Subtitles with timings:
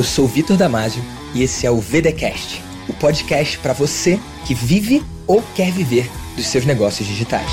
[0.00, 1.02] Eu sou Vitor Damasio
[1.34, 6.46] e esse é o VDcast, o podcast para você que vive ou quer viver dos
[6.46, 7.50] seus negócios digitais.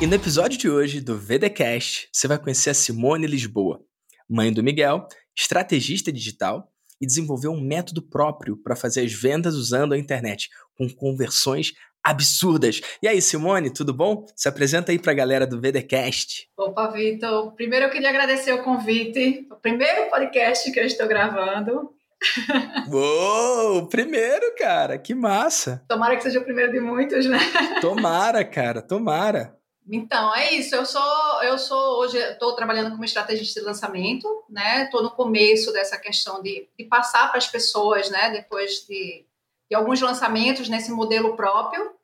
[0.00, 3.82] E no episódio de hoje do VDcast, você vai conhecer a Simone Lisboa,
[4.26, 5.06] mãe do Miguel,
[5.36, 10.88] estrategista digital e desenvolveu um método próprio para fazer as vendas usando a internet, com
[10.88, 11.74] conversões
[12.08, 12.80] absurdas.
[13.02, 14.24] E aí, Simone, tudo bom?
[14.34, 16.48] Se apresenta aí para a galera do VDcast.
[16.56, 17.52] Opa, Vitor.
[17.54, 21.90] Primeiro eu queria agradecer o convite, o primeiro podcast que eu estou gravando.
[22.90, 25.84] Uou, primeiro, cara, que massa.
[25.88, 27.38] Tomara que seja o primeiro de muitos, né?
[27.80, 29.56] Tomara, cara, tomara.
[29.90, 30.74] Então, é isso.
[30.74, 34.84] Eu sou, eu sou hoje, estou trabalhando como estrategista de lançamento, né?
[34.84, 38.30] Estou no começo dessa questão de, de passar para as pessoas, né?
[38.30, 39.24] Depois de,
[39.70, 41.97] de alguns lançamentos nesse modelo próprio.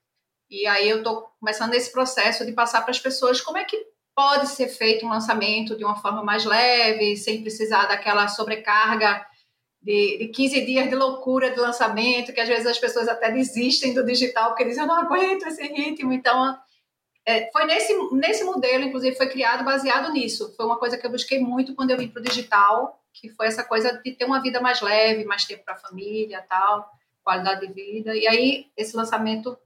[0.54, 3.76] E aí eu estou começando esse processo de passar para as pessoas como é que
[4.14, 9.26] pode ser feito um lançamento de uma forma mais leve, sem precisar daquela sobrecarga
[9.82, 13.92] de, de 15 dias de loucura de lançamento, que às vezes as pessoas até desistem
[13.92, 16.12] do digital porque dizem, eu não aguento esse ritmo.
[16.12, 16.56] Então,
[17.26, 20.54] é, foi nesse, nesse modelo, inclusive, foi criado baseado nisso.
[20.56, 23.48] Foi uma coisa que eu busquei muito quando eu vim para o digital, que foi
[23.48, 26.88] essa coisa de ter uma vida mais leve, mais tempo para a família tal,
[27.24, 28.14] qualidade de vida.
[28.14, 29.58] E aí, esse lançamento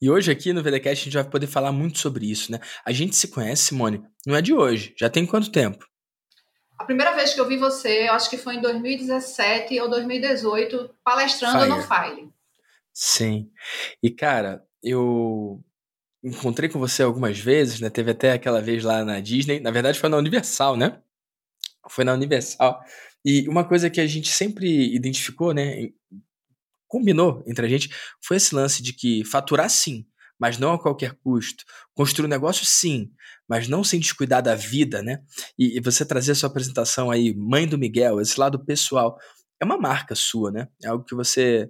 [0.00, 2.60] E hoje aqui no VDCast a gente vai poder falar muito sobre isso, né?
[2.84, 4.94] A gente se conhece, Simone, não é de hoje.
[4.98, 5.86] Já tem quanto tempo?
[6.78, 10.90] A primeira vez que eu vi você, eu acho que foi em 2017 ou 2018,
[11.04, 11.70] palestrando Fire.
[11.70, 12.32] no File.
[12.92, 13.50] Sim.
[14.02, 15.62] E, cara, eu
[16.22, 17.90] encontrei com você algumas vezes, né?
[17.90, 19.60] Teve até aquela vez lá na Disney.
[19.60, 21.00] Na verdade, foi na Universal, né?
[21.88, 22.80] Foi na Universal.
[23.24, 25.90] E uma coisa que a gente sempre identificou, né?
[26.94, 27.90] Combinou entre a gente
[28.22, 30.06] foi esse lance de que faturar sim,
[30.38, 31.64] mas não a qualquer custo.
[31.92, 33.10] Construir um negócio sim,
[33.48, 35.18] mas não sem descuidar da vida, né?
[35.58, 39.18] E, e você trazer a sua apresentação aí, mãe do Miguel, esse lado pessoal,
[39.60, 40.68] é uma marca sua, né?
[40.84, 41.68] É algo que você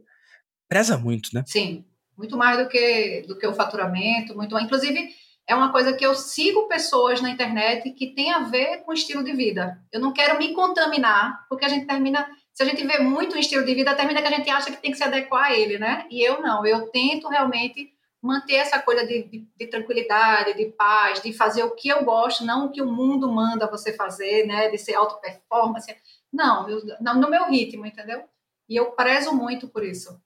[0.69, 1.43] preza muito, né?
[1.47, 1.87] Sim,
[2.19, 4.59] muito mais do que, do que o faturamento, muito.
[4.59, 5.09] Inclusive,
[5.49, 9.25] é uma coisa que eu sigo pessoas na internet que tem a ver com estilo
[9.25, 9.81] de vida.
[9.91, 13.39] Eu não quero me contaminar, porque a gente termina se a gente vê muito um
[13.39, 15.77] estilo de vida, termina que a gente acha que tem que se adequar a ele,
[15.77, 16.07] né?
[16.09, 17.93] E eu não, eu tento realmente
[18.23, 22.45] manter essa coisa de, de, de, tranquilidade, de paz, de fazer o que eu gosto,
[22.45, 24.71] não o que o mundo manda você fazer, né?
[24.71, 25.95] De ser auto performance.
[26.33, 28.23] Não, eu, no meu ritmo, entendeu?
[28.69, 30.17] E eu prezo muito por isso.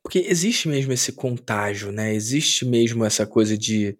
[0.00, 2.14] Porque existe mesmo esse contágio, né?
[2.14, 3.98] Existe mesmo essa coisa de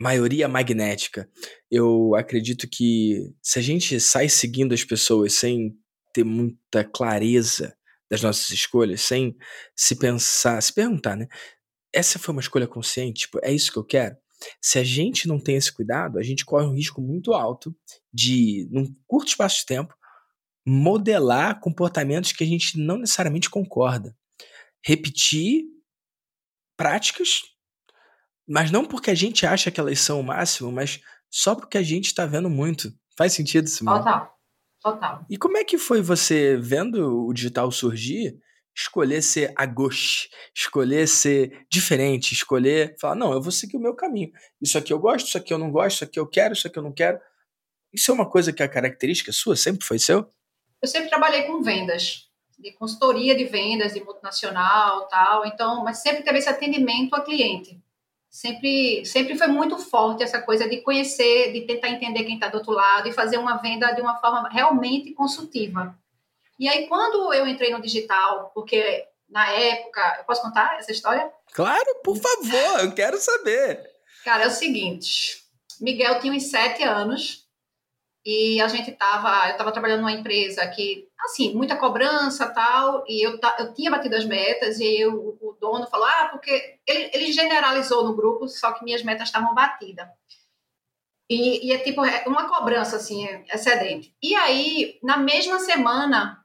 [0.00, 1.28] maioria magnética.
[1.68, 5.76] Eu acredito que se a gente sai seguindo as pessoas sem
[6.12, 7.76] ter muita clareza
[8.10, 9.36] das nossas escolhas, sem
[9.74, 11.26] se pensar, se perguntar, né?
[11.92, 13.22] Essa foi uma escolha consciente?
[13.22, 14.16] Tipo, é isso que eu quero?
[14.60, 17.74] Se a gente não tem esse cuidado, a gente corre um risco muito alto
[18.12, 19.94] de, num curto espaço de tempo,
[20.66, 24.16] modelar comportamentos que a gente não necessariamente concorda.
[24.84, 25.64] Repetir
[26.76, 27.42] práticas,
[28.46, 31.82] mas não porque a gente acha que elas são o máximo, mas só porque a
[31.82, 32.92] gente está vendo muito.
[33.16, 33.98] Faz sentido, Simone?
[33.98, 34.31] Total.
[34.82, 35.24] Total.
[35.30, 38.38] E como é que foi você, vendo o digital surgir,
[38.74, 43.94] escolher ser a gauche, escolher ser diferente, escolher falar, não, eu vou seguir o meu
[43.94, 44.32] caminho.
[44.60, 46.78] Isso aqui eu gosto, isso aqui eu não gosto, isso aqui eu quero, isso aqui
[46.78, 47.20] eu não quero.
[47.92, 49.54] Isso é uma coisa que é característica sua?
[49.54, 50.28] Sempre foi seu?
[50.80, 52.28] Eu sempre trabalhei com vendas,
[52.58, 57.80] de consultoria de vendas, de multinacional tal, então, mas sempre teve esse atendimento ao cliente
[58.32, 62.56] sempre, sempre foi muito forte essa coisa de conhecer, de tentar entender quem está do
[62.56, 65.94] outro lado e fazer uma venda de uma forma realmente consultiva.
[66.58, 71.30] E aí, quando eu entrei no digital, porque na época, eu posso contar essa história?
[71.52, 73.82] Claro, por favor, eu quero saber.
[74.24, 75.42] Cara, é o seguinte:
[75.80, 77.41] Miguel tinha uns sete anos
[78.24, 83.26] e a gente tava, eu tava trabalhando numa empresa que, assim, muita cobrança tal, e
[83.26, 87.32] eu, eu tinha batido as metas, e eu, o dono falou, ah, porque ele, ele
[87.32, 90.06] generalizou no grupo, só que minhas metas estavam batidas.
[91.28, 94.14] E, e é tipo é uma cobrança, assim, excedente.
[94.22, 96.44] E aí, na mesma semana,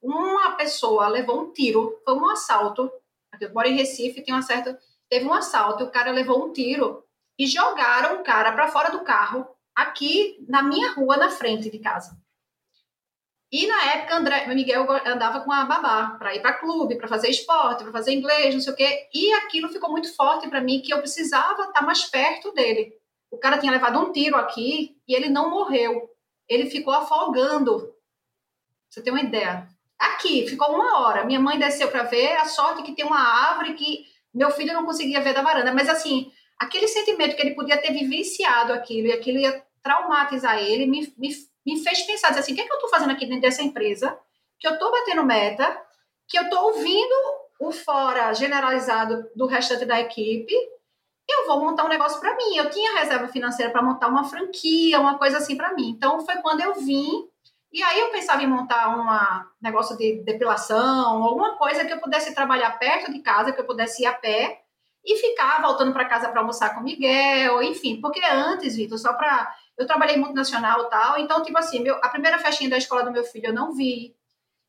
[0.00, 2.90] uma pessoa levou um tiro, foi um assalto,
[3.38, 4.78] eu moro em Recife, tem uma certa,
[5.10, 7.04] teve um assalto, o cara levou um tiro,
[7.38, 9.46] e jogaram o cara para fora do carro,
[9.78, 12.18] aqui na minha rua, na frente de casa.
[13.50, 17.30] E na época, André, Miguel andava com a babá para ir para clube, para fazer
[17.30, 19.08] esporte, para fazer inglês, não sei o quê.
[19.14, 22.92] E aquilo ficou muito forte para mim que eu precisava estar mais perto dele.
[23.30, 26.10] O cara tinha levado um tiro aqui e ele não morreu.
[26.46, 27.94] Ele ficou afogando.
[28.90, 29.66] Você tem uma ideia?
[29.98, 31.24] Aqui, ficou uma hora.
[31.24, 32.36] Minha mãe desceu para ver.
[32.36, 34.04] A sorte que tem uma árvore que
[34.34, 35.72] meu filho não conseguia ver da varanda.
[35.72, 40.86] Mas assim, aquele sentimento que ele podia ter vivenciado aquilo e aquilo ia traumatizar ele,
[40.86, 41.30] me, me
[41.68, 44.18] me fez pensar assim, o que é que eu estou fazendo aqui dentro dessa empresa?
[44.58, 45.78] Que eu estou batendo meta,
[46.26, 47.14] que eu estou ouvindo
[47.60, 50.54] o fora generalizado do restante da equipe,
[51.28, 52.56] eu vou montar um negócio para mim.
[52.56, 55.90] Eu tinha reserva financeira para montar uma franquia, uma coisa assim para mim.
[55.90, 57.28] Então foi quando eu vim
[57.70, 62.34] e aí eu pensava em montar um negócio de depilação, alguma coisa que eu pudesse
[62.34, 64.62] trabalhar perto de casa, que eu pudesse ir a pé
[65.04, 69.12] e ficar voltando para casa para almoçar com o Miguel, enfim, porque antes, Vitor, só
[69.12, 73.04] para eu trabalhei multinacional e tal, então tipo assim, meu, a primeira festinha da escola
[73.04, 74.18] do meu filho eu não vi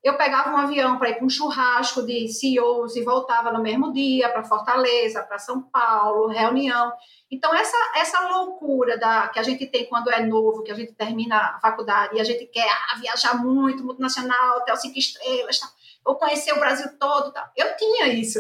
[0.02, 3.92] eu pegava um avião para ir para um churrasco de CEOs e voltava no mesmo
[3.92, 6.94] dia para Fortaleza, para São Paulo, reunião.
[7.30, 10.94] Então, essa, essa loucura da, que a gente tem quando é novo, que a gente
[10.94, 15.68] termina a faculdade e a gente quer ah, viajar muito, multinacional, hotel cinco estrelas, tá?
[16.06, 17.32] ou conhecer o Brasil todo.
[17.34, 17.52] Tá?
[17.56, 18.40] Eu tinha isso.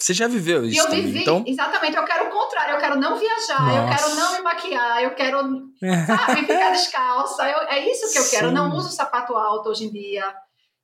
[0.00, 0.76] Você já viveu isso?
[0.76, 1.44] E eu vivi, então...
[1.46, 1.94] exatamente.
[1.94, 3.78] Eu quero o contrário, eu quero não viajar, Nossa.
[3.78, 5.38] eu quero não me maquiar, eu quero,
[6.06, 7.46] sabe, ficar descalça.
[7.46, 8.46] Eu, é isso que eu quero.
[8.46, 10.24] Eu não uso sapato alto hoje em dia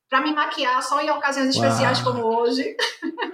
[0.08, 2.12] para me maquiar só em ocasiões especiais Uau.
[2.12, 2.76] como hoje.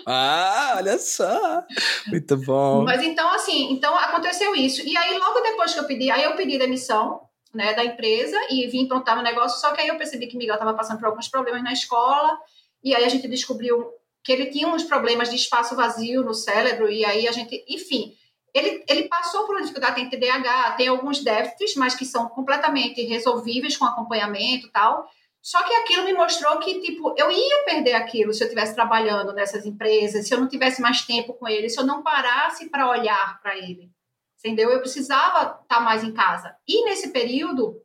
[0.06, 1.64] Ah, olha só.
[2.06, 2.84] Muito bom.
[2.84, 4.82] Mas então, assim, então aconteceu isso.
[4.82, 7.20] E aí, logo depois que eu pedi, aí eu pedi demissão
[7.52, 10.55] né, da empresa e vim implantar o negócio, só que aí eu percebi que Miguel
[10.55, 12.38] estava passando por alguns problemas na escola,
[12.82, 13.93] e aí a gente descobriu
[14.23, 18.17] que ele tinha uns problemas de espaço vazio no cérebro, e aí a gente, enfim,
[18.55, 23.03] ele, ele passou por uma dificuldade, tem TDAH, tem alguns déficits, mas que são completamente
[23.03, 25.09] resolvíveis com acompanhamento e tal,
[25.43, 29.33] só que aquilo me mostrou que, tipo, eu ia perder aquilo se eu estivesse trabalhando
[29.33, 32.89] nessas empresas, se eu não tivesse mais tempo com ele, se eu não parasse para
[32.89, 33.91] olhar para ele.
[34.39, 34.71] Entendeu?
[34.71, 36.55] Eu precisava estar tá mais em casa.
[36.67, 37.83] E nesse período,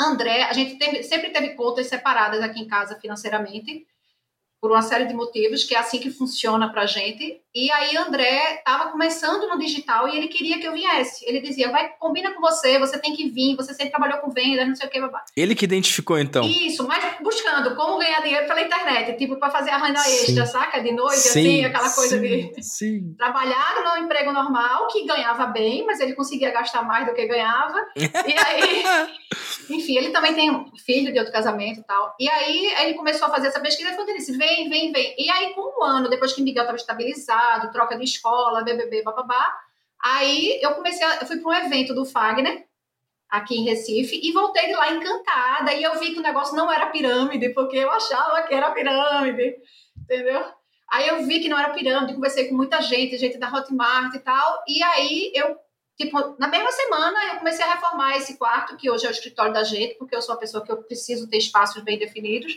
[0.00, 3.86] André, a gente teve, sempre teve contas separadas aqui em casa financeiramente
[4.60, 7.40] por uma série de motivos, que é assim que funciona pra gente.
[7.54, 11.24] E aí André estava começando no digital e ele queria que eu viesse.
[11.26, 14.66] Ele dizia, vai, combina com você, você tem que vir, você sempre trabalhou com vendas,
[14.66, 15.24] não sei o que, babá.
[15.36, 16.44] Ele que identificou, então?
[16.44, 20.80] Isso, mas buscando como ganhar dinheiro pela internet, tipo, para fazer a renda extra, saca?
[20.80, 23.14] De noite, sim, assim, aquela coisa sim, de sim.
[23.16, 27.78] trabalhar no emprego normal, que ganhava bem, mas ele conseguia gastar mais do que ganhava.
[27.96, 28.84] e aí,
[29.70, 32.14] enfim, ele também tem um filho de outro casamento e tal.
[32.20, 35.14] E aí ele começou a fazer essa pesquisa e falou, disse, vem, vem, vem, vem.
[35.18, 39.52] E aí, com um ano, depois que Miguel estava estabilizado, troca de escola, BBB, bababá,
[40.00, 42.64] aí eu comecei, a, eu fui para um evento do Fagner,
[43.28, 46.72] aqui em Recife, e voltei de lá encantada, e eu vi que o negócio não
[46.72, 49.56] era pirâmide, porque eu achava que era pirâmide,
[49.96, 50.44] entendeu?
[50.88, 54.20] Aí eu vi que não era pirâmide, conversei com muita gente, gente da Hotmart e
[54.20, 55.56] tal, e aí eu,
[55.98, 59.52] tipo, na mesma semana eu comecei a reformar esse quarto, que hoje é o escritório
[59.52, 62.56] da gente, porque eu sou uma pessoa que eu preciso ter espaços bem definidos,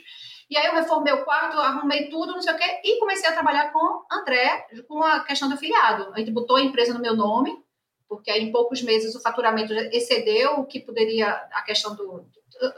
[0.50, 3.34] e aí eu reformei o quarto, arrumei tudo, não sei o quê, e comecei a
[3.34, 6.12] trabalhar com André, com a questão do afiliado.
[6.14, 7.56] A gente botou a empresa no meu nome,
[8.08, 12.26] porque aí em poucos meses o faturamento excedeu o que poderia, a questão do,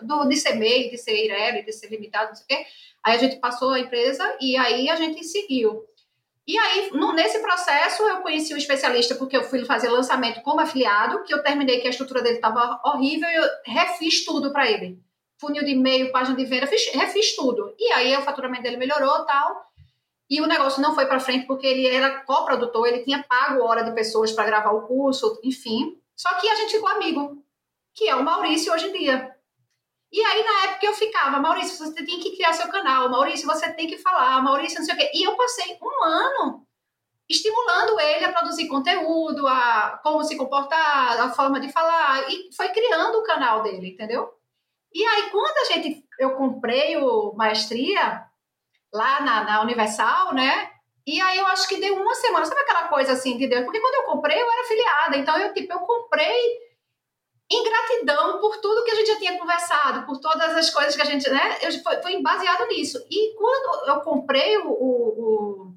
[0.02, 2.66] do de ser MEI, de ser IREL, de ser limitado, não sei o quê.
[3.02, 5.86] Aí a gente passou a empresa e aí a gente seguiu.
[6.46, 10.60] E aí, no, nesse processo, eu conheci o especialista porque eu fui fazer lançamento como
[10.60, 14.70] afiliado, que eu terminei que a estrutura dele estava horrível e eu refiz tudo para
[14.70, 15.00] ele
[15.42, 17.74] funil de e-mail, página de venda, fiz, refiz tudo.
[17.78, 19.66] E aí o faturamento dele melhorou tal.
[20.30, 23.84] E o negócio não foi para frente porque ele era coprodutor, ele tinha pago hora
[23.84, 26.00] de pessoas para gravar o curso, enfim.
[26.16, 27.44] Só que a gente ficou amigo,
[27.94, 29.36] que é o Maurício hoje em dia.
[30.10, 33.74] E aí, na época, eu ficava, Maurício, você tem que criar seu canal, Maurício, você
[33.74, 35.12] tem que falar, Maurício, não sei o quê.
[35.14, 36.68] E eu passei um ano
[37.30, 42.70] estimulando ele a produzir conteúdo, a como se comportar, a forma de falar, e foi
[42.70, 44.30] criando o canal dele, entendeu?
[44.94, 48.26] E aí, quando a gente, eu comprei o Maestria
[48.94, 50.70] lá na, na Universal, né?
[51.08, 53.64] E aí eu acho que deu uma semana, sabe aquela coisa assim de Deus?
[53.64, 56.60] Porque quando eu comprei, eu era afiliada, então eu tipo, eu comprei
[57.50, 61.02] em gratidão por tudo que a gente já tinha conversado, por todas as coisas que
[61.02, 61.58] a gente, né?
[61.62, 63.04] Eu foi, foi baseado nisso.
[63.10, 65.74] E quando eu comprei o, o,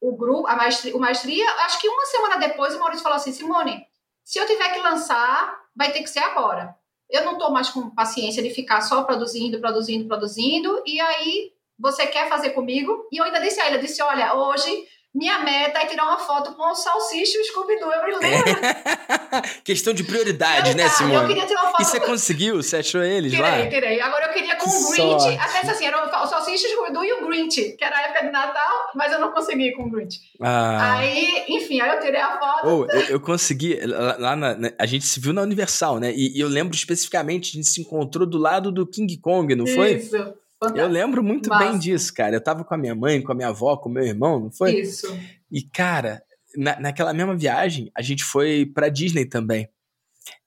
[0.00, 3.16] o, o grupo, a maestria, o maestria, acho que uma semana depois o Maurício falou
[3.16, 3.86] assim, Simone,
[4.24, 6.74] se eu tiver que lançar, vai ter que ser agora
[7.10, 12.06] eu não estou mais com paciência de ficar só produzindo, produzindo, produzindo, e aí você
[12.06, 13.06] quer fazer comigo?
[13.12, 16.18] E eu ainda disse a ele, eu disse, olha, hoje minha meta é tirar uma
[16.18, 18.60] foto com o Salsicha e o Scooby-Doo, eu me lembro.
[19.64, 21.14] Questão de prioridade, né, Simone?
[21.14, 21.82] Eu queria tirar uma foto...
[21.82, 22.56] E você conseguiu?
[22.62, 23.56] Você achou eles tirei, lá?
[23.56, 24.00] Tirei, tirei.
[24.00, 27.26] Agora eu queria com o Grinch, até assim, era o Salsicha, o Scooby-Doo e o
[27.26, 30.20] Grinch, que era a época de Natal, mas eu não consegui com o Grinch.
[30.40, 30.98] Ah.
[30.98, 32.66] Aí, enfim, aí eu tirei a foto.
[32.66, 36.36] Oh, eu, eu consegui, lá na, na, a gente se viu na Universal, né, e,
[36.36, 39.94] e, eu lembro especificamente, a gente se encontrou do lado do King Kong, não foi?
[39.94, 40.34] Isso.
[40.60, 40.78] Fantástico.
[40.78, 41.64] Eu lembro muito Massa.
[41.64, 42.36] bem disso, cara.
[42.36, 44.50] Eu tava com a minha mãe, com a minha avó, com o meu irmão, não
[44.50, 44.80] foi?
[44.80, 45.06] Isso.
[45.50, 46.22] E, cara,
[46.56, 49.68] na, naquela mesma viagem, a gente foi pra Disney também.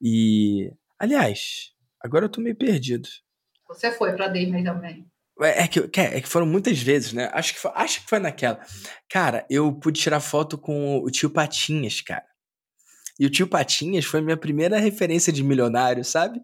[0.02, 1.72] E, aliás,
[2.04, 3.08] Agora eu tô meio perdido.
[3.68, 5.06] Você foi pra Disney também.
[5.40, 7.30] É, é que, é que foram muitas vezes, né?
[7.32, 8.60] Acho que, foi, acho que foi naquela.
[9.10, 12.26] Cara, eu pude tirar foto com o tio Patinhas, cara.
[13.22, 16.42] E o tio Patinhas foi minha primeira referência de milionário, sabe?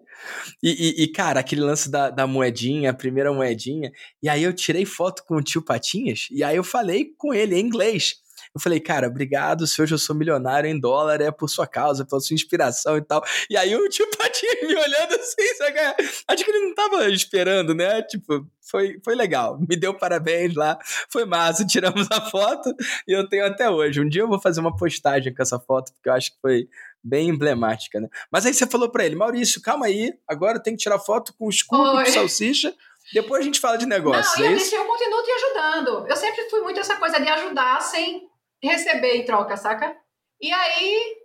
[0.61, 3.91] E, e, e, cara, aquele lance da, da moedinha, a primeira moedinha.
[4.21, 7.55] E aí eu tirei foto com o tio Patinhas e aí eu falei com ele
[7.55, 8.17] em inglês.
[8.57, 12.03] Eu falei, cara, obrigado, se hoje eu sou milionário em dólar, é por sua causa,
[12.03, 13.23] pela sua inspiração e tal.
[13.49, 15.79] E aí o tio Patinhas me olhando assim, sabe?
[16.27, 18.01] Acho que ele não tava esperando, né?
[18.01, 19.59] Tipo, foi, foi legal.
[19.59, 22.73] Me deu parabéns lá, foi massa, tiramos a foto
[23.07, 24.01] e eu tenho até hoje.
[24.01, 26.67] Um dia eu vou fazer uma postagem com essa foto, porque eu acho que foi
[27.03, 28.09] bem emblemática, né?
[28.31, 31.31] Mas aí você falou para ele, Maurício, calma aí, agora eu tenho que tirar foto
[31.37, 32.73] com o escudo de salsicha.
[33.13, 34.41] Depois a gente fala de negócio.
[34.41, 36.07] Não, é e eu, eu continuo te ajudando.
[36.09, 38.27] Eu sempre fui muito essa coisa de ajudar sem
[38.63, 39.95] receber em troca, saca?
[40.41, 41.17] E aí,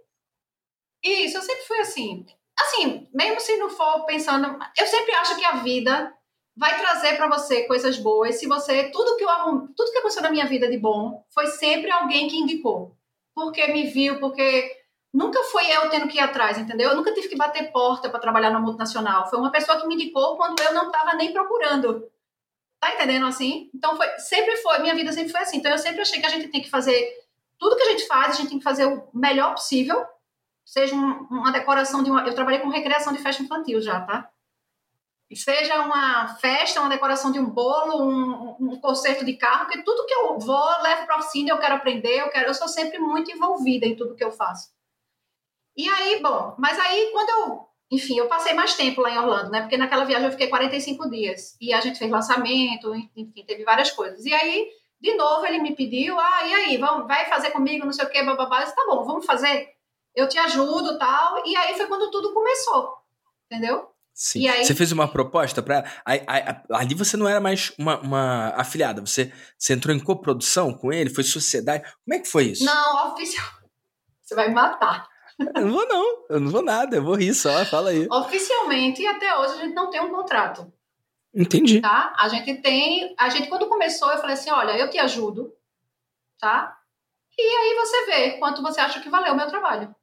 [1.03, 2.27] isso, eu sempre fui assim.
[2.59, 6.15] Assim, mesmo se não for pensando, eu sempre acho que a vida
[6.57, 8.39] vai trazer para você coisas boas.
[8.39, 9.29] Se você, tudo que eu
[9.75, 12.97] tudo que aconteceu na minha vida de bom, foi sempre alguém que indicou.
[13.35, 14.71] Porque me viu, porque
[15.13, 16.91] nunca foi eu tendo que ir atrás, entendeu?
[16.91, 19.29] Eu nunca tive que bater porta para trabalhar na multinacional.
[19.29, 22.09] Foi uma pessoa que me indicou quando eu não estava nem procurando.
[22.79, 23.71] Tá entendendo assim?
[23.75, 25.59] Então foi, sempre foi, minha vida sempre foi assim.
[25.59, 27.22] Então eu sempre achei que a gente tem que fazer
[27.63, 30.05] tudo que a gente faz, a gente tem que fazer o melhor possível.
[30.65, 32.27] Seja uma decoração de uma.
[32.27, 34.29] Eu trabalhei com recreação de festa infantil já, tá?
[35.33, 40.05] Seja uma festa, uma decoração de um bolo, um, um concerto de carro, porque tudo
[40.05, 42.99] que eu vou, levo para a oficina, eu quero aprender, eu quero, eu sou sempre
[42.99, 44.71] muito envolvida em tudo que eu faço.
[45.77, 49.51] E aí, bom, mas aí quando eu, enfim, eu passei mais tempo lá em Orlando,
[49.51, 49.61] né?
[49.61, 53.93] Porque naquela viagem eu fiquei 45 dias e a gente fez lançamento, enfim, teve várias
[53.93, 54.27] coisas.
[54.27, 54.69] E aí
[55.03, 58.09] de novo, ele me pediu, ah, e aí, vamos, vai fazer comigo, não sei o
[58.09, 58.61] quê, bababá.
[58.61, 59.71] Eu disse, tá bom, vamos fazer,
[60.15, 61.45] eu te ajudo tal.
[61.45, 62.99] E aí foi quando tudo começou,
[63.51, 63.89] entendeu?
[64.15, 64.47] Sim.
[64.47, 64.65] Aí...
[64.65, 65.85] Você fez uma proposta para
[66.71, 71.11] Ali você não era mais uma, uma afiliada, você, você entrou em coprodução com ele,
[71.11, 71.83] foi sociedade.
[72.05, 72.65] Como é que foi isso?
[72.65, 73.47] Não, oficial.
[74.23, 75.07] Você vai me matar.
[75.39, 76.27] Eu não vou, não.
[76.31, 78.07] Eu não vou nada, eu vou rir só, fala aí.
[78.09, 80.73] Oficialmente, até hoje, a gente não tem um contrato.
[81.35, 81.81] Entendi.
[81.81, 82.15] Tá?
[82.19, 83.15] A gente tem.
[83.19, 85.53] A gente, quando começou, eu falei assim: olha, eu te ajudo,
[86.39, 86.79] tá?
[87.39, 89.95] E aí você vê quanto você acha que valeu o meu trabalho.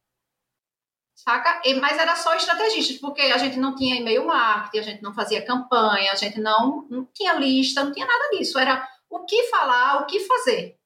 [1.13, 1.61] Saca?
[1.65, 5.13] E, mas era só estrategistas, porque a gente não tinha e-mail marketing, a gente não
[5.13, 8.57] fazia campanha, a gente não, não tinha lista, não tinha nada disso.
[8.57, 10.79] Era o que falar, o que fazer.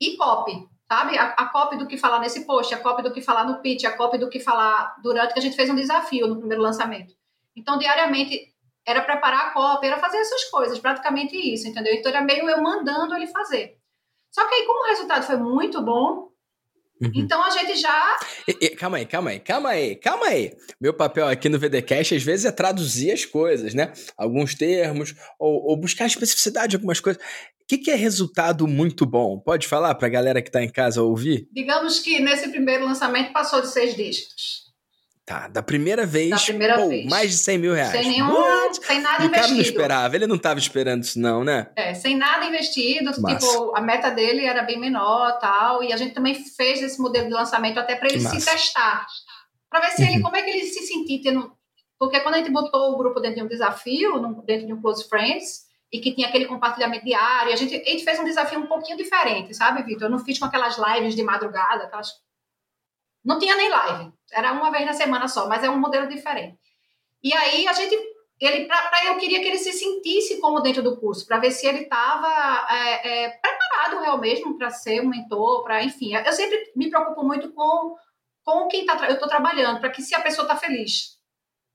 [0.00, 1.18] E copy, sabe?
[1.18, 3.84] A, a copy do que falar nesse post, a copy do que falar no pitch,
[3.84, 7.14] a copy do que falar durante que a gente fez um desafio no primeiro lançamento.
[7.54, 8.51] Então, diariamente,
[8.86, 11.94] era preparar a cópia, era fazer essas coisas, praticamente isso, entendeu?
[11.94, 13.76] Então era meio eu mandando ele fazer.
[14.30, 16.30] Só que aí, como o resultado foi muito bom,
[17.00, 17.12] uhum.
[17.14, 18.16] então a gente já.
[18.48, 20.56] E, e, calma aí, calma aí, calma aí, calma aí.
[20.80, 23.92] Meu papel aqui no VDCast às vezes é traduzir as coisas, né?
[24.16, 27.22] Alguns termos, ou, ou buscar a especificidade de algumas coisas.
[27.22, 29.38] O que, que, é resultado muito bom?
[29.38, 31.48] Pode falar para a galera que está em casa ouvir?
[31.52, 34.62] Digamos que nesse primeiro lançamento passou de seis dígitos.
[35.24, 37.06] Tá, da primeira vez, da primeira pô, vez.
[37.06, 37.92] mais de 100 mil reais.
[37.92, 38.26] Sem nenhum,
[38.86, 39.30] sem nada e investido.
[39.30, 41.70] O cara não esperava, ele não estava esperando isso não, né?
[41.76, 43.38] É, sem nada investido, Massa.
[43.38, 47.26] tipo, a meta dele era bem menor tal, e a gente também fez esse modelo
[47.26, 49.06] de lançamento até para ele se testar,
[49.70, 50.08] para ver se uhum.
[50.08, 51.52] ele, como é que ele se sentia tendo...
[51.98, 55.08] Porque quando a gente botou o grupo dentro de um desafio, dentro de um Close
[55.08, 58.66] Friends, e que tinha aquele compartilhamento diário, a gente, a gente fez um desafio um
[58.66, 60.04] pouquinho diferente, sabe, Vitor?
[60.04, 62.08] Eu não fiz com aquelas lives de madrugada, aquelas
[63.24, 66.58] não tinha nem live, era uma vez na semana só, mas é um modelo diferente.
[67.22, 67.96] E aí a gente,
[68.44, 71.66] ele, para eu queria que ele se sentisse como dentro do curso, para ver se
[71.66, 76.14] ele estava é, é, preparado real mesmo para ser um mentor, para enfim.
[76.14, 77.96] Eu sempre me preocupo muito com
[78.44, 81.16] com quem tá, eu estou trabalhando, para que se a pessoa está feliz.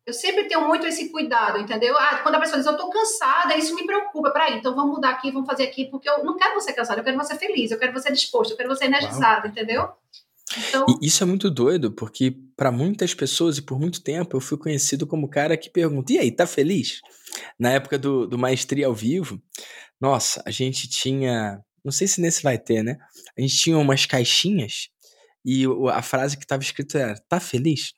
[0.05, 1.97] Eu sempre tenho muito esse cuidado, entendeu?
[1.97, 4.31] Ah, quando a pessoa diz, eu estou cansada, isso me preocupa.
[4.31, 7.03] Peraí, então vamos mudar aqui, vamos fazer aqui, porque eu não quero você cansado, eu
[7.03, 9.47] quero você feliz, eu quero você disposto, eu quero você energizado, Uau.
[9.47, 9.89] entendeu?
[10.55, 10.85] Então...
[11.01, 14.57] E isso é muito doido, porque para muitas pessoas e por muito tempo eu fui
[14.57, 17.01] conhecido como cara que pergunta: e aí, tá feliz?
[17.59, 19.41] Na época do, do Maestria ao Vivo,
[19.99, 21.59] nossa, a gente tinha.
[21.83, 22.97] Não sei se nesse vai ter, né?
[23.37, 24.89] A gente tinha umas caixinhas
[25.49, 25.63] e
[25.93, 27.93] a frase que estava escrita era: tá feliz?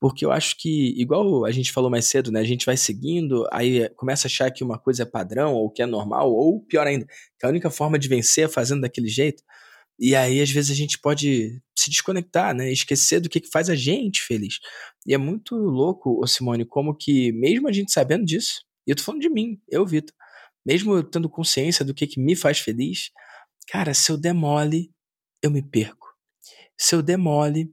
[0.00, 2.40] Porque eu acho que, igual a gente falou mais cedo, né?
[2.40, 5.80] A gente vai seguindo, aí começa a achar que uma coisa é padrão, ou que
[5.80, 7.06] é normal, ou pior ainda,
[7.38, 9.42] que a única forma de vencer é fazendo daquele jeito.
[9.98, 12.70] E aí, às vezes, a gente pode se desconectar, né?
[12.70, 14.58] Esquecer do que, que faz a gente feliz.
[15.06, 18.96] E é muito louco, ô Simone, como que, mesmo a gente sabendo disso, e eu
[18.96, 20.14] tô falando de mim, eu, Vitor,
[20.64, 23.10] mesmo eu tendo consciência do que, que me faz feliz,
[23.68, 24.92] cara, se eu demole,
[25.42, 26.06] eu me perco.
[26.76, 27.72] Se eu demole,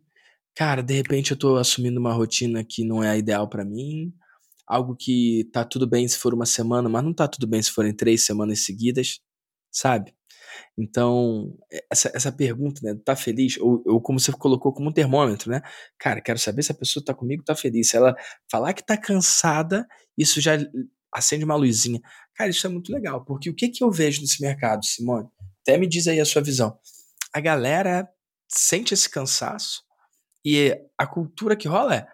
[0.56, 4.14] cara, de repente eu tô assumindo uma rotina que não é ideal para mim,
[4.68, 7.72] algo que tá tudo bem se for uma semana, mas não tá tudo bem se
[7.72, 9.20] forem três semanas seguidas,
[9.76, 10.14] sabe?
[10.78, 11.54] Então,
[11.92, 13.58] essa, essa pergunta, né, tá feliz?
[13.60, 15.62] Ou, ou como você colocou como um termômetro, né?
[16.00, 17.90] Cara, quero saber se a pessoa tá comigo, tá feliz.
[17.90, 18.16] Se ela
[18.50, 19.86] falar que tá cansada,
[20.18, 20.54] isso já
[21.14, 22.00] acende uma luzinha.
[22.36, 25.28] Cara, isso é muito legal, porque o que, que eu vejo nesse mercado, Simone?
[25.62, 26.78] Até me diz aí a sua visão.
[27.34, 28.08] A galera
[28.48, 29.84] sente esse cansaço
[30.46, 32.08] e a cultura que rola é,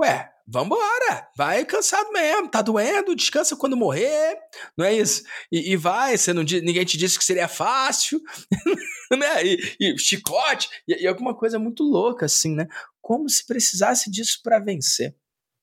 [0.00, 4.38] ué, vambora, vai cansado mesmo, tá doendo, descansa quando morrer,
[4.76, 5.22] não é isso?
[5.52, 8.18] E, e vai, você não, ninguém te disse que seria fácil,
[9.12, 9.44] né?
[9.44, 12.66] E, e chicote, e, e, alguma coisa muito louca, assim, né?
[13.00, 15.14] Como se precisasse disso para vencer.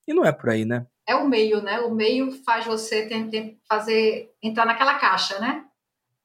[0.06, 0.86] E não é por aí, né?
[1.08, 1.80] É o meio, né?
[1.80, 5.64] O meio faz você ter, fazer entrar naquela caixa, né?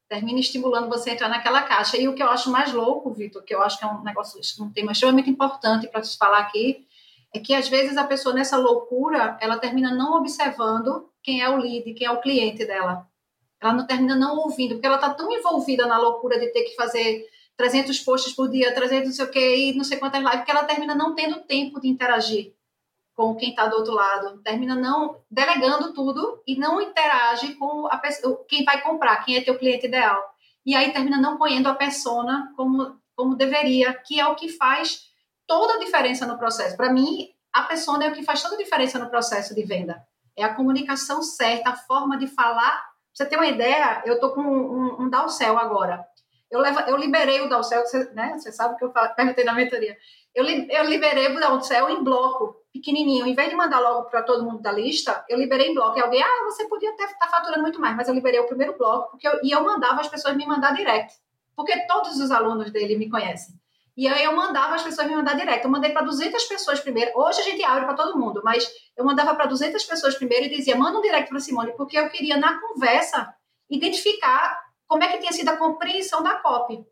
[0.08, 1.96] Termina estimulando você a entrar naquela caixa.
[1.96, 4.40] E o que eu acho mais louco, Vitor, que eu acho que é um negócio,
[4.60, 6.86] um tema extremamente importante para te falar aqui,
[7.32, 11.56] é que às vezes a pessoa nessa loucura, ela termina não observando quem é o
[11.56, 13.06] lead, quem é o cliente dela.
[13.60, 16.74] Ela não termina não ouvindo, porque ela está tão envolvida na loucura de ter que
[16.74, 20.44] fazer 300 posts por dia, 300 não sei o quê, e não sei quantas lives,
[20.44, 22.54] que ela termina não tendo tempo de interagir
[23.14, 27.98] com quem está do outro lado, termina não delegando tudo e não interage com a
[27.98, 30.20] pessoa, quem vai comprar, quem é teu cliente ideal.
[30.64, 35.11] E aí termina não conhecendo a persona como, como deveria, que é o que faz
[35.52, 36.78] toda a diferença no processo.
[36.78, 40.02] Para mim, a persona é o que faz toda a diferença no processo de venda.
[40.34, 42.70] É a comunicação certa, a forma de falar.
[42.72, 46.02] Pra você ter uma ideia, eu tô com um, um, um agora.
[46.50, 48.38] Eu, levo, eu liberei o Dalcel, você, né?
[48.38, 49.94] Você sabe que eu perguntei na mentoria.
[50.34, 53.26] Eu, eu liberei o Dalcel em bloco, pequenininho.
[53.26, 55.98] Em vez de mandar logo para todo mundo da lista, eu liberei em bloco.
[55.98, 58.78] E alguém, ah, você podia estar tá faturando muito mais, mas eu liberei o primeiro
[58.78, 61.12] bloco porque eu, e eu mandava as pessoas me mandar direct.
[61.54, 63.61] Porque todos os alunos dele me conhecem.
[63.96, 65.64] E aí eu mandava as pessoas me mandar direto.
[65.64, 67.10] Eu mandei para 200 pessoas primeiro.
[67.14, 70.48] Hoje a gente abre para todo mundo, mas eu mandava para 200 pessoas primeiro e
[70.48, 73.34] dizia: manda um direct para Simone, porque eu queria, na conversa,
[73.68, 76.84] identificar como é que tinha sido a compreensão da copy.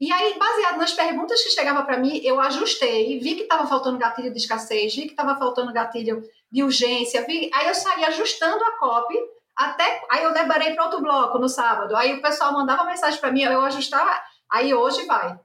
[0.00, 3.96] E aí, baseado nas perguntas que chegavam para mim, eu ajustei, vi que estava faltando
[3.96, 8.62] gatilho de escassez, vi que estava faltando gatilho de urgência, vi, aí eu saí ajustando
[8.64, 9.16] a copy
[9.56, 11.94] até aí eu liberei para outro bloco no sábado.
[11.96, 14.20] Aí o pessoal mandava mensagem para mim, eu ajustava,
[14.50, 15.38] aí hoje vai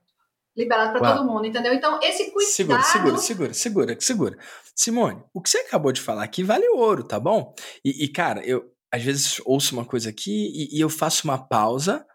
[0.60, 1.74] liberado para todo mundo, entendeu?
[1.74, 2.52] Então, esse cuidado.
[2.52, 4.38] Segura, segura, segura, segura, segura.
[4.76, 7.56] Simone, o que você acabou de falar aqui vale ouro, tá bom?
[7.84, 11.38] E, e cara, eu às vezes ouço uma coisa aqui e, e eu faço uma
[11.38, 12.06] pausa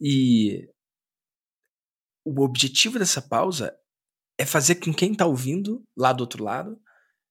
[0.00, 0.68] e
[2.24, 3.76] o objetivo dessa pausa
[4.38, 6.80] é fazer com quem tá ouvindo lá do outro lado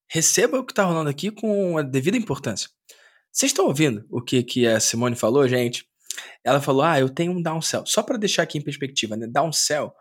[0.10, 2.69] receba o que tá rolando aqui com a devida importância.
[3.32, 5.86] Vocês estão ouvindo o que, que a Simone falou, gente?
[6.43, 7.86] Ela falou: Ah, eu tenho um downsell.
[7.86, 9.27] Só para deixar aqui em perspectiva, né?
[9.27, 9.93] Downsell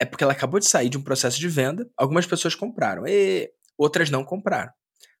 [0.00, 3.50] é porque ela acabou de sair de um processo de venda, algumas pessoas compraram, e
[3.76, 4.72] outras não compraram.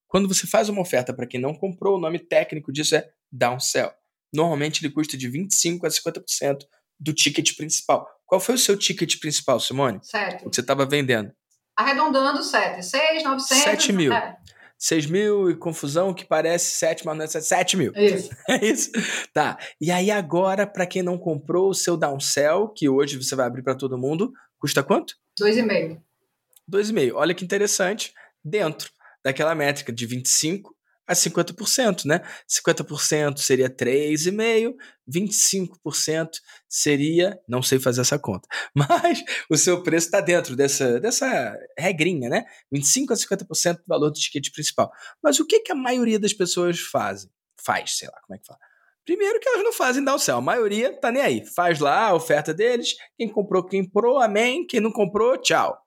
[0.06, 3.92] Quando você faz uma oferta para quem não comprou, o nome técnico disso é downsell.
[4.32, 6.58] Normalmente ele custa de 25% a 50%
[6.98, 8.06] do ticket principal.
[8.26, 10.00] Qual foi o seu ticket principal, Simone?
[10.02, 10.46] Certo.
[10.46, 11.32] O que você estava vendendo?
[11.76, 12.84] Arredondando, 7.
[12.84, 13.64] 6, 900.
[13.64, 14.12] 7 mil.
[14.12, 14.36] É.
[14.78, 17.92] 6 mil e confusão que parece 7, mas não é 7 mil.
[17.94, 18.30] É isso.
[18.48, 18.90] É isso?
[19.32, 19.58] Tá.
[19.80, 23.62] E aí agora, para quem não comprou o seu downsell, que hoje você vai abrir
[23.62, 25.14] para todo mundo, Custa quanto?
[25.40, 26.00] 2,5.
[26.70, 27.12] 2,5.
[27.14, 28.12] Olha que interessante.
[28.44, 28.90] Dentro
[29.22, 30.76] daquela métrica de 25
[31.08, 32.20] a 50%, né?
[32.46, 34.74] 50% seria 3,5,
[35.10, 36.28] 25%
[36.68, 42.28] seria, não sei fazer essa conta, mas o seu preço está dentro dessa, dessa regrinha,
[42.28, 42.44] né?
[42.70, 44.92] 25 a 50% do valor do ticket principal.
[45.22, 47.30] Mas o que, que a maioria das pessoas fazem?
[47.64, 48.60] Faz, sei lá, como é que fala?
[49.08, 51.46] Primeiro que elas não fazem céu, A maioria tá nem aí.
[51.46, 52.94] Faz lá a oferta deles.
[53.16, 54.66] Quem comprou, quem comprou, amém.
[54.66, 55.78] Quem não comprou, tchau.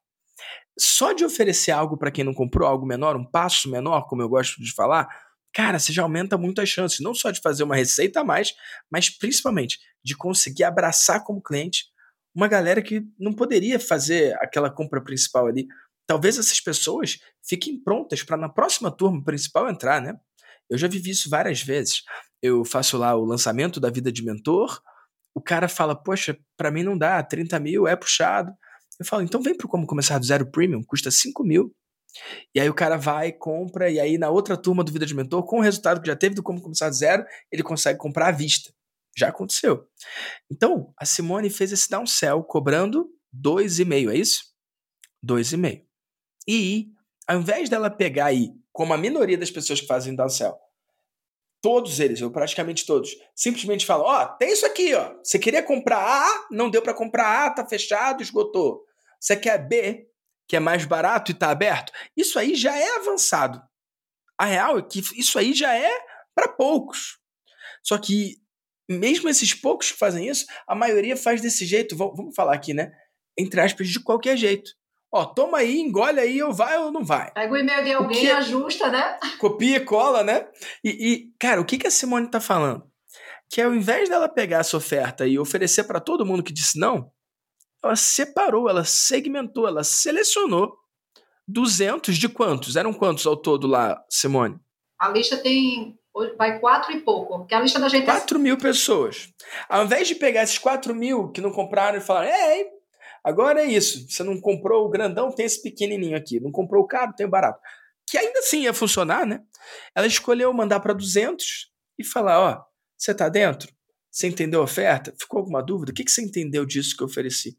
[0.79, 4.27] Só de oferecer algo para quem não comprou, algo menor, um passo menor, como eu
[4.27, 5.07] gosto de falar,
[5.53, 8.55] cara, você já aumenta muito as chances, não só de fazer uma receita a mais,
[8.91, 11.83] mas principalmente de conseguir abraçar como cliente
[12.33, 15.67] uma galera que não poderia fazer aquela compra principal ali.
[16.07, 20.15] Talvez essas pessoas fiquem prontas para na próxima turma principal entrar, né?
[20.71, 22.01] Eu já vivi isso várias vezes
[22.41, 24.81] eu faço lá o lançamento da vida de mentor,
[25.35, 28.51] o cara fala, poxa, para mim não dá, 30 mil é puxado.
[28.99, 31.73] Eu falo, então vem pro Como Começar do Zero Premium, custa 5 mil.
[32.53, 35.45] E aí o cara vai, compra, e aí na outra turma do Vida de Mentor,
[35.45, 38.31] com o resultado que já teve do Como Começar do Zero, ele consegue comprar à
[38.31, 38.73] vista.
[39.17, 39.87] Já aconteceu.
[40.51, 44.43] Então, a Simone fez esse downsell cobrando 2,5, é isso?
[45.25, 45.83] 2,5.
[46.47, 46.87] E
[47.27, 50.57] ao invés dela pegar aí, como a minoria das pessoas que fazem downsell,
[51.61, 55.13] Todos eles, ou praticamente todos, simplesmente falam: Ó, oh, tem isso aqui, ó.
[55.23, 58.83] Você queria comprar A, não deu para comprar A, tá fechado, esgotou.
[59.19, 60.07] Você quer B,
[60.47, 63.61] que é mais barato e está aberto, isso aí já é avançado.
[64.35, 65.91] A real é que isso aí já é
[66.33, 67.19] para poucos.
[67.83, 68.37] Só que,
[68.89, 72.91] mesmo esses poucos que fazem isso, a maioria faz desse jeito, vamos falar aqui, né?
[73.37, 74.71] Entre aspas, de qualquer jeito.
[75.13, 77.31] Ó, toma aí, engole aí, ou vai ou não vai.
[77.31, 79.19] Pega o e-mail de alguém, e ajusta, né?
[79.39, 80.47] Copia e cola, né?
[80.83, 82.83] E, e, cara, o que, que a Simone tá falando?
[83.49, 87.11] Que ao invés dela pegar essa oferta e oferecer para todo mundo que disse não,
[87.83, 90.77] ela separou, ela segmentou, ela selecionou
[91.47, 92.75] 200 de quantos?
[92.77, 94.57] Eram quantos ao todo lá, Simone?
[94.97, 95.97] A lista tem.
[96.37, 97.39] Vai quatro e pouco.
[97.39, 98.41] Porque a lista da gente 4 é...
[98.41, 99.29] mil pessoas.
[99.67, 102.65] Ao invés de pegar esses 4 mil que não compraram e falar, ei,
[103.23, 104.09] agora é isso.
[104.09, 106.39] Você não comprou o grandão, tem esse pequenininho aqui.
[106.39, 107.59] Não comprou o caro, tem o barato.
[108.07, 109.41] Que ainda assim ia funcionar, né?
[109.95, 112.63] Ela escolheu mandar para 200 e falar: ó,
[112.97, 113.71] você tá dentro?
[114.11, 115.13] Você entendeu a oferta?
[115.17, 115.91] Ficou alguma dúvida?
[115.91, 117.57] O que, que você entendeu disso que eu ofereci?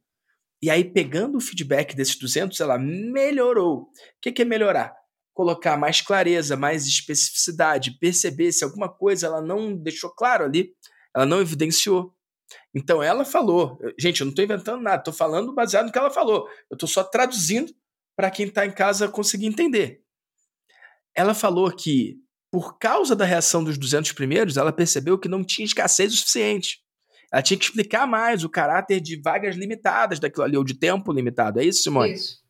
[0.63, 3.81] E aí, pegando o feedback desses 200, ela melhorou.
[3.81, 4.95] O que é melhorar?
[5.35, 10.73] Colocar mais clareza, mais especificidade, perceber se alguma coisa ela não deixou claro ali,
[11.17, 12.15] ela não evidenciou.
[12.75, 16.11] Então ela falou, gente, eu não estou inventando nada, estou falando baseado no que ela
[16.11, 16.47] falou.
[16.71, 17.73] Eu estou só traduzindo
[18.17, 20.03] para quem está em casa conseguir entender.
[21.15, 22.17] Ela falou que,
[22.51, 26.81] por causa da reação dos 200 primeiros, ela percebeu que não tinha escassez o suficiente.
[27.33, 31.13] Ela tinha que explicar mais o caráter de vagas limitadas daquilo ali, ou de tempo
[31.13, 31.61] limitado.
[31.61, 32.13] É isso, Simone?
[32.13, 32.43] Isso.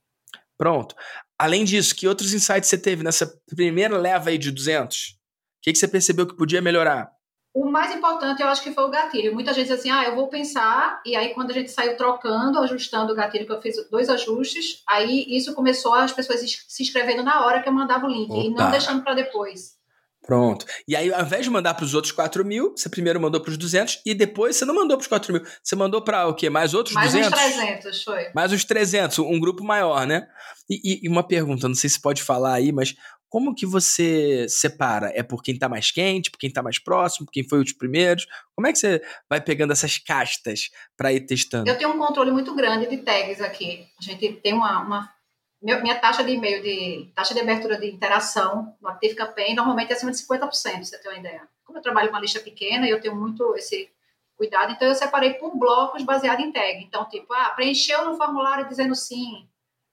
[0.59, 0.95] Pronto.
[1.38, 4.99] Além disso, que outros insights você teve nessa primeira leva aí de 200?
[4.99, 7.11] O que, que você percebeu que podia melhorar?
[7.55, 9.35] O mais importante, eu acho que foi o gatilho.
[9.35, 12.59] Muita gente diz assim, ah, eu vou pensar, e aí quando a gente saiu trocando,
[12.59, 17.23] ajustando o gatilho, que eu fiz dois ajustes, aí isso começou as pessoas se inscrevendo
[17.23, 18.43] na hora que eu mandava o link, Opa.
[18.43, 19.83] e não deixando para depois.
[20.25, 20.65] Pronto.
[20.87, 23.51] E aí, ao invés de mandar para os outros 4 mil, você primeiro mandou para
[23.51, 25.43] os 200 e depois você não mandou para os 4 mil.
[25.61, 26.49] Você mandou para o quê?
[26.49, 27.31] Mais outros Mais 200?
[27.31, 28.31] Mais uns 300, foi.
[28.33, 30.29] Mais uns 300, um grupo maior, né?
[30.71, 32.95] E, e, uma pergunta, não sei se pode falar aí, mas
[33.33, 35.11] como que você separa?
[35.14, 37.73] É por quem está mais quente, por quem está mais próximo, por quem foi os
[37.73, 38.27] primeiros?
[38.55, 40.68] Como é que você vai pegando essas castas
[40.99, 41.66] para ir testando?
[41.66, 43.88] Eu tenho um controle muito grande de tags aqui.
[43.99, 45.14] A gente tem uma, uma
[45.62, 49.95] minha taxa de e-mail, de taxa de abertura de interação no Active Campaign normalmente é
[49.95, 51.49] acima de 50%, você tem uma ideia.
[51.64, 53.88] Como eu trabalho com uma lista pequena e eu tenho muito esse
[54.37, 56.85] cuidado, então eu separei por blocos baseado em tag.
[56.85, 59.49] Então, tipo, ah, preencheu no formulário dizendo sim,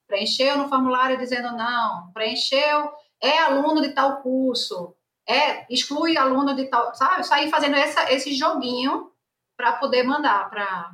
[0.05, 4.95] preencheu no formulário dizendo não, preencheu, é aluno de tal curso,
[5.27, 7.23] é exclui aluno de tal, sabe?
[7.23, 9.11] Sair fazendo essa, esse joguinho
[9.57, 10.91] para poder mandar para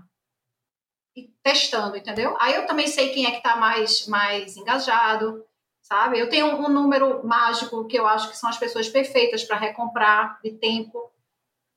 [1.41, 2.35] testando, entendeu?
[2.39, 5.45] Aí eu também sei quem é que está mais, mais engajado,
[5.81, 6.19] sabe?
[6.19, 9.55] Eu tenho um, um, número mágico que eu acho que são as pessoas perfeitas para
[9.55, 11.11] recomprar de tempo,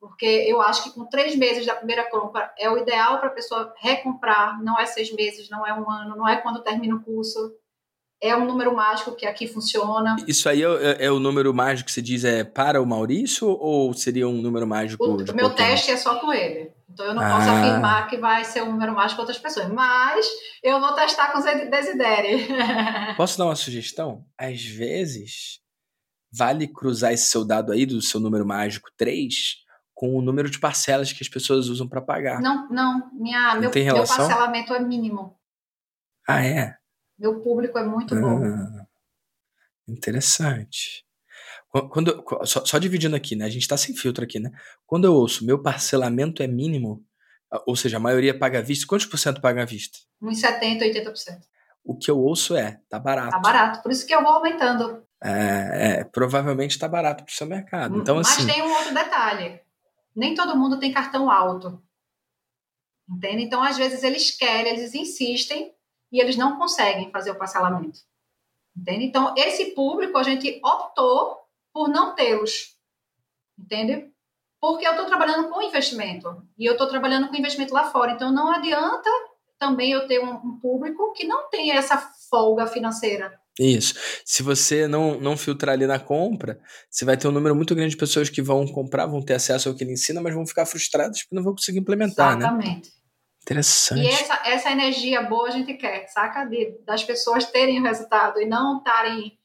[0.00, 3.32] porque eu acho que com três meses da primeira compra é o ideal para a
[3.32, 7.02] pessoa recomprar, não é seis meses, não é um ano, não é quando termina o
[7.02, 7.54] curso.
[8.20, 10.16] É um número mágico que aqui funciona.
[10.26, 13.48] Isso aí é, é, é o número mágico que se diz é para o Maurício
[13.48, 15.04] ou seria um número mágico?
[15.04, 16.72] O, o meu teste é só com ele.
[16.90, 17.37] Então eu não ah.
[17.37, 20.26] posso afirmar que vai ser um número mágico para outras pessoas, mas
[20.64, 22.48] eu vou testar com o Desidere.
[23.16, 24.24] Posso dar uma sugestão?
[24.37, 25.61] Às vezes
[26.33, 29.59] vale cruzar esse seu dado aí do seu número mágico 3
[29.94, 32.40] com o número de parcelas que as pessoas usam para pagar.
[32.40, 35.37] Não, não, minha não meu, meu parcelamento é mínimo.
[36.26, 36.77] Ah, é?
[37.18, 38.40] Meu público é muito ah, bom.
[39.88, 41.04] Interessante.
[41.90, 43.44] Quando, só, só, dividindo aqui, né?
[43.44, 44.50] A gente tá sem filtro aqui, né?
[44.87, 47.04] Quando eu ouço meu parcelamento é mínimo,
[47.66, 49.98] ou seja, a maioria paga à vista, quantos por cento paga à vista?
[50.20, 51.40] Uns 70%, 80%.
[51.85, 53.31] O que eu ouço é, tá barato.
[53.31, 55.02] Tá barato, por isso que eu vou aumentando.
[55.22, 57.98] É, é provavelmente tá barato pro seu mercado.
[57.98, 59.61] Então, Mas assim, tem um outro detalhe.
[60.14, 61.83] Nem todo mundo tem cartão alto.
[63.09, 63.42] Entende?
[63.42, 65.74] Então, às vezes, eles querem, eles insistem
[66.12, 68.01] e eles não conseguem fazer o parcelamento.
[68.77, 69.05] Entende?
[69.05, 71.38] Então, esse público a gente optou
[71.73, 72.77] por não tê-los.
[73.59, 74.11] Entende?
[74.61, 76.42] Porque eu estou trabalhando com investimento.
[76.57, 78.12] E eu estou trabalhando com investimento lá fora.
[78.12, 79.11] Então, não adianta
[79.59, 81.99] também eu ter um, um público que não tem essa
[82.31, 83.38] folga financeira.
[83.59, 83.94] Isso.
[84.25, 87.90] Se você não, não filtrar ali na compra, você vai ter um número muito grande
[87.90, 90.64] de pessoas que vão comprar, vão ter acesso ao que ele ensina, mas vão ficar
[90.64, 92.47] frustradas porque não vão conseguir implementar, né?
[92.47, 92.97] Exatamente.
[93.48, 94.02] Interessante.
[94.02, 96.44] E essa, essa energia boa a gente quer, saca?
[96.44, 99.38] De, das pessoas terem o resultado e não estarem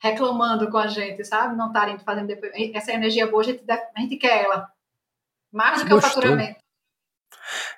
[0.00, 1.56] reclamando com a gente, sabe?
[1.56, 2.52] Não estarem fazendo depois.
[2.72, 4.68] Essa energia boa, a gente, a gente quer ela.
[5.52, 6.10] Mais do que Gostou.
[6.10, 6.60] o faturamento.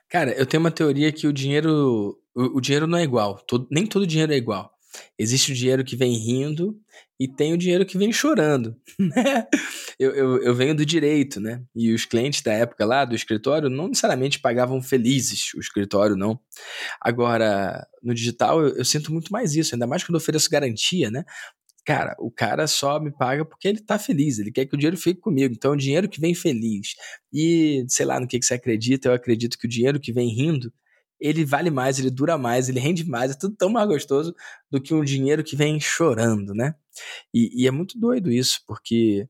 [0.07, 2.21] Cara, eu tenho uma teoria que o dinheiro.
[2.35, 3.39] O, o dinheiro não é igual.
[3.47, 4.71] Todo, nem todo dinheiro é igual.
[5.19, 6.79] Existe o dinheiro que vem rindo
[7.21, 8.75] e tem o dinheiro que vem chorando.
[8.99, 9.47] Né?
[9.99, 11.63] eu, eu, eu, venho do direito, né?
[11.75, 16.39] E os clientes da época lá do escritório não necessariamente pagavam felizes o escritório, não.
[17.01, 21.11] Agora, no digital, eu, eu sinto muito mais isso, ainda mais quando eu ofereço garantia,
[21.11, 21.25] né?
[21.85, 24.97] Cara, o cara só me paga porque ele tá feliz, ele quer que o dinheiro
[24.97, 25.53] fique comigo.
[25.55, 26.95] Então, o dinheiro que vem feliz
[27.33, 30.29] e, sei lá, no que, que você acredita, eu acredito que o dinheiro que vem
[30.29, 30.73] rindo,
[31.19, 34.35] ele vale mais, ele dura mais, ele rende mais, é tudo tão mais gostoso
[34.71, 36.75] do que um dinheiro que vem chorando, né?
[37.35, 39.29] E, e é muito doido isso, porque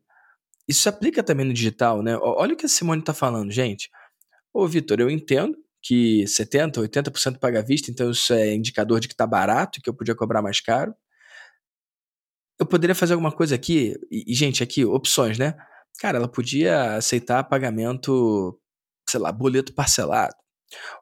[0.68, 2.16] isso se aplica também no digital, né?
[2.18, 3.90] Olha o que a Simone tá falando, gente.
[4.52, 9.08] Ô, Vitor, eu entendo que 70%, 80% paga à vista, então isso é indicador de
[9.08, 10.94] que tá barato e que eu podia cobrar mais caro.
[12.58, 15.54] Eu poderia fazer alguma coisa aqui, e, e gente, aqui, opções, né?
[15.98, 18.58] Cara, ela podia aceitar pagamento,
[19.08, 20.34] sei lá, boleto parcelado.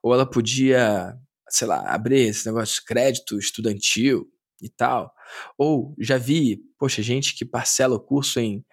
[0.02, 1.14] Ou ela podia,
[1.48, 4.26] sei lá, abrir esse negócio de crédito estudantil
[4.61, 5.12] e tal.
[5.57, 8.64] Ou já vi, poxa, gente que parcela o curso em,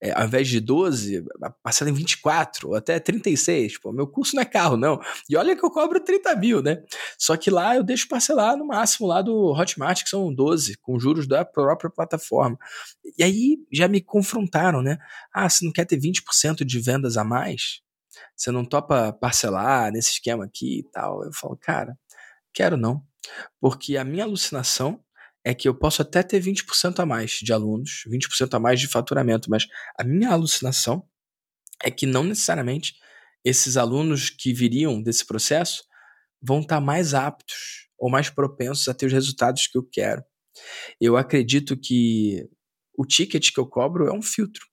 [0.00, 1.24] é, ao invés de 12,
[1.62, 3.78] parcela em 24 ou até 36.
[3.78, 5.00] Pô, meu curso não é carro, não.
[5.28, 6.82] E olha que eu cobro 30 mil, né?
[7.18, 10.98] Só que lá eu deixo parcelar no máximo lá do Hotmart, que são 12, com
[10.98, 12.58] juros da própria plataforma.
[13.16, 14.98] E aí já me confrontaram, né?
[15.32, 17.80] Ah, você não quer ter 20% de vendas a mais?
[18.36, 21.24] Você não topa parcelar nesse esquema aqui e tal?
[21.24, 21.96] Eu falo, cara,
[22.52, 23.02] quero não.
[23.60, 25.03] Porque a minha alucinação
[25.44, 28.88] é que eu posso até ter 20% a mais de alunos, 20% a mais de
[28.88, 29.66] faturamento, mas
[29.98, 31.06] a minha alucinação
[31.82, 32.94] é que não necessariamente
[33.44, 35.84] esses alunos que viriam desse processo
[36.40, 40.24] vão estar mais aptos ou mais propensos a ter os resultados que eu quero.
[41.00, 42.48] Eu acredito que
[42.96, 44.66] o ticket que eu cobro é um filtro.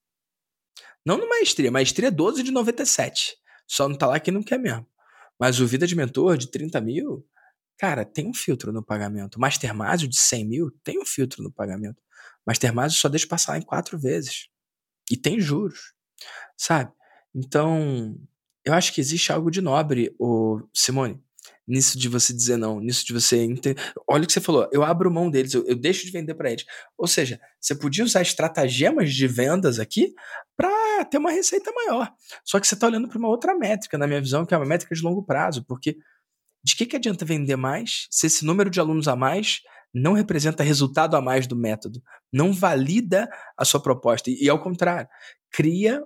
[1.06, 3.36] Não no maestria, maestria é 12 de 97.
[3.68, 4.88] Só não tá lá quem não quer mesmo.
[5.40, 7.26] Mas o Vida de Mentor de 30 mil,
[7.82, 9.40] Cara, tem um filtro no pagamento.
[9.40, 12.00] Mastermásio de 100 mil tem um filtro no pagamento.
[12.46, 14.50] Mastermásio só deixa passar em quatro vezes.
[15.10, 15.96] E tem juros,
[16.56, 16.94] sabe?
[17.34, 18.16] Então,
[18.64, 21.20] eu acho que existe algo de nobre, o Simone,
[21.68, 23.44] nisso de você dizer não, nisso de você.
[23.46, 23.76] Inter...
[24.08, 26.52] Olha o que você falou, eu abro mão deles, eu, eu deixo de vender para
[26.52, 26.66] eles.
[26.96, 30.14] Ou seja, você podia usar estratagemas de vendas aqui
[30.56, 32.14] para ter uma receita maior.
[32.46, 34.68] Só que você está olhando para uma outra métrica, na minha visão, que é uma
[34.68, 35.98] métrica de longo prazo, porque
[36.64, 39.62] de que, que adianta vender mais se esse número de alunos a mais
[39.94, 44.30] não representa resultado a mais do método, não valida a sua proposta.
[44.30, 45.10] E, e ao contrário,
[45.52, 46.02] cria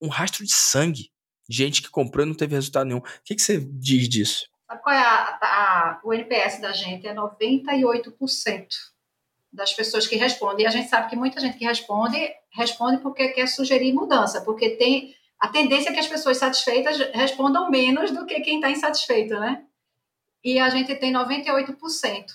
[0.00, 1.10] um rastro de sangue
[1.48, 2.98] gente que comprou e não teve resultado nenhum.
[2.98, 4.46] O que, que você diz disso?
[4.66, 7.06] Sabe qual é a, a, o NPS da gente?
[7.06, 8.66] É 98%
[9.52, 10.64] das pessoas que respondem.
[10.64, 12.18] E a gente sabe que muita gente que responde,
[12.52, 17.70] responde porque quer sugerir mudança, porque tem a tendência é que as pessoas satisfeitas respondam
[17.70, 19.62] menos do que quem está insatisfeito, né?
[20.46, 22.26] E a gente tem 98%.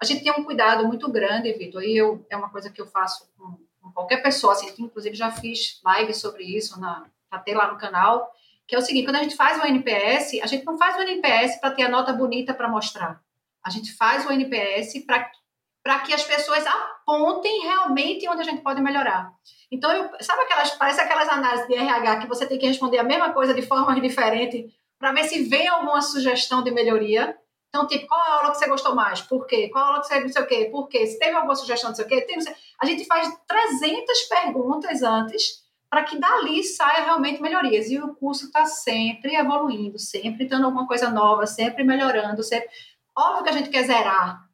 [0.00, 2.86] A gente tem um cuidado muito grande, Vitor, e eu, é uma coisa que eu
[2.86, 7.72] faço com, com qualquer pessoa, assim, inclusive já fiz live sobre isso, na, até lá
[7.72, 8.30] no canal,
[8.68, 11.02] que é o seguinte, quando a gente faz o NPS, a gente não faz o
[11.02, 13.20] NPS para ter a nota bonita para mostrar.
[13.64, 18.80] A gente faz o NPS para que as pessoas apontem realmente onde a gente pode
[18.80, 19.32] melhorar.
[19.72, 23.02] Então, eu, sabe aquelas, parece aquelas análises de RH que você tem que responder a
[23.02, 27.36] mesma coisa de forma diferente para ver se vem alguma sugestão de melhoria.
[27.68, 29.20] Então, tipo, qual é a aula que você gostou mais?
[29.20, 29.68] Por quê?
[29.68, 30.68] Qual a aula que você não sei o quê?
[30.70, 31.06] Por quê?
[31.06, 32.22] Se teve alguma sugestão, não sei o quê?
[32.22, 32.38] Tem,
[32.80, 37.90] a gente faz 300 perguntas antes para que dali saia realmente melhorias.
[37.90, 42.42] E o curso está sempre evoluindo, sempre dando alguma coisa nova, sempre melhorando.
[42.42, 42.68] Sempre...
[43.16, 44.46] Óbvio que a gente quer zerar.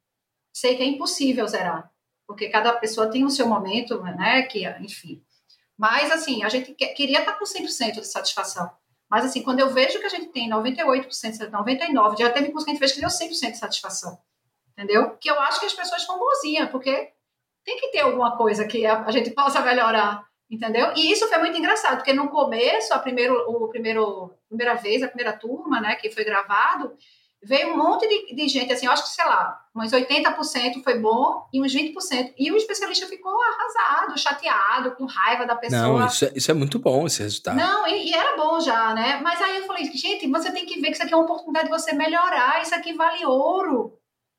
[0.52, 1.90] Sei que é impossível zerar,
[2.26, 4.42] porque cada pessoa tem o seu momento, né?
[4.42, 5.24] Que, enfim.
[5.78, 8.70] Mas, assim, a gente queria estar tá com 100% de satisfação.
[9.12, 11.06] Mas, assim, quando eu vejo que a gente tem 98%,
[11.50, 14.18] 99%, já teve curso que a gente fez que deu 100% de satisfação.
[14.70, 15.18] Entendeu?
[15.20, 17.12] Que eu acho que as pessoas estão boazinhas, porque
[17.62, 20.24] tem que ter alguma coisa que a, gente possa melhorar.
[20.50, 20.94] Entendeu?
[20.96, 25.08] E isso foi muito engraçado, porque no começo, a primeiro, o primeiro, primeira vez, a
[25.08, 26.96] primeira turma, né, que foi gravado,
[27.44, 30.98] veio um monte de, de, gente, assim, eu acho que, sei lá, uns 80% foi
[30.98, 32.34] bom e uns 20%.
[32.38, 35.82] E o especialista ficou arrasado, chateado, com raiva da pessoa.
[35.82, 37.56] Não, isso é, isso é muito bom, esse resultado.
[37.56, 39.20] Não, e, e, era bom já, né?
[39.22, 41.66] Mas aí eu falei, gente, você tem que ver que isso aqui é uma oportunidade
[41.66, 43.98] de você melhorar, isso aqui vale ouro.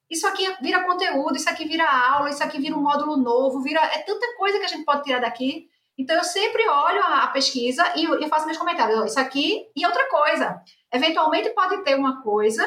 [0.10, 3.82] Isso aqui vira conteúdo, isso aqui vira aula, isso aqui vira um módulo novo, vira.
[3.82, 5.68] É tanta coisa que a gente pode tirar daqui.
[5.98, 9.12] Então eu sempre olho a, a pesquisa e eu faço meus comentários.
[9.12, 10.62] Isso aqui e outra coisa.
[10.92, 12.63] Eventualmente pode ter uma coisa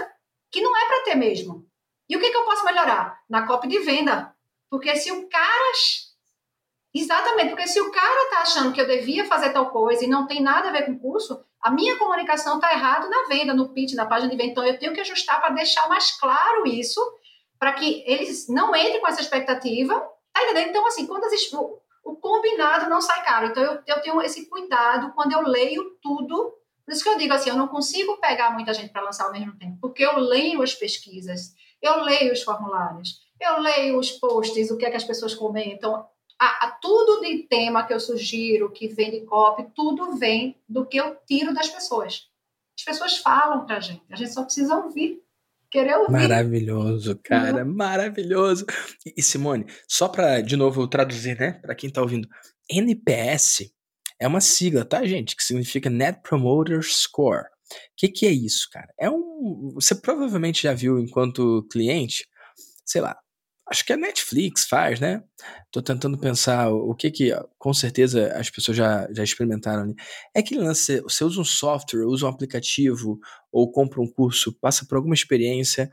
[0.51, 1.67] que não é para ter mesmo.
[2.09, 3.21] E o que, que eu posso melhorar?
[3.29, 4.35] Na copy de venda.
[4.71, 5.73] Porque se o cara.
[6.95, 10.27] Exatamente, porque se o cara está achando que eu devia fazer tal coisa e não
[10.27, 13.69] tem nada a ver com o curso, a minha comunicação está errada na venda, no
[13.69, 14.51] pitch, na página de venda.
[14.51, 17.01] Então eu tenho que ajustar para deixar mais claro isso,
[17.59, 19.95] para que eles não entrem com essa expectativa.
[20.33, 20.69] Tá entendendo?
[20.69, 23.47] Então, assim, quando existe, o, o combinado não sai caro.
[23.47, 26.55] Então, eu, eu tenho esse cuidado quando eu leio tudo.
[26.87, 29.33] Por isso que eu digo assim, eu não consigo pegar muita gente para lançar ao
[29.33, 34.71] mesmo tempo, porque eu leio as pesquisas, eu leio os formulários, eu leio os posts,
[34.71, 36.07] o que é que as pessoas comentam.
[36.39, 40.87] A, a, tudo de tema que eu sugiro, que vem de copy, tudo vem do
[40.87, 42.29] que eu tiro das pessoas.
[42.79, 45.21] As pessoas falam para a gente, a gente só precisa ouvir
[45.71, 46.13] querer ouvir.
[46.13, 47.75] Maravilhoso, cara, uhum.
[47.75, 48.65] maravilhoso.
[49.17, 52.29] E, Simone, só para de novo traduzir, né, para quem tá ouvindo,
[52.71, 53.73] NPS
[54.21, 57.45] é uma sigla, tá, gente, que significa Net Promoter Score.
[57.45, 57.49] O
[57.97, 58.89] que, que é isso, cara?
[58.99, 59.73] É um.
[59.75, 62.27] Você provavelmente já viu enquanto cliente,
[62.85, 63.17] sei lá,
[63.69, 65.25] Acho que a Netflix faz, né?
[65.73, 69.95] Tô tentando pensar o que que, com certeza, as pessoas já, já experimentaram ali.
[70.33, 73.19] É que lance, você usa um software, usa um aplicativo,
[73.51, 75.91] ou compra um curso, passa por alguma experiência,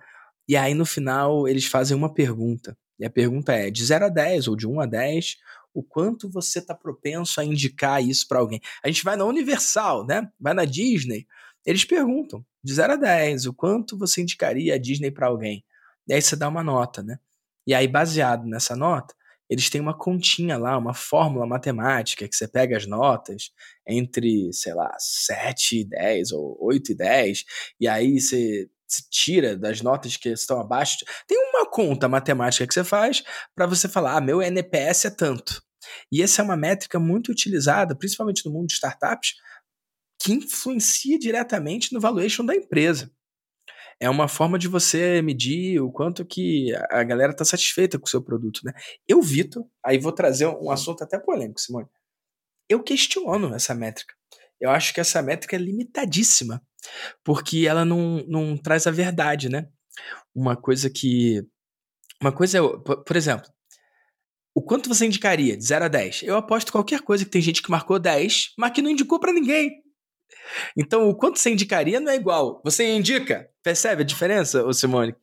[0.48, 2.78] e aí no final eles fazem uma pergunta.
[3.00, 5.38] E a pergunta é: de 0 a 10 ou de 1 a 10,
[5.74, 8.62] o quanto você está propenso a indicar isso para alguém?
[8.84, 10.30] A gente vai na Universal, né?
[10.40, 11.26] Vai na Disney,
[11.66, 15.64] eles perguntam, de 0 a 10, o quanto você indicaria a Disney para alguém?
[16.08, 17.18] E aí você dá uma nota, né?
[17.66, 19.16] E aí, baseado nessa nota,
[19.50, 23.52] eles têm uma continha lá, uma fórmula matemática que você pega as notas
[23.88, 27.46] entre, sei lá, 7 e 10 ou 8 e 10,
[27.80, 28.70] e aí você
[29.10, 30.98] tira das notas que estão abaixo.
[31.28, 33.24] Tem uma conta matemática que você faz
[33.56, 35.63] para você falar, ah, meu NPS é tanto.
[36.12, 39.34] E essa é uma métrica muito utilizada, principalmente no mundo de startups,
[40.22, 43.12] que influencia diretamente no valuation da empresa
[44.00, 48.10] é uma forma de você medir o quanto que a galera está satisfeita com o
[48.10, 48.74] seu produto, né?
[49.08, 51.88] Eu, Vitor, aí vou trazer um assunto até polêmico, Simone.
[52.68, 54.14] Eu questiono essa métrica.
[54.60, 56.62] Eu acho que essa métrica é limitadíssima,
[57.24, 59.70] porque ela não, não traz a verdade, né?
[60.36, 61.42] Uma coisa que.
[62.22, 62.62] Uma coisa é.
[62.62, 63.50] Por exemplo,
[64.56, 66.24] o quanto você indicaria de 0 a 10?
[66.24, 69.34] Eu aposto qualquer coisa que tem gente que marcou 10, mas que não indicou para
[69.34, 69.82] ninguém.
[70.78, 72.62] Então, o quanto você indicaria não é igual.
[72.64, 73.50] Você indica.
[73.64, 75.16] Percebe a diferença, ô Simone?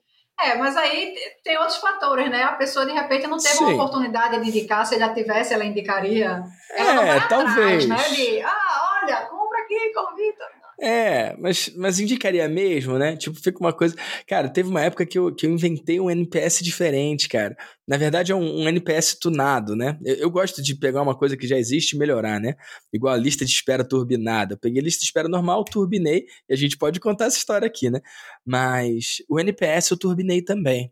[0.42, 1.14] É, mas aí
[1.44, 2.42] tem outros fatores, né?
[2.42, 3.64] A pessoa de repente não teve Sim.
[3.64, 6.42] uma oportunidade de indicar, se já tivesse, ela indicaria.
[6.70, 7.84] Ela é, talvez.
[7.84, 8.16] Atrás, né?
[8.16, 10.59] De, ah, olha, compra aqui, convida.
[10.82, 13.14] É, mas, mas indicaria mesmo, né?
[13.14, 13.94] Tipo, fica uma coisa.
[14.26, 17.54] Cara, teve uma época que eu, que eu inventei um NPS diferente, cara.
[17.86, 19.98] Na verdade, é um, um NPS tunado, né?
[20.02, 22.54] Eu, eu, gosto de pegar uma coisa que já existe e melhorar, né?
[22.90, 24.54] Igual a lista de espera turbinada.
[24.54, 27.66] Eu peguei a lista de espera normal, turbinei, e a gente pode contar essa história
[27.66, 28.00] aqui, né?
[28.44, 30.90] Mas o NPS eu turbinei também.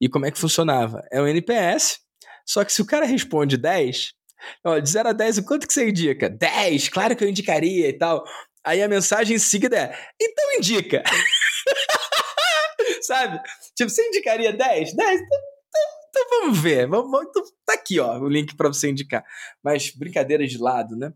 [0.00, 1.04] E como é que funcionava?
[1.12, 2.00] É um NPS,
[2.44, 4.12] só que se o cara responde 10,
[4.64, 6.28] Ó, de 0 a 10, o quanto que você indica?
[6.28, 8.24] 10, claro que eu indicaria e tal.
[8.64, 11.02] Aí a mensagem em seguida é: então indica.
[13.02, 13.40] Sabe?
[13.74, 14.94] Tipo, você indicaria 10?
[14.94, 15.20] 10?
[15.20, 16.86] Então, então, então vamos ver.
[16.86, 19.24] Vamos, então, tá aqui, ó, o link para você indicar.
[19.62, 21.12] Mas brincadeiras de lado, né?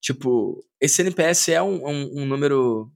[0.00, 2.90] Tipo, esse NPS é um, um, um número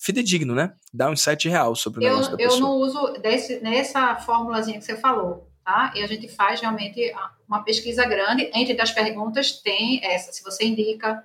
[0.00, 0.74] fidedigno, né?
[0.92, 2.58] Dá um insight real sobre o eu, negócio da pessoa.
[2.58, 5.92] Eu não uso desse, nessa formulazinha que você falou, tá?
[5.94, 7.12] E a gente faz realmente
[7.46, 8.50] uma pesquisa grande.
[8.54, 11.22] Entre as perguntas tem essa, se você indica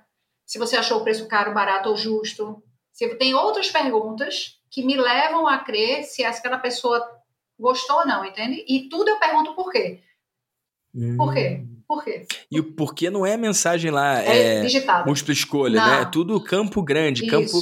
[0.54, 2.62] se você achou o preço caro, barato ou justo.
[2.92, 7.04] Se tem outras perguntas que me levam a crer se aquela pessoa
[7.58, 8.64] gostou ou não, entende?
[8.68, 10.00] E tudo eu pergunto por quê.
[10.94, 11.16] Hum.
[11.16, 11.60] Por quê?
[11.60, 11.82] Hum.
[11.88, 12.24] Por quê?
[12.48, 15.08] E o porquê não é mensagem lá, é, é digitado.
[15.08, 15.88] múltipla escolha, não.
[15.88, 16.02] né?
[16.02, 17.30] É tudo campo grande, Isso.
[17.32, 17.58] campo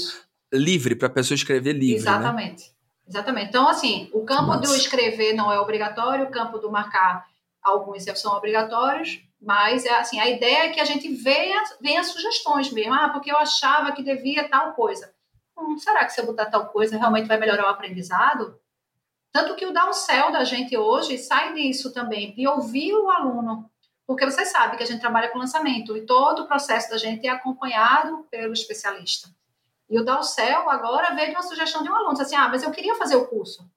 [0.52, 1.94] livre para a pessoa escrever livre.
[1.94, 1.96] Né?
[1.96, 2.64] Exatamente.
[2.64, 2.74] Né?
[3.08, 3.48] Exatamente.
[3.48, 4.68] Então, assim, o campo Nossa.
[4.68, 7.24] do escrever não é obrigatório, o campo do marcar
[7.62, 12.70] alguns são obrigatórios, mas, é assim, a ideia é que a gente venha, venha sugestões
[12.70, 12.94] mesmo.
[12.94, 15.12] Ah, porque eu achava que devia tal coisa.
[15.58, 18.58] Hum, será que se eu botar tal coisa realmente vai melhorar o aprendizado?
[19.32, 23.68] Tanto que o downsell da gente hoje sai disso também, de ouvir o aluno.
[24.06, 27.26] Porque você sabe que a gente trabalha com lançamento e todo o processo da gente
[27.26, 29.28] é acompanhado pelo especialista.
[29.90, 32.70] E o downsell agora veio de uma sugestão de um aluno, assim, ah, mas eu
[32.70, 33.68] queria fazer o curso.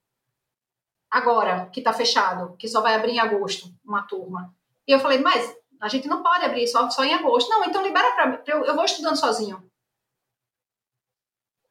[1.10, 4.54] Agora, que está fechado, que só vai abrir em agosto, uma turma.
[4.86, 7.50] E eu falei, mas a gente não pode abrir só, só em agosto.
[7.50, 9.62] Não, então libera para mim, eu, eu vou estudando sozinho.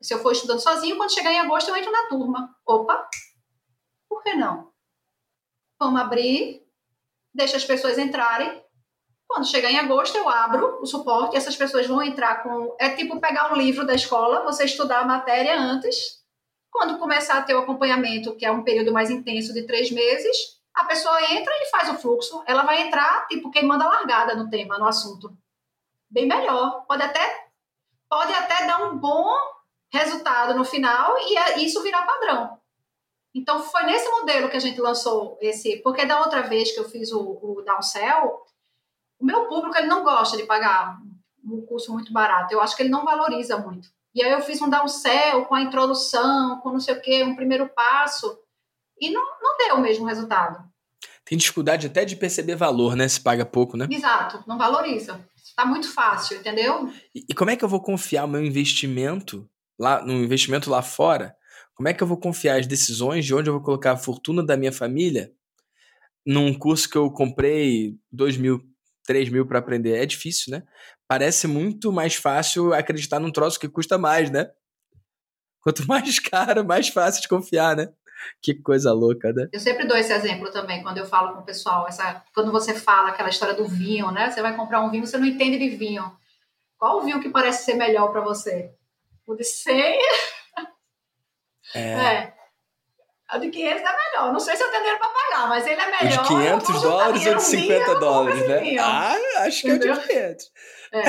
[0.02, 2.56] Se eu for estudando sozinho, quando chegar em agosto eu entro na turma.
[2.66, 3.10] Opa,
[4.10, 4.72] por que não?
[5.80, 6.64] Vamos abrir,
[7.34, 8.64] deixa as pessoas entrarem.
[9.28, 12.76] Quando chegar em agosto, eu abro o suporte essas pessoas vão entrar com.
[12.80, 16.24] É tipo pegar um livro da escola, você estudar a matéria antes.
[16.72, 20.55] Quando começar a ter o acompanhamento, que é um período mais intenso de três meses,
[20.76, 22.44] a pessoa entra e faz o fluxo.
[22.46, 25.36] Ela vai entrar, tipo, quem manda largada no tema, no assunto.
[26.10, 26.86] Bem melhor.
[26.86, 27.48] Pode até,
[28.10, 29.34] pode até dar um bom
[29.90, 32.60] resultado no final e é, isso virar padrão.
[33.34, 35.78] Então, foi nesse modelo que a gente lançou esse.
[35.78, 38.44] Porque da outra vez que eu fiz o, o downsell,
[39.20, 40.98] O meu público ele não gosta de pagar
[41.44, 42.54] um curso muito barato.
[42.54, 43.90] Eu acho que ele não valoriza muito.
[44.14, 47.36] E aí eu fiz um downsell com a introdução, com não sei o quê, um
[47.36, 48.40] primeiro passo,
[49.00, 50.64] e não, não deu o mesmo resultado.
[51.26, 53.08] Tem dificuldade até de perceber valor, né?
[53.08, 53.88] Se paga pouco, né?
[53.90, 55.28] Exato, não valoriza.
[55.44, 56.92] Está muito fácil, entendeu?
[57.14, 60.82] E, e como é que eu vou confiar o meu investimento lá no investimento lá
[60.82, 61.36] fora?
[61.74, 64.44] Como é que eu vou confiar as decisões de onde eu vou colocar a fortuna
[64.44, 65.32] da minha família
[66.26, 68.62] num curso que eu comprei dois mil,
[69.04, 69.98] três mil para aprender?
[69.98, 70.64] É difícil, né?
[71.08, 74.50] Parece muito mais fácil acreditar num troço que custa mais, né?
[75.60, 77.92] Quanto mais caro, mais fácil de confiar, né?
[78.42, 79.48] Que coisa louca, né?
[79.52, 81.88] Eu sempre dou esse exemplo também quando eu falo com o pessoal.
[81.88, 84.30] Essa, quando você fala aquela história do vinho, né?
[84.30, 86.16] Você vai comprar um vinho, você não entende de vinho.
[86.78, 88.72] Qual o vinho que parece ser melhor para você?
[89.26, 89.98] O de 100?
[91.74, 91.80] É.
[91.80, 92.34] é.
[93.34, 94.32] O de 500 é melhor.
[94.32, 96.20] Não sei se eu tenho dinheiro para pagar, mas ele é melhor.
[96.20, 98.60] O de 500 dólares ou de 50 vinho, dólares, né?
[98.60, 98.82] Vinho.
[98.84, 99.94] Ah, acho que Entendeu?
[99.94, 100.52] é o de 500.
[100.94, 101.04] É.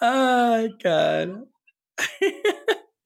[0.04, 1.44] Ai, cara.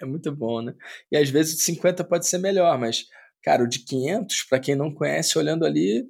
[0.01, 0.75] É muito bom, né?
[1.11, 3.07] E às vezes o de 50 pode ser melhor, mas,
[3.43, 6.05] cara, o de 500, para quem não conhece, olhando ali,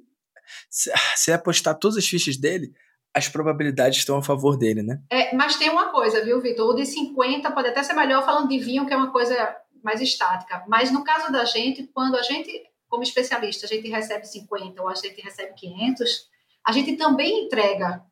[0.69, 2.73] se, se apostar todas as fichas dele,
[3.13, 5.01] as probabilidades estão a favor dele, né?
[5.09, 6.69] É, mas tem uma coisa, viu, Vitor?
[6.69, 10.01] O de 50 pode até ser melhor falando de vinho, que é uma coisa mais
[10.01, 10.63] estática.
[10.67, 12.51] Mas no caso da gente, quando a gente,
[12.87, 16.27] como especialista, a gente recebe 50 ou a gente recebe 500,
[16.65, 18.03] a gente também entrega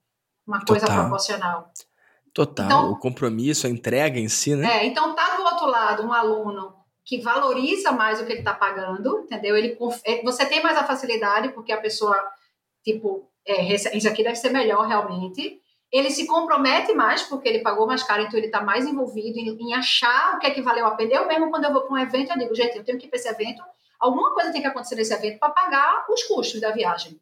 [0.48, 1.02] uma coisa Total.
[1.02, 1.72] proporcional.
[2.36, 2.66] Total.
[2.66, 4.82] Então, o compromisso, a entrega em si, né?
[4.82, 6.76] É, então tá do outro lado um aluno
[7.06, 9.56] que valoriza mais o que ele está pagando, entendeu?
[9.56, 12.14] Ele, é, você tem mais a facilidade, porque a pessoa,
[12.84, 15.62] tipo, é, isso aqui deve ser melhor realmente.
[15.90, 19.56] Ele se compromete mais, porque ele pagou mais caro, então ele está mais envolvido em,
[19.58, 21.14] em, achar o que é que valeu a pena.
[21.14, 23.10] Eu mesmo, quando eu vou para um evento, eu digo, gente, eu tenho que ir
[23.10, 23.64] para esse evento,
[23.98, 27.18] alguma coisa tem que acontecer nesse evento para pagar os custos da viagem.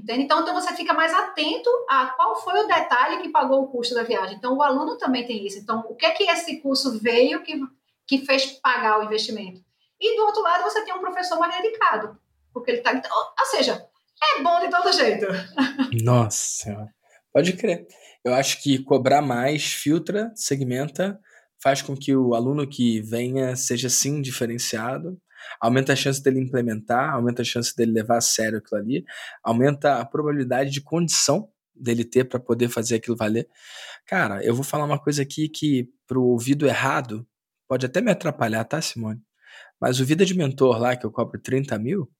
[0.00, 0.22] Entende?
[0.22, 3.94] Então, então você fica mais atento a qual foi o detalhe que pagou o custo
[3.94, 4.36] da viagem.
[4.36, 5.58] Então, o aluno também tem isso.
[5.58, 7.60] Então, o que é que esse curso veio que,
[8.06, 9.60] que fez pagar o investimento?
[10.00, 12.18] E do outro lado, você tem um professor mais dedicado.
[12.52, 12.92] Porque ele está.
[13.38, 13.86] Ou seja,
[14.22, 15.26] é bom de todo jeito.
[16.02, 16.88] Nossa.
[17.32, 17.86] Pode crer.
[18.24, 21.20] Eu acho que cobrar mais filtra, segmenta,
[21.62, 25.20] faz com que o aluno que venha seja sim diferenciado,
[25.60, 29.04] aumenta a chance dele implementar, aumenta a chance dele levar a sério aquilo ali,
[29.42, 33.48] aumenta a probabilidade de condição dele ter para poder fazer aquilo valer.
[34.06, 37.26] Cara, eu vou falar uma coisa aqui que pro ouvido errado
[37.66, 39.22] pode até me atrapalhar, tá, Simone?
[39.80, 42.10] Mas o Vida de Mentor lá, que eu cobro 30 mil,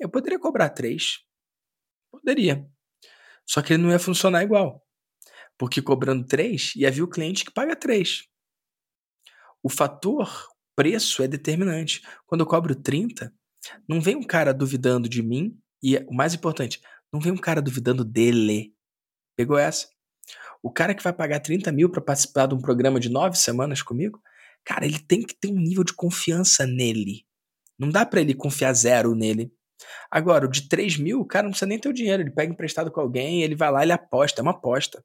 [0.00, 1.20] eu poderia cobrar 3.
[2.10, 2.66] Poderia.
[3.46, 4.84] Só que ele não ia funcionar igual.
[5.58, 8.24] Porque cobrando 3, ia vir o cliente que paga 3.
[9.62, 12.02] O fator preço é determinante.
[12.26, 13.32] Quando eu cobro 30,
[13.88, 16.80] não vem um cara duvidando de mim, e o mais importante,
[17.12, 18.74] não vem um cara duvidando dele.
[19.36, 19.88] Pegou essa?
[20.62, 23.82] O cara que vai pagar 30 mil para participar de um programa de nove semanas
[23.82, 24.20] comigo,
[24.64, 27.26] cara, ele tem que ter um nível de confiança nele.
[27.78, 29.52] Não dá para ele confiar zero nele.
[30.10, 32.22] Agora, o de 3 mil, o cara não precisa nem ter o dinheiro.
[32.22, 35.04] Ele pega emprestado com alguém, ele vai lá, ele aposta, é uma aposta.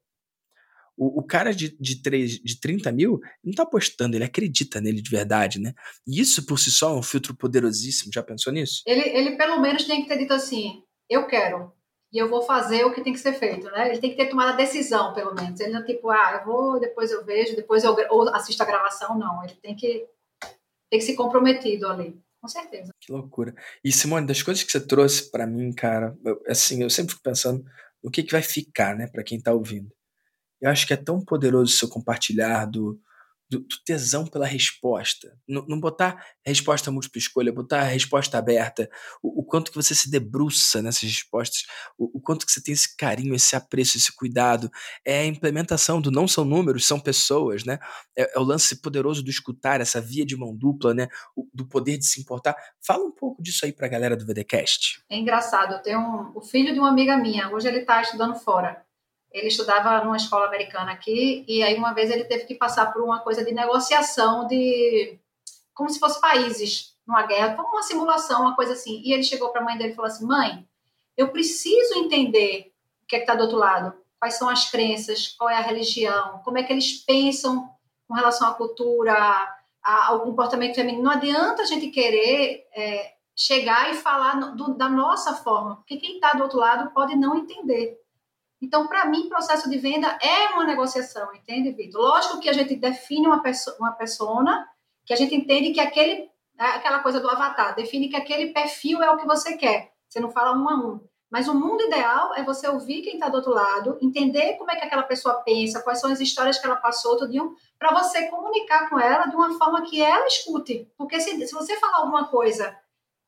[0.98, 5.00] O, o cara de, de, 3, de 30 mil não está apostando, ele acredita nele
[5.00, 5.72] de verdade, né?
[6.06, 8.12] E isso por si só é um filtro poderosíssimo.
[8.12, 8.82] Já pensou nisso?
[8.86, 11.72] Ele, ele pelo menos tem que ter dito assim: eu quero,
[12.12, 13.90] e eu vou fazer o que tem que ser feito, né?
[13.90, 15.60] Ele tem que ter tomado a decisão, pelo menos.
[15.60, 18.66] Ele não é tipo, ah, eu vou, depois eu vejo, depois eu ou assisto a
[18.66, 19.44] gravação, não.
[19.44, 20.06] Ele tem que,
[20.90, 22.92] tem que se comprometido ali com certeza.
[23.00, 23.54] Que loucura.
[23.84, 27.22] E Simone, das coisas que você trouxe para mim, cara, eu, assim, eu sempre fico
[27.22, 27.64] pensando
[28.02, 29.90] no que, que vai ficar, né, para quem tá ouvindo.
[30.60, 33.00] Eu acho que é tão poderoso o seu compartilhar do,
[33.50, 35.32] do, do tesão pela resposta.
[35.48, 38.88] Não, não, botar resposta múltipla escolha, botar resposta aberta,
[39.22, 41.64] o, o, quanto que você se debruça nessas respostas,
[41.96, 44.70] o, o, quanto que você tem esse carinho, esse apreço, esse cuidado.
[45.04, 47.78] É a implementação do não são números, são pessoas, né?
[48.16, 51.08] É, é o lance poderoso do escutar, essa via de mão dupla, né?
[51.34, 52.54] O, do poder de se importar.
[52.84, 55.02] Fala um pouco disso aí pra galera do VDcast.
[55.10, 58.34] É engraçado, eu tenho um, o filho de uma amiga minha, hoje ele tá estudando
[58.34, 58.87] fora
[59.32, 63.02] ele estudava numa escola americana aqui e aí uma vez ele teve que passar por
[63.02, 65.18] uma coisa de negociação de
[65.74, 69.00] como se fosse países numa guerra, como uma simulação, uma coisa assim.
[69.04, 70.66] E ele chegou para a mãe dele e falou assim: "Mãe,
[71.16, 72.72] eu preciso entender
[73.02, 73.94] o que é que está do outro lado.
[74.18, 77.68] Quais são as crenças, qual é a religião, como é que eles pensam
[78.08, 79.14] com relação à cultura,
[79.82, 81.02] ao comportamento feminino.
[81.02, 86.16] Não adianta a gente querer é, chegar e falar do, da nossa forma, porque quem
[86.16, 87.98] está do outro lado pode não entender.
[88.60, 92.00] Então, para mim, processo de venda é uma negociação, entende, Vitor?
[92.00, 94.68] Lógico que a gente define uma, perso uma persona,
[95.06, 96.28] que a gente entende que aquele,
[96.58, 99.92] é aquela coisa do avatar, define que aquele perfil é o que você quer.
[100.08, 101.00] Você não fala um a um.
[101.30, 104.76] Mas o mundo ideal é você ouvir quem está do outro lado, entender como é
[104.76, 108.88] que aquela pessoa pensa, quais são as histórias que ela passou, tudo para você comunicar
[108.88, 110.90] com ela de uma forma que ela escute.
[110.96, 112.74] Porque se, se você falar alguma coisa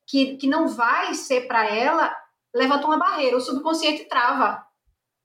[0.06, 2.16] que, que não vai ser para ela,
[2.54, 4.66] levanta uma barreira, o subconsciente trava.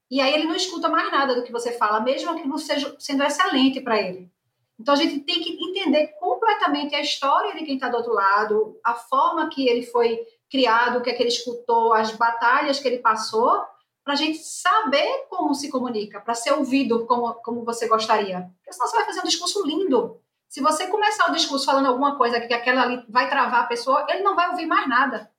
[0.09, 2.95] E aí ele não escuta mais nada do que você fala, mesmo que você seja
[2.99, 4.31] sendo excelente para ele.
[4.79, 8.79] Então a gente tem que entender completamente a história de quem está do outro lado,
[8.83, 12.87] a forma que ele foi criado, o que é que ele escutou, as batalhas que
[12.87, 13.63] ele passou,
[14.03, 18.51] para a gente saber como se comunica, para ser ouvido como, como você gostaria.
[18.57, 20.21] Porque senão você vai fazer um discurso lindo.
[20.47, 24.05] Se você começar o discurso falando alguma coisa que aquela ali vai travar a pessoa,
[24.09, 25.31] ele não vai ouvir mais nada.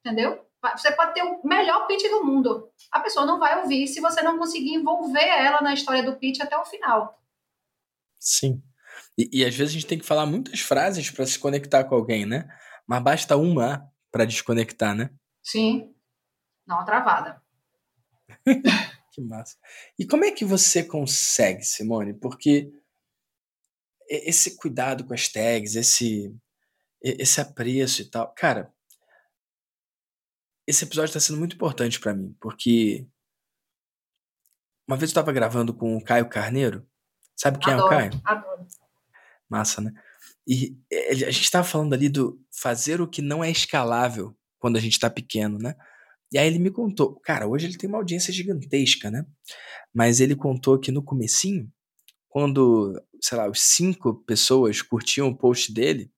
[0.00, 0.44] Entendeu?
[0.72, 2.70] Você pode ter o melhor pitch do mundo.
[2.90, 6.40] A pessoa não vai ouvir se você não conseguir envolver ela na história do pitch
[6.40, 7.20] até o final.
[8.18, 8.62] Sim.
[9.18, 11.94] E, e às vezes a gente tem que falar muitas frases para se conectar com
[11.94, 12.48] alguém, né?
[12.86, 15.10] Mas basta uma para desconectar, né?
[15.42, 15.94] Sim.
[16.66, 17.42] Não uma travada.
[19.12, 19.56] que massa.
[19.98, 22.14] E como é que você consegue, Simone?
[22.14, 22.72] Porque
[24.08, 26.34] esse cuidado com as tags, esse
[27.00, 28.73] esse apreço e tal, cara,
[30.66, 33.06] esse episódio está sendo muito importante para mim, porque
[34.86, 36.86] uma vez eu estava gravando com o Caio Carneiro.
[37.36, 38.22] Sabe quem adoro, é o Caio?
[38.24, 38.66] Adoro.
[39.48, 39.92] Massa, né?
[40.46, 44.80] E a gente estava falando ali do fazer o que não é escalável quando a
[44.80, 45.74] gente está pequeno, né?
[46.30, 49.24] E aí ele me contou, cara, hoje ele tem uma audiência gigantesca, né?
[49.92, 51.70] Mas ele contou que no comecinho,
[52.28, 56.10] quando, sei lá, os cinco pessoas curtiam o post dele,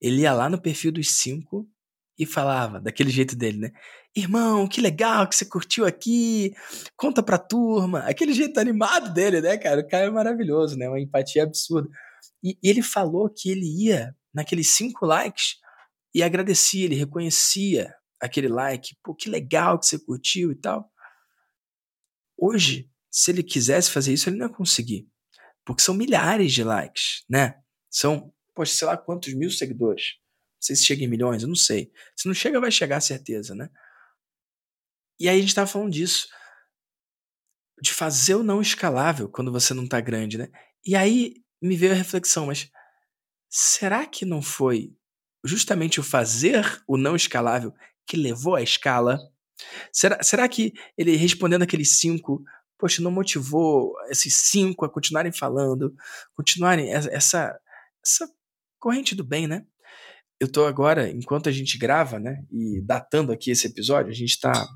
[0.00, 1.68] ele ia lá no perfil dos cinco
[2.18, 3.72] e falava daquele jeito dele, né?
[4.14, 6.54] Irmão, que legal que você curtiu aqui,
[6.96, 8.00] conta pra turma.
[8.00, 9.82] Aquele jeito animado dele, né, cara?
[9.82, 10.88] O cara é maravilhoso, né?
[10.88, 11.88] Uma empatia absurda.
[12.42, 15.56] E, ele falou que ele ia naqueles cinco likes
[16.14, 18.96] e agradecia, ele reconhecia aquele like.
[19.02, 20.90] Pô, que legal que você curtiu e tal.
[22.38, 25.06] Hoje, se ele quisesse fazer isso, ele não ia conseguir.
[25.64, 27.60] Porque são milhares de likes, né?
[27.90, 30.14] São, poxa, sei lá quantos mil seguidores.
[30.60, 31.92] Sei se chega em milhões, eu não sei.
[32.16, 33.70] Se não chega, vai chegar, certeza, né?
[35.18, 36.28] E aí a gente tava falando disso.
[37.80, 40.48] De fazer o não escalável quando você não tá grande, né?
[40.84, 42.70] E aí me veio a reflexão, mas
[43.48, 44.94] será que não foi
[45.44, 47.72] justamente o fazer o não escalável
[48.06, 49.18] que levou à escala?
[49.92, 52.42] Será, será que ele respondendo aqueles cinco,
[52.78, 55.94] poxa, não motivou esses cinco a continuarem falando,
[56.34, 57.58] continuarem essa,
[58.02, 58.30] essa
[58.78, 59.66] corrente do bem, né?
[60.38, 64.38] Eu tô agora, enquanto a gente grava, né, e datando aqui esse episódio, a gente
[64.38, 64.66] tá.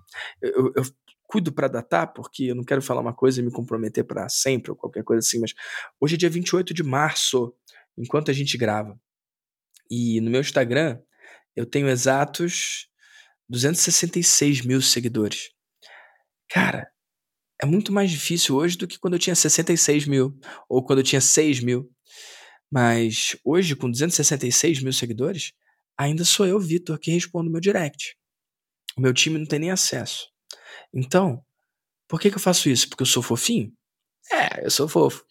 [0.40, 0.82] Eu, eu
[1.26, 4.70] cuido para datar, porque eu não quero falar uma coisa e me comprometer para sempre
[4.70, 5.54] ou qualquer coisa assim, mas
[6.00, 7.54] hoje é dia 28 de março,
[7.96, 8.98] enquanto a gente grava.
[9.88, 10.98] E no meu Instagram
[11.54, 12.88] eu tenho exatos
[13.48, 15.50] 266 mil seguidores.
[16.48, 16.90] Cara,
[17.62, 20.38] é muito mais difícil hoje do que quando eu tinha 66 mil
[20.68, 21.90] ou quando eu tinha 6 mil.
[22.70, 25.52] Mas hoje, com 266 mil seguidores,
[25.98, 28.16] ainda sou eu, Vitor, que respondo meu direct.
[28.96, 30.28] O meu time não tem nem acesso.
[30.94, 31.42] Então,
[32.08, 32.88] por que, que eu faço isso?
[32.88, 33.72] Porque eu sou fofinho?
[34.32, 35.24] É, eu sou fofo.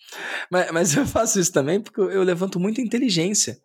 [0.52, 3.60] Mas, mas eu faço isso também porque eu, levanto muita inteligência.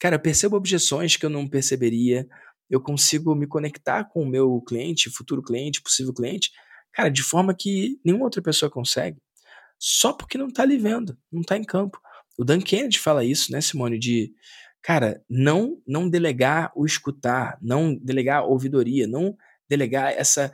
[0.00, 2.26] Cara, eu percebo objeções que eu não perceberia.
[2.70, 6.50] Eu consigo me conectar com o meu cliente, futuro cliente, possível cliente,
[6.92, 9.18] cara, de forma que nenhuma outra pessoa consegue.
[9.78, 11.98] Só porque não tá ali vendo, não tá em campo.
[12.38, 14.32] O Dan Kennedy fala isso, né, Simone, de
[14.80, 19.36] cara, não não delegar o escutar, não delegar a ouvidoria, não
[19.68, 20.52] delegar essa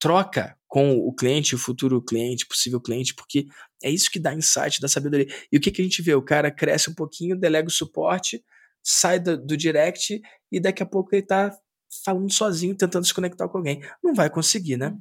[0.00, 3.46] troca com o cliente, o futuro cliente, possível cliente, porque
[3.82, 5.28] é isso que dá insight da sabedoria.
[5.50, 6.14] E o que, que a gente vê?
[6.14, 8.42] O cara cresce um pouquinho, delega o suporte,
[8.82, 10.20] sai do, do direct
[10.50, 11.56] e daqui a pouco ele tá
[12.04, 13.80] falando sozinho, tentando se conectar com alguém.
[14.02, 14.96] Não vai conseguir, né?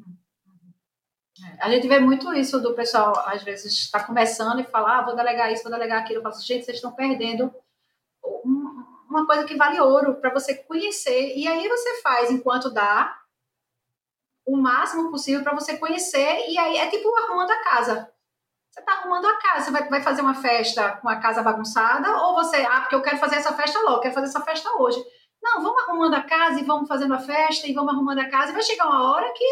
[1.59, 5.15] A gente vê muito isso do pessoal, às vezes, está começando e fala, ah, vou
[5.15, 6.19] delegar isso, vou delegar aquilo.
[6.19, 7.53] Eu falo, gente, vocês estão perdendo
[9.09, 11.37] uma coisa que vale ouro para você conhecer.
[11.37, 13.17] E aí você faz enquanto dá,
[14.45, 16.49] o máximo possível para você conhecer.
[16.49, 18.11] E aí é tipo arrumando a casa.
[18.71, 22.09] Você está arrumando a casa, você vai, vai fazer uma festa com a casa bagunçada,
[22.21, 24.97] ou você, ah, porque eu quero fazer essa festa logo, quero fazer essa festa hoje.
[25.43, 28.51] Não, vamos arrumando a casa e vamos fazendo a festa e vamos arrumando a casa.
[28.51, 29.45] E vai chegar uma hora que,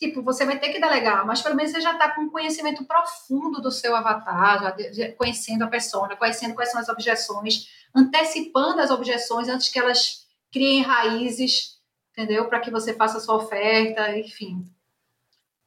[0.00, 2.84] tipo, você vai ter que delegar, mas pelo menos você já está com um conhecimento
[2.84, 8.90] profundo do seu avatar, já conhecendo a pessoa, conhecendo quais são as objeções, antecipando as
[8.90, 11.78] objeções antes que elas criem raízes
[12.20, 12.46] entendeu?
[12.46, 14.64] Para que você faça a sua oferta, enfim.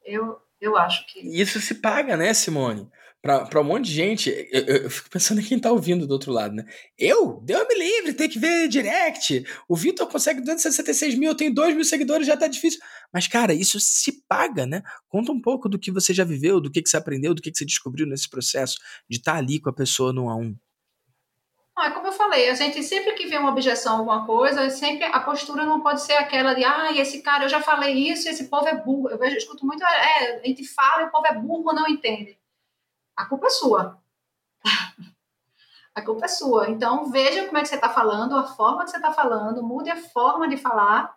[0.05, 1.19] Eu, Eu acho que.
[1.19, 2.89] Isso se paga, né, Simone?
[3.23, 6.29] Para um monte de gente, eu, eu, fico pensando em quem tá ouvindo do outro
[6.29, 6.65] lado, né?
[6.99, 7.39] Eu?
[7.41, 9.45] Deu-me livre, tem que ver direct.
[9.65, 12.81] O Vitor consegue 266 mil, eu tenho 2 mil seguidores, já tá difícil.
[13.13, 14.83] Mas, cara, isso se paga, né?
[15.07, 17.49] Conta um pouco do que você já viveu, do que, que você aprendeu, do que,
[17.49, 18.77] que você descobriu nesse processo
[19.09, 20.53] de estar tá ali com a pessoa no a um.
[21.77, 25.21] Ah, como eu falei, a gente sempre que vê uma objeção alguma coisa, sempre a
[25.21, 28.67] postura não pode ser aquela de, ah, esse cara, eu já falei isso, esse povo
[28.67, 29.09] é burro.
[29.09, 31.87] Eu vejo, eu escuto muito, é, a gente fala e o povo é burro, não
[31.87, 32.37] entende.
[33.15, 34.01] A culpa é sua.
[35.95, 36.69] a culpa é sua.
[36.69, 39.89] Então, veja como é que você está falando, a forma que você está falando, mude
[39.89, 41.15] a forma de falar,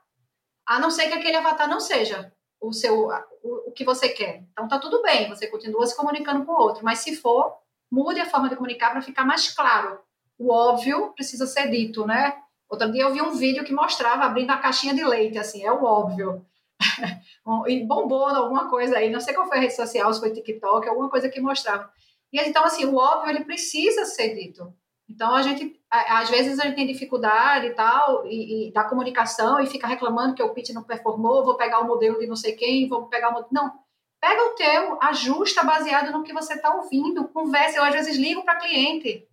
[0.66, 3.08] a não ser que aquele avatar não seja o seu
[3.42, 4.44] o, o que você quer.
[4.52, 7.56] Então, tá tudo bem, você continua se comunicando com o outro, mas se for,
[7.90, 10.00] mude a forma de comunicar para ficar mais claro
[10.38, 12.36] o óbvio precisa ser dito, né?
[12.68, 15.72] Outro dia eu vi um vídeo que mostrava abrindo a caixinha de leite, assim, é
[15.72, 16.44] o óbvio.
[17.68, 20.88] e bombou alguma coisa aí, não sei qual foi a rede social, se foi TikTok,
[20.88, 21.90] alguma coisa que mostrava.
[22.32, 24.74] E então, assim, o óbvio, ele precisa ser dito.
[25.08, 29.60] Então, a gente, às vezes, a gente tem dificuldade e tal, e, e da comunicação,
[29.60, 32.52] e fica reclamando que o pitch não performou, vou pegar o modelo de não sei
[32.52, 33.48] quem, vou pegar o modelo...
[33.52, 33.72] Não,
[34.20, 37.78] pega o teu, ajusta baseado no que você está ouvindo, conversa.
[37.78, 39.24] Eu, às vezes, ligo para cliente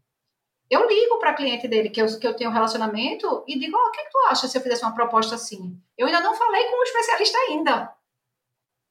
[0.69, 3.87] eu ligo para cliente dele, que eu, que eu tenho um relacionamento, e digo: oh,
[3.87, 5.77] o que, é que tu acha se eu fizesse uma proposta assim?
[5.97, 7.93] Eu ainda não falei com um especialista ainda.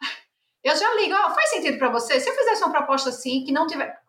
[0.62, 2.20] Eu já ligo: oh, faz sentido para você?
[2.20, 4.00] Se eu fizesse uma proposta assim, que não tiver.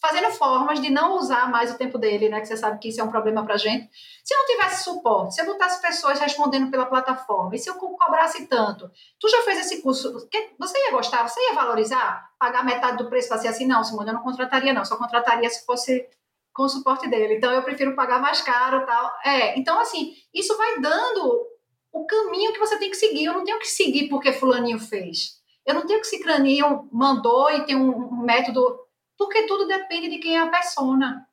[0.00, 2.40] Fazendo formas de não usar mais o tempo dele, né?
[2.40, 3.90] Que você sabe que isso é um problema para gente.
[4.24, 7.74] Se eu não tivesse suporte, se eu botasse pessoas respondendo pela plataforma, e se eu
[7.74, 8.90] cobrasse tanto,
[9.20, 10.10] tu já fez esse curso,
[10.58, 11.28] você ia gostar?
[11.28, 12.30] Você ia valorizar?
[12.38, 13.66] Pagar metade do preço ser assim?
[13.66, 14.86] Não, Simone, eu não contrataria, não.
[14.86, 16.08] Só contrataria se fosse
[16.52, 17.34] com o suporte dele.
[17.34, 19.12] Então eu prefiro pagar mais caro tal.
[19.24, 21.46] É, então assim, isso vai dando
[21.92, 23.24] o caminho que você tem que seguir.
[23.24, 25.40] Eu não tenho que seguir porque fulaninho fez.
[25.64, 28.80] Eu não tenho que cicraninho mandou e tem um, método,
[29.16, 31.26] porque tudo depende de quem é a persona.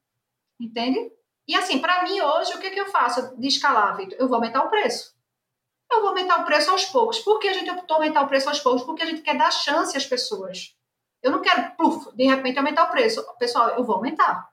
[0.59, 1.11] Entende?
[1.47, 4.17] E assim, para mim hoje, o que, que eu faço de escalar, Vitor?
[4.19, 5.17] Eu vou aumentar o preço.
[5.91, 7.17] Eu vou aumentar o preço aos poucos.
[7.19, 8.83] Por que a gente optou aumentar o preço aos poucos?
[8.83, 10.75] Porque a gente quer dar chance às pessoas.
[11.23, 13.25] Eu não quero, pluf, de repente, aumentar o preço.
[13.39, 14.47] Pessoal, eu vou aumentar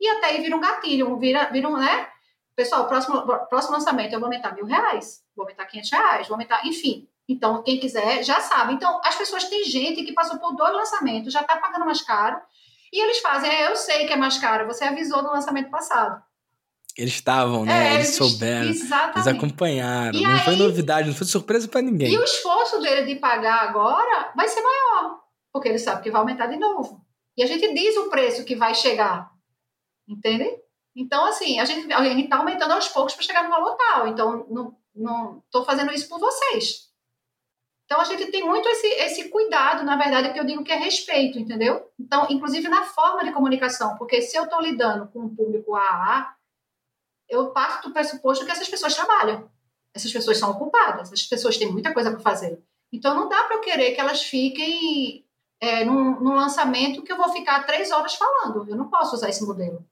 [0.00, 2.08] e até aí vira um gatilho, vira, vira um, né?
[2.54, 6.66] Pessoal, próximo, próximo lançamento eu vou aumentar mil reais, vou aumentar 500 reais, vou aumentar,
[6.66, 7.06] enfim.
[7.28, 8.74] Então, quem quiser já sabe.
[8.74, 12.40] Então, as pessoas têm gente que passou por dois lançamentos, já está pagando mais caro,
[12.92, 16.22] e eles fazem, é, eu sei que é mais caro, você avisou no lançamento passado.
[16.96, 17.88] Eles estavam, né?
[17.88, 18.70] É, eles, eles, souberam.
[18.70, 19.18] Exatamente.
[19.18, 20.18] Eles acompanharam.
[20.18, 22.10] E não aí, foi novidade, não foi surpresa para ninguém.
[22.10, 25.18] E o esforço dele de pagar agora vai ser maior,
[25.52, 27.04] porque ele sabe que vai aumentar de novo.
[27.36, 29.30] E a gente diz o preço que vai chegar
[30.08, 30.60] entende?
[30.94, 34.08] Então, assim, a gente a está aumentando aos poucos para chegar no valor tal.
[34.08, 34.46] Então,
[34.94, 36.86] não estou fazendo isso por vocês.
[37.84, 40.76] Então, a gente tem muito esse, esse cuidado, na verdade, que eu digo que é
[40.76, 41.88] respeito, entendeu?
[42.00, 46.34] Então, inclusive na forma de comunicação, porque se eu estou lidando com um público AA,
[47.28, 49.48] eu parto do pressuposto que essas pessoas trabalham.
[49.94, 52.60] Essas pessoas são ocupadas, essas pessoas têm muita coisa para fazer.
[52.92, 55.24] Então, não dá para eu querer que elas fiquem
[55.60, 58.68] é, num, num lançamento que eu vou ficar três horas falando.
[58.68, 59.84] Eu não posso usar esse modelo.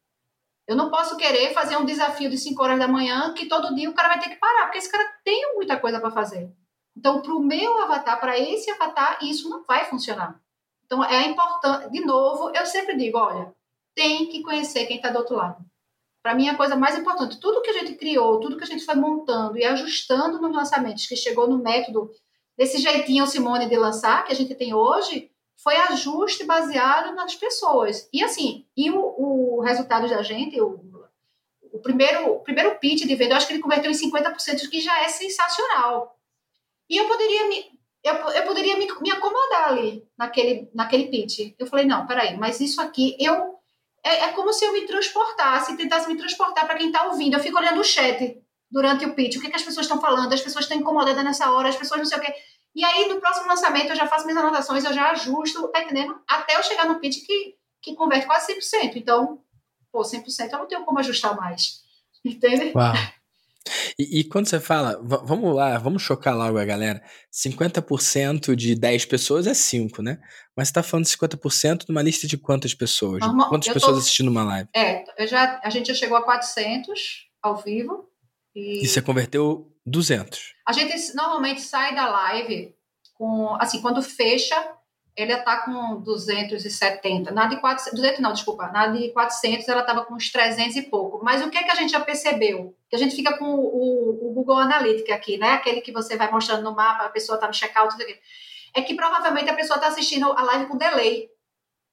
[0.67, 3.91] Eu não posso querer fazer um desafio de 5 horas da manhã que todo dia
[3.91, 6.51] o cara vai ter que parar, porque esse cara tem muita coisa para fazer.
[6.97, 10.41] Então, para o meu avatar, para esse avatar, isso não vai funcionar.
[10.87, 13.55] Então, é importante, de novo, eu sempre digo: olha,
[13.95, 15.65] tem que conhecer quem está do outro lado.
[16.23, 18.85] Para mim, a coisa mais importante, tudo que a gente criou, tudo que a gente
[18.85, 22.11] foi montando e ajustando nos lançamentos, que chegou no método
[22.57, 28.09] desse jeitinho, Simone, de lançar, que a gente tem hoje, foi ajuste baseado nas pessoas.
[28.13, 30.81] E assim, e o, o resultado da gente, o,
[31.73, 34.81] o, primeiro, o primeiro pitch de venda, eu acho que ele converteu em 50%, que
[34.81, 36.19] já é sensacional.
[36.89, 37.65] E eu poderia me,
[38.03, 41.55] eu, eu poderia me, me acomodar ali, naquele, naquele pitch.
[41.59, 43.55] Eu falei, não, peraí, mas isso aqui, eu
[44.05, 47.35] é, é como se eu me transportasse, tentasse me transportar para quem está ouvindo.
[47.35, 48.39] Eu fico olhando o chat
[48.71, 51.51] durante o pitch, o que, que as pessoas estão falando, as pessoas estão incomodadas nessa
[51.51, 52.35] hora, as pessoas não sei o quê.
[52.75, 56.19] E aí, no próximo lançamento, eu já faço minhas anotações, eu já ajusto, tá entendendo?
[56.29, 58.97] Até eu chegar no pitch que, que converte quase 100%.
[58.97, 59.41] Então,
[59.93, 61.83] pô, 100% eu não tenho como ajustar mais.
[62.25, 62.73] Entende?
[62.75, 62.95] Uau.
[63.99, 67.03] E, e, quando você fala, vamos lá, vamos chocar logo a galera,
[67.33, 70.19] 50% de 10 pessoas é 5, né?
[70.55, 73.21] Mas você tá falando de 50% de uma lista de quantas pessoas?
[73.21, 74.69] Normal, quantas pessoas tô, assistindo uma live?
[74.75, 78.11] É, já, a gente já chegou a 400 ao vivo.
[78.55, 80.55] E, e você converteu 200.
[80.67, 82.75] A gente normalmente sai da live
[83.15, 84.57] com, assim, quando fecha,
[85.17, 87.31] ele está com 270.
[87.31, 88.69] Na de 400, 200 não, desculpa.
[88.69, 91.25] Na de 400 ela estava com uns 300 e pouco.
[91.25, 92.77] Mas o que, é que a gente já percebeu?
[92.89, 95.53] Que a gente fica com o, o Google Analytics aqui, né?
[95.53, 98.19] Aquele que você vai mostrando no mapa, a pessoa está no checkout, tudo aqui.
[98.75, 101.31] é que provavelmente a pessoa está assistindo a live com delay.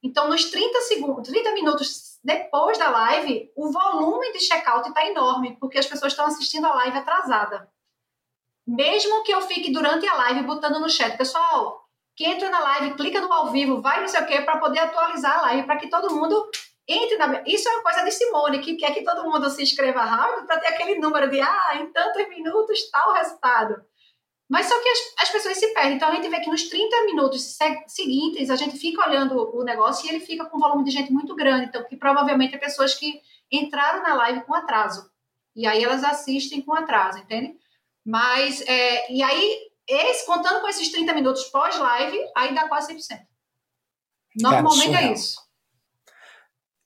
[0.04, 5.58] Então, nos 30 segundos, 30 minutos depois da live, o volume de checkout está enorme,
[5.60, 7.70] porque as pessoas estão assistindo a live atrasada.
[8.68, 11.82] Mesmo que eu fique durante a live botando no chat, pessoal,
[12.16, 14.80] que entra na live, clica no ao vivo, vai não sei o quê, para poder
[14.80, 16.50] atualizar a live, para que todo mundo
[16.88, 17.44] entre na.
[17.46, 20.60] Isso é uma coisa de Simone, que quer que todo mundo se inscreva rápido para
[20.60, 23.82] ter aquele número de, ah, em tantos minutos tal resultado.
[24.50, 25.96] Mas só que as, as, pessoas se perdem.
[25.96, 27.58] Então a gente vê que nos 30 minutos
[27.88, 31.12] seguintes a gente fica olhando o negócio e ele fica com um volume de gente
[31.12, 31.68] muito grande.
[31.68, 35.10] Então, que provavelmente é pessoas que entraram na live com atraso.
[35.56, 37.56] E aí elas assistem com atraso, entende?
[38.06, 43.20] Mas, é, e aí, esse, contando com esses 30 minutos pós-live, aí dá quase 100%.
[44.38, 45.36] Normalmente cara, é isso.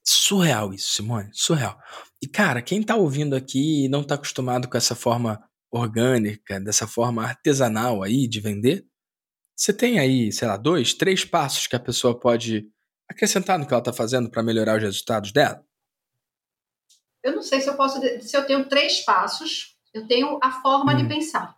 [0.03, 1.78] Surreal isso, Simone, surreal.
[2.22, 6.88] E, cara, quem tá ouvindo aqui e não tá acostumado com essa forma orgânica, dessa
[6.88, 8.86] forma artesanal aí de vender,
[9.55, 12.68] você tem aí, sei lá, dois, três passos que a pessoa pode
[13.09, 15.63] acrescentar no que ela está fazendo para melhorar os resultados dela?
[17.24, 19.75] Eu não sei se eu posso, se eu tenho três passos.
[19.96, 20.98] Eu tenho a forma hum.
[20.98, 21.58] de pensar.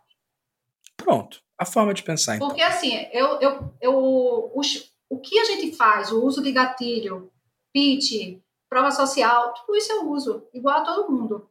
[0.96, 2.36] Pronto, a forma de pensar.
[2.36, 2.46] Então.
[2.46, 7.32] Porque assim, eu, eu, eu, os, o que a gente faz, o uso de gatilho,
[7.72, 11.50] pitch, prova social, tudo isso eu uso igual a todo mundo.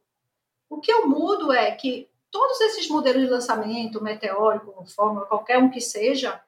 [0.70, 5.70] O que eu mudo é que todos esses modelos de lançamento, meteórico, fórmula, qualquer um
[5.70, 6.42] que seja,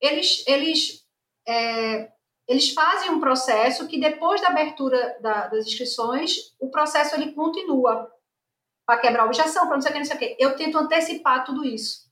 [0.00, 1.04] eles, eles,
[1.48, 2.12] é,
[2.46, 8.08] eles fazem um processo que depois da abertura da, das inscrições, o processo ele continua
[8.90, 10.36] para quebrar a objeção, para não sei o que, não sei o que.
[10.36, 12.10] Eu tento antecipar tudo isso.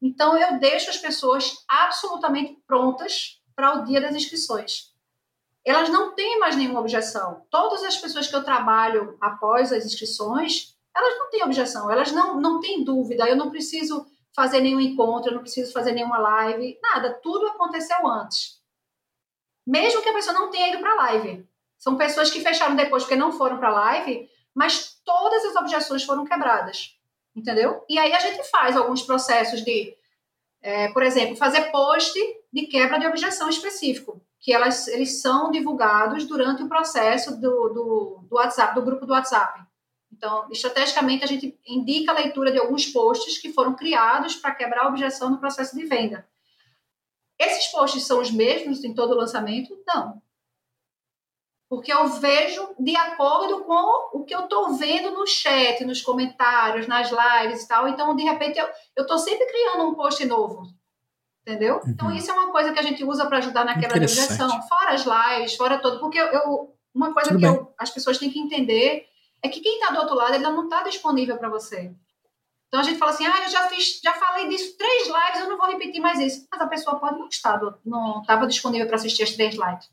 [0.00, 4.94] Então, eu deixo as pessoas absolutamente prontas para o dia das inscrições.
[5.62, 7.44] Elas não têm mais nenhuma objeção.
[7.50, 12.40] Todas as pessoas que eu trabalho após as inscrições, elas não têm objeção, elas não,
[12.40, 16.78] não têm dúvida, eu não preciso fazer nenhum encontro, eu não preciso fazer nenhuma live,
[16.82, 18.62] nada, tudo aconteceu antes.
[19.66, 21.46] Mesmo que a pessoa não tenha ido para a live.
[21.78, 26.04] São pessoas que fecharam depois porque não foram para a live, mas todas as objeções
[26.04, 26.96] foram quebradas.
[27.34, 27.84] Entendeu?
[27.88, 29.92] E aí a gente faz alguns processos de,
[30.62, 32.16] é, por exemplo, fazer post
[32.52, 38.20] de quebra de objeção específico, que elas, eles são divulgados durante o processo do, do,
[38.28, 39.64] do WhatsApp, do grupo do WhatsApp.
[40.12, 44.84] Então, estrategicamente, a gente indica a leitura de alguns posts que foram criados para quebrar
[44.84, 46.24] a objeção no processo de venda.
[47.36, 49.76] Esses posts são os mesmos em todo o lançamento?
[49.84, 50.22] Não.
[51.74, 56.86] Porque eu vejo de acordo com o que eu estou vendo no chat, nos comentários,
[56.86, 57.88] nas lives e tal.
[57.88, 58.68] Então, de repente, eu
[59.02, 60.62] estou sempre criando um post novo.
[61.42, 61.76] Entendeu?
[61.76, 61.90] Uhum.
[61.90, 64.62] Então, isso é uma coisa que a gente usa para ajudar na quebra da objeção.
[64.62, 65.98] Fora as lives, fora tudo.
[65.98, 69.06] Porque eu, eu uma coisa Tudo que eu, as pessoas têm que entender
[69.42, 71.92] é que quem está do outro lado ele não está disponível para você.
[72.68, 75.48] Então a gente fala assim, ah, eu já fiz, já falei disso três lives, eu
[75.48, 76.46] não vou repetir mais isso.
[76.50, 79.90] Mas a pessoa pode não estar, não estava disponível para assistir as três lives.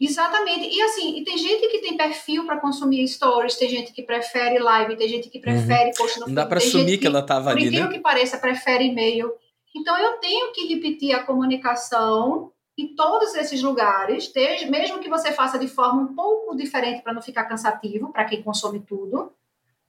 [0.00, 0.68] Exatamente.
[0.74, 4.58] E assim, e tem gente que tem perfil para consumir stories, tem gente que prefere
[4.58, 5.94] live, tem gente que prefere uhum.
[5.96, 7.82] post no Não dá para assumir que, ela estava ali, né?
[7.82, 9.32] Por que pareça, prefere e-mail.
[9.74, 14.32] Então eu tenho que repetir a comunicação em todos esses lugares,
[14.68, 18.42] mesmo que você faça de forma um pouco diferente para não ficar cansativo para quem
[18.42, 19.32] consome tudo,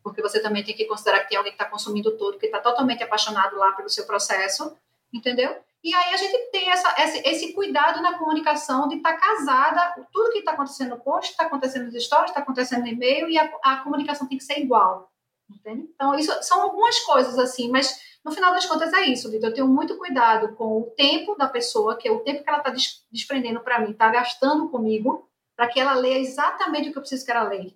[0.03, 2.60] porque você também tem que considerar que tem alguém que está consumindo tudo, que está
[2.60, 4.72] totalmente apaixonado lá pelo seu processo,
[5.12, 5.56] entendeu?
[5.86, 10.31] E aí a gente tem essa, esse, cuidado na comunicação de estar tá casada, tudo
[10.31, 13.53] que está acontecendo no post, está acontecendo nos stories, está acontecendo no e-mail, e a,
[13.63, 15.11] a comunicação tem que ser igual,
[15.47, 15.88] entende?
[15.93, 19.49] Então, isso são algumas coisas, assim, mas no final das contas é isso, Vitor.
[19.49, 22.63] Eu tenho muito cuidado com o tempo da pessoa, que é o tempo que ela
[22.63, 22.73] está
[23.11, 27.23] desprendendo para mim, está gastando comigo, para que ela leia exatamente o que eu preciso
[27.23, 27.71] que ela leia.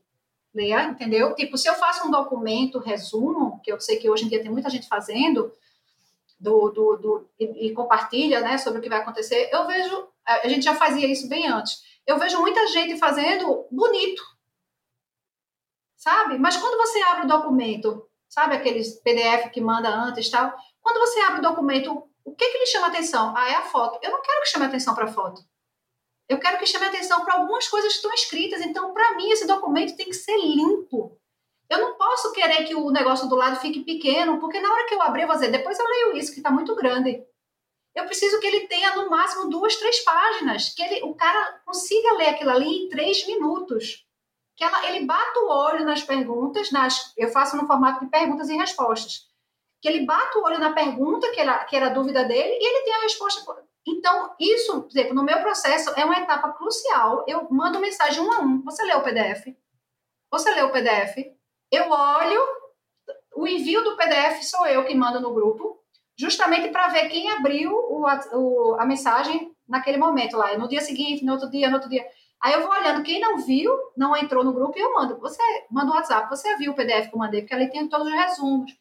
[0.51, 1.35] Leia, entendeu?
[1.35, 4.49] Tipo, se eu faço um documento, resumo, que eu sei que hoje em dia tem
[4.49, 5.53] muita gente fazendo,
[6.39, 10.47] do, do, do e, e, compartilha né, sobre o que vai acontecer, eu vejo, a
[10.47, 14.23] gente já fazia isso bem antes, eu vejo muita gente fazendo bonito,
[15.97, 16.37] sabe?
[16.37, 20.55] Mas quando você abre o documento sabe aqueles PDF que manda antes tal.
[20.79, 23.33] Quando você abre o documento, o que, que lhe chama atenção?
[23.35, 23.99] Ah, é a foto.
[24.03, 25.41] Eu não quero que chame atenção para a foto.
[26.29, 28.61] Eu quero que chame atenção para algumas coisas que estão escritas.
[28.61, 31.18] Então, para mim, esse documento tem que ser limpo.
[31.69, 34.95] Eu não posso querer que o negócio do lado fique pequeno, porque na hora que
[34.95, 37.23] eu abrir, eu vou dizer, depois eu leio isso, que está muito grande.
[37.95, 42.13] Eu preciso que ele tenha no máximo duas, três páginas, que ele, o cara consiga
[42.13, 44.07] ler aquilo ali em três minutos
[44.59, 48.49] que ela, ele bata o olho nas perguntas, nas, eu faço no formato de perguntas
[48.49, 49.25] e respostas,
[49.81, 52.67] que ele bata o olho na pergunta, que era, que era a dúvida dele, e
[52.67, 53.41] ele tem a resposta.
[53.87, 57.23] Então, isso, por exemplo, no meu processo é uma etapa crucial.
[57.25, 58.61] Eu mando mensagem um a um.
[58.63, 59.55] Você leu o PDF?
[60.29, 61.38] Você leu o PDF?
[61.71, 62.41] Eu olho,
[63.35, 65.79] o envio do PDF sou eu que mando no grupo,
[66.17, 68.03] justamente para ver quem abriu o,
[68.33, 72.05] o, a mensagem naquele momento lá, no dia seguinte, no outro dia, no outro dia.
[72.41, 75.19] Aí eu vou olhando, quem não viu, não entrou no grupo, e eu mando.
[75.19, 78.07] Você manda o WhatsApp, você viu o PDF que eu mandei, porque ali tem todos
[78.07, 78.71] os resumos.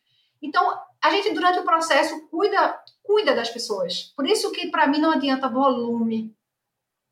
[0.41, 4.13] Então, a gente, durante o processo, cuida, cuida das pessoas.
[4.17, 6.35] Por isso que, para mim, não adianta volume.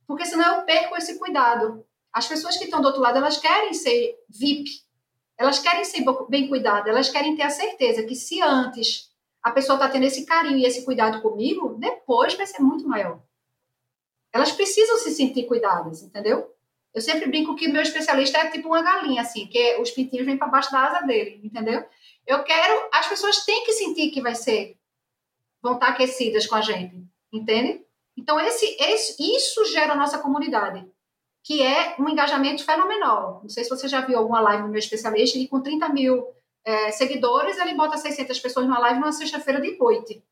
[0.07, 1.85] Porque senão eu perco esse cuidado.
[2.13, 4.86] As pessoas que estão do outro lado, elas querem ser VIP.
[5.39, 6.89] Elas querem ser bem cuidadas.
[6.89, 9.11] Elas querem ter a certeza que se antes
[9.43, 13.21] a pessoa está tendo esse carinho e esse cuidado comigo, depois vai ser muito maior.
[14.33, 16.53] Elas precisam se sentir cuidadas, entendeu?
[16.93, 20.37] Eu sempre brinco que meu especialista é tipo uma galinha, assim, que os pintinhos vêm
[20.37, 21.85] para baixo da asa dele, entendeu?
[22.27, 24.77] Eu quero, as pessoas têm que sentir que vai ser,
[25.63, 27.85] vão estar aquecidas com a gente, entende?
[28.17, 30.91] Então, esse, esse, isso gera a nossa comunidade,
[31.47, 33.39] que é um engajamento fenomenal.
[33.41, 36.27] Não sei se você já viu alguma live do meu especialista, ele com 30 mil
[36.65, 40.25] é, seguidores, ele bota 600 pessoas numa live numa sexta-feira de noite.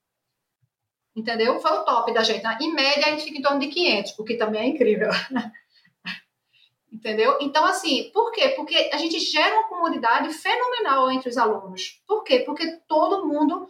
[1.14, 1.60] Entendeu?
[1.60, 2.44] Foi o top da gente.
[2.60, 5.08] Em média, a gente fica em torno de 500, o que também é incrível.
[6.92, 7.38] Entendeu?
[7.40, 8.48] Então, assim, por quê?
[8.48, 12.02] Porque a gente gera uma comunidade fenomenal entre os alunos.
[12.08, 12.40] Por quê?
[12.40, 13.68] Porque todo mundo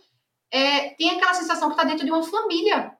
[0.50, 2.96] é, tem aquela sensação que está dentro de uma família.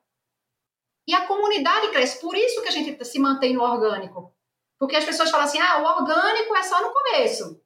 [1.07, 2.21] E a comunidade cresce.
[2.21, 4.34] Por isso que a gente se mantém no orgânico.
[4.79, 7.59] Porque as pessoas falam assim: ah, o orgânico é só no começo.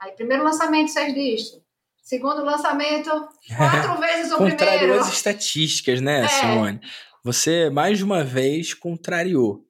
[0.00, 1.60] Aí, primeiro lançamento, seis dígitos.
[2.02, 3.10] Segundo lançamento,
[3.56, 5.00] quatro vezes o Contrariou primeiro.
[5.00, 6.28] as estatísticas, né, é.
[6.28, 6.80] Simone?
[7.24, 9.64] Você, mais uma vez, contrariou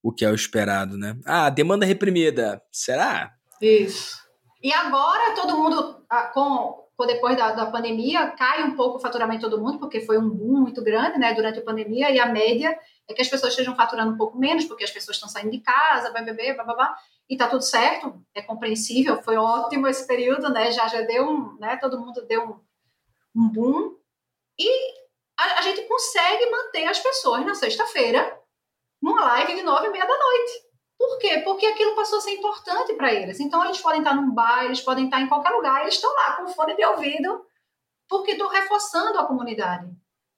[0.00, 1.16] o que é o esperado, né?
[1.26, 2.62] Ah, demanda reprimida.
[2.70, 3.32] Será?
[3.60, 4.16] Isso.
[4.62, 9.44] E agora todo mundo, ah, com, depois da, da pandemia, cai um pouco o faturamento
[9.44, 12.26] de todo mundo, porque foi um boom muito grande, né, durante a pandemia, e a
[12.26, 12.78] média
[13.08, 15.60] é que as pessoas estejam faturando um pouco menos, porque as pessoas estão saindo de
[15.60, 16.96] casa, vai beber, blá, blá, blá,
[17.28, 21.56] e tá tudo certo, é compreensível, foi ótimo esse período, né, já, já deu um,
[21.58, 23.96] né, todo mundo deu um, um boom,
[24.58, 24.68] e
[25.38, 28.38] a, a gente consegue manter as pessoas na sexta-feira
[29.00, 30.69] numa live de nove e meia da noite.
[31.00, 31.38] Por quê?
[31.38, 33.40] Porque aquilo passou a ser importante para eles.
[33.40, 36.36] Então, eles podem estar num bar, eles podem estar em qualquer lugar, eles estão lá
[36.36, 37.42] com fone de ouvido,
[38.06, 39.90] porque estou reforçando a comunidade.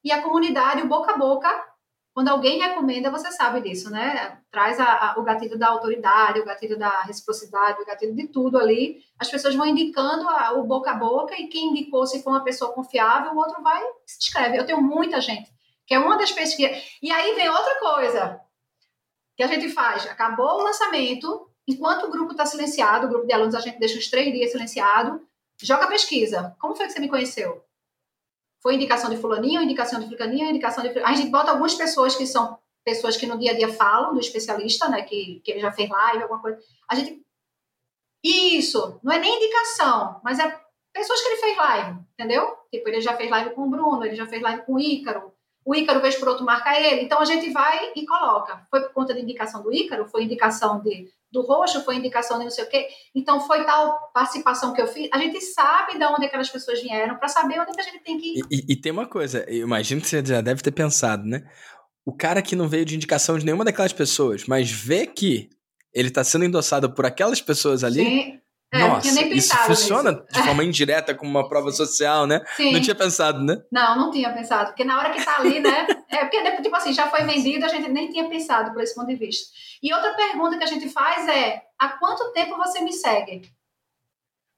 [0.05, 1.51] E a comunidade, o boca a boca,
[2.15, 4.39] quando alguém recomenda, você sabe disso, né?
[4.53, 8.57] Traz a, a, o gatilho da autoridade, o gatilho da reciprocidade, o gatilho de tudo
[8.57, 9.03] ali.
[9.19, 12.45] As pessoas vão indicando a, o boca a boca e quem indicou, se for uma
[12.45, 14.59] pessoa confiável, o outro vai se inscreve.
[14.59, 15.53] Eu tenho muita gente,
[15.85, 16.81] que é uma das pesquisas.
[17.03, 18.41] E aí vem outra coisa
[19.37, 20.07] que a gente faz?
[20.07, 23.99] Acabou o lançamento, enquanto o grupo está silenciado, o grupo de alunos a gente deixa
[23.99, 25.27] uns três dias silenciado,
[25.61, 26.57] joga a pesquisa.
[26.61, 27.65] Como foi que você me conheceu?
[28.63, 30.99] Foi indicação de fulaninho, indicação de fulaninho, indicação de...
[31.01, 34.21] A gente bota algumas pessoas que são pessoas que no dia a dia falam do
[34.21, 36.59] especialista, né, que, que ele já fez live, alguma coisa.
[36.89, 37.23] A gente...
[38.25, 40.61] Isso, não é nem indicação, mas é
[40.93, 42.57] pessoas que ele fez live, entendeu?
[42.71, 45.33] Tipo, ele já fez live com o Bruno, ele já fez live com o Ícaro,
[45.65, 47.03] o Ícaro, vez por outro, marca ele.
[47.03, 48.67] Então, a gente vai e coloca.
[48.71, 52.45] Foi por conta da indicação do Ícaro, foi indicação de, do Roxo, foi indicação de
[52.45, 52.89] não sei o quê.
[53.15, 55.09] Então, foi tal participação que eu fiz.
[55.13, 58.39] A gente sabe de onde aquelas pessoas vieram para saber onde a gente tem que
[58.39, 58.43] ir.
[58.51, 61.43] E, e, e, tem uma coisa, eu imagino que você já deve ter pensado, né?
[62.05, 65.49] O cara que não veio de indicação de nenhuma daquelas pessoas, mas vê que
[65.95, 68.05] ele está sendo endossado por aquelas pessoas ali.
[68.05, 68.42] Sim.
[68.75, 70.25] É, Nossa, isso funciona nisso.
[70.31, 72.43] de forma indireta como uma prova social, né?
[72.57, 72.73] Sim.
[72.73, 73.63] Não tinha pensado, né?
[73.71, 74.69] Não, não tinha pensado.
[74.69, 75.87] Porque na hora que tá ali, né?
[76.09, 79.09] é porque, tipo assim, já foi vendido, a gente nem tinha pensado por esse ponto
[79.09, 79.53] de vista.
[79.83, 83.43] E outra pergunta que a gente faz é: há quanto tempo você me segue?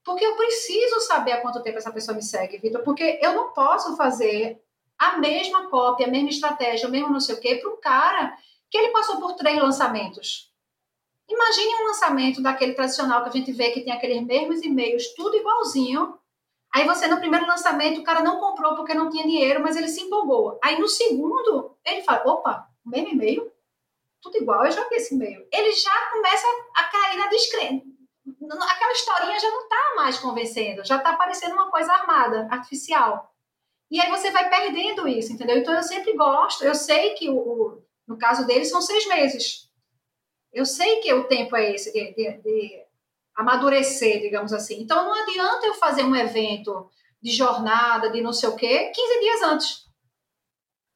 [0.04, 3.52] Porque eu preciso saber há quanto tempo essa pessoa me segue, Vitor, porque eu não
[3.52, 4.60] posso fazer
[4.96, 8.36] a mesma cópia, a mesma estratégia, o mesmo não sei o quê, para um cara
[8.70, 10.53] que ele passou por três lançamentos.
[11.28, 15.36] Imagine um lançamento daquele tradicional que a gente vê que tem aqueles mesmos e-mails, tudo
[15.36, 16.18] igualzinho.
[16.72, 19.88] Aí você, no primeiro lançamento, o cara não comprou porque não tinha dinheiro, mas ele
[19.88, 20.58] se empolgou.
[20.62, 23.50] Aí no segundo, ele fala: opa, o mesmo e-mail?
[24.20, 25.46] Tudo igual, eu vi esse e-mail.
[25.52, 27.84] Ele já começa a cair na descrença.
[28.70, 33.34] Aquela historinha já não está mais convencendo, já está parecendo uma coisa armada, artificial.
[33.90, 35.58] E aí você vai perdendo isso, entendeu?
[35.58, 39.63] Então eu sempre gosto, eu sei que o, o no caso dele são seis meses.
[40.54, 42.84] Eu sei que o tempo é esse de, de, de
[43.34, 44.80] amadurecer, digamos assim.
[44.80, 46.88] Então, não adianta eu fazer um evento
[47.20, 49.84] de jornada, de não sei o quê, 15 dias antes.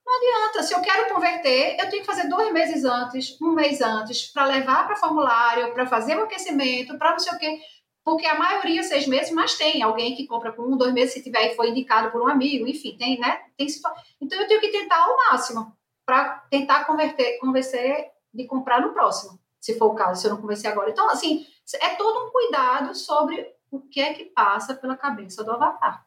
[0.06, 0.62] Não adianta.
[0.62, 4.46] Se eu quero converter, eu tenho que fazer dois meses antes, um mês antes, para
[4.46, 7.60] levar para formulário, para fazer o aquecimento, para não sei o quê.
[8.04, 11.22] Porque a maioria, seis meses, mas tem alguém que compra por um, dois meses, se
[11.22, 13.42] tiver e foi indicado por um amigo, enfim, tem, né?
[13.56, 14.02] Tem situação.
[14.20, 19.38] Então, eu tenho que tentar ao máximo para tentar converter, convencer de comprar no próximo
[19.60, 20.90] se for o caso, se eu não comecei agora.
[20.90, 21.46] Então, assim,
[21.80, 26.04] é todo um cuidado sobre o que é que passa pela cabeça do avatar.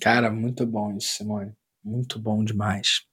[0.00, 1.52] Cara, muito bom isso, Simone.
[1.84, 3.06] Muito bom demais.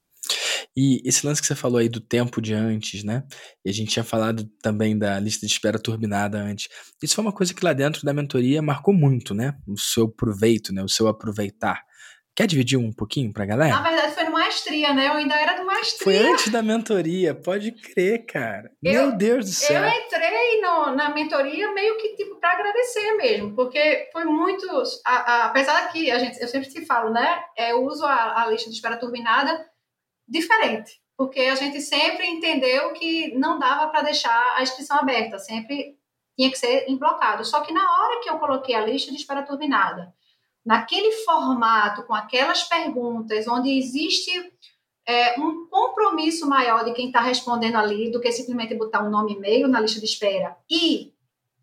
[0.76, 3.24] E esse lance que você falou aí do tempo de antes, né?
[3.64, 6.68] E a gente tinha falado também da lista de espera turbinada antes.
[7.02, 9.56] Isso foi uma coisa que lá dentro da mentoria marcou muito, né?
[9.68, 10.82] O seu proveito, né?
[10.84, 11.84] O seu aproveitar.
[12.36, 13.76] Quer dividir um pouquinho pra galera?
[13.76, 15.08] Na verdade, foi maestria, né?
[15.08, 16.04] Eu ainda era do maestria.
[16.04, 18.72] Foi antes da mentoria, pode crer, cara.
[18.82, 19.84] Eu, Meu Deus do céu.
[19.84, 24.66] Eu entrei no, na mentoria meio que tipo para agradecer mesmo, porque foi muito.
[25.06, 27.44] A, a, apesar que a gente, eu sempre te falo, né?
[27.58, 29.66] É, eu uso a, a lista de espera turbinada
[30.28, 35.98] diferente, porque a gente sempre entendeu que não dava para deixar a inscrição aberta, sempre
[36.38, 37.46] tinha que ser em blocado.
[37.46, 40.14] Só que na hora que eu coloquei a lista de espera turbinada
[40.66, 44.32] naquele formato, com aquelas perguntas, onde existe
[45.06, 49.34] é, um compromisso maior de quem está respondendo ali do que simplesmente botar um nome
[49.34, 50.58] e e-mail na lista de espera.
[50.70, 51.14] E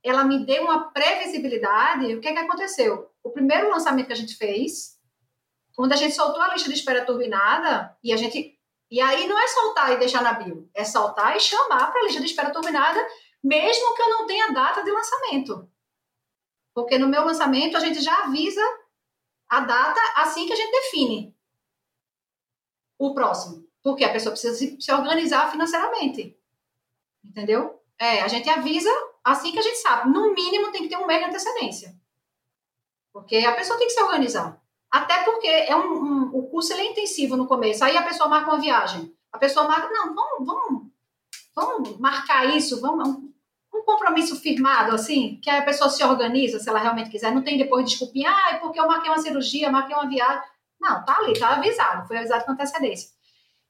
[0.02, 2.14] ela me deu uma previsibilidade.
[2.14, 3.10] O que, é que aconteceu?
[3.22, 4.98] O primeiro lançamento que a gente fez,
[5.74, 8.58] quando a gente soltou a lista de espera turbinada, e a gente.
[8.90, 12.04] E aí não é soltar e deixar na bio, é soltar e chamar para a
[12.04, 13.00] lista de espera turbinada,
[13.42, 15.70] mesmo que eu não tenha data de lançamento.
[16.74, 18.60] Porque no meu lançamento a gente já avisa
[19.50, 21.36] a data assim que a gente define
[22.96, 23.68] o próximo.
[23.82, 26.38] Porque a pessoa precisa se, organizar financeiramente.
[27.24, 27.82] Entendeu?
[27.98, 28.90] É, a gente avisa
[29.24, 30.10] assim que a gente sabe.
[30.10, 31.98] No mínimo tem que ter um mês de antecedência.
[33.12, 34.62] Porque a pessoa tem que se organizar.
[34.90, 37.84] Até porque é um, um, o curso é intensivo no começo.
[37.84, 39.16] Aí a pessoa marca uma viagem.
[39.32, 40.92] A pessoa marca, não, vamos, vamos,
[41.54, 43.29] vamos marcar isso, vamos, um
[43.90, 47.84] compromisso firmado, assim, que a pessoa se organiza, se ela realmente quiser, não tem depois
[47.84, 50.42] desculpinha, ah, é porque eu marquei uma cirurgia, marquei uma viagem.
[50.80, 53.10] Não, tá ali, tá avisado, foi avisado com antecedência.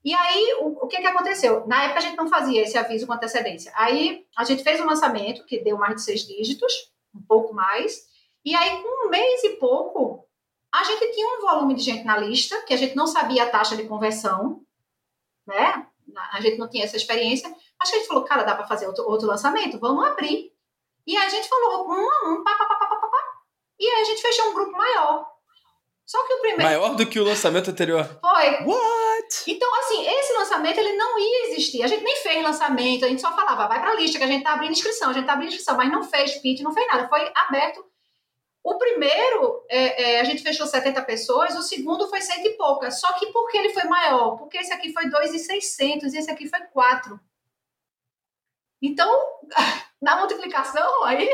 [0.05, 1.67] E aí, o, o que que aconteceu?
[1.67, 3.73] Na época a gente não fazia esse aviso com antecedência.
[3.75, 6.73] Aí a gente fez um lançamento que deu mais de seis dígitos,
[7.15, 8.05] um pouco mais,
[8.45, 10.27] e aí com um mês e pouco,
[10.73, 13.51] a gente tinha um volume de gente na lista, que a gente não sabia a
[13.51, 14.63] taxa de conversão,
[15.47, 15.87] né?
[16.33, 18.87] A gente não tinha essa experiência, Acho que a gente falou, cara, dá para fazer
[18.87, 19.79] outro, outro lançamento?
[19.79, 20.53] Vamos abrir.
[21.07, 23.25] E aí a gente falou um a um, pá, pá, pá, pá, pá, pá,
[23.79, 25.27] E aí a gente fechou um grupo maior.
[26.11, 26.65] Só que o primeiro.
[26.65, 28.05] Maior do que o lançamento anterior.
[28.21, 28.65] Foi.
[28.65, 29.45] What?
[29.47, 31.85] Então, assim, esse lançamento ele não ia existir.
[31.85, 34.43] A gente nem fez lançamento, a gente só falava, vai pra lista, que a gente
[34.43, 37.09] tá abrindo inscrição, a gente tá abrindo inscrição, mas não fez pitch, não fez nada.
[37.09, 37.85] Foi aberto.
[38.63, 43.01] O primeiro, é, é, a gente fechou 70 pessoas, o segundo foi cento e poucas.
[43.01, 44.37] Só que por que ele foi maior?
[44.37, 47.21] Porque esse aqui foi 2,600 e esse aqui foi 4.
[48.83, 49.09] Então,
[50.01, 51.29] na multiplicação aí,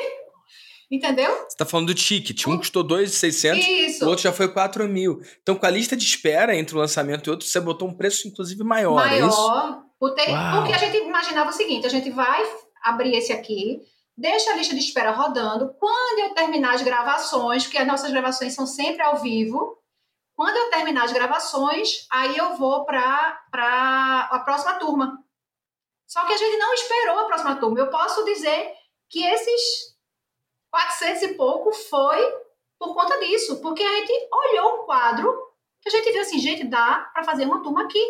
[0.90, 1.30] entendeu?
[1.30, 2.46] Você está falando do ticket.
[2.46, 5.20] Um custou 2,600, o outro já foi 4 mil.
[5.42, 8.26] Então, com a lista de espera entre um lançamento e outro, você botou um preço,
[8.28, 9.86] inclusive, maior, maior é isso?
[9.98, 12.42] Porque, porque a gente imaginava o seguinte, a gente vai
[12.82, 13.80] abrir esse aqui,
[14.16, 15.74] deixa a lista de espera rodando.
[15.78, 19.78] Quando eu terminar as gravações, porque as nossas gravações são sempre ao vivo,
[20.36, 23.40] quando eu terminar as gravações, aí eu vou para
[24.30, 25.18] a próxima turma.
[26.06, 27.78] Só que a gente não esperou a próxima turma.
[27.78, 28.72] Eu posso dizer
[29.10, 29.96] que esses
[30.70, 32.46] 400 e pouco foi
[32.78, 35.46] por conta disso, porque a gente olhou um quadro
[35.80, 38.04] que a gente viu assim, gente, dá para fazer uma turma aqui.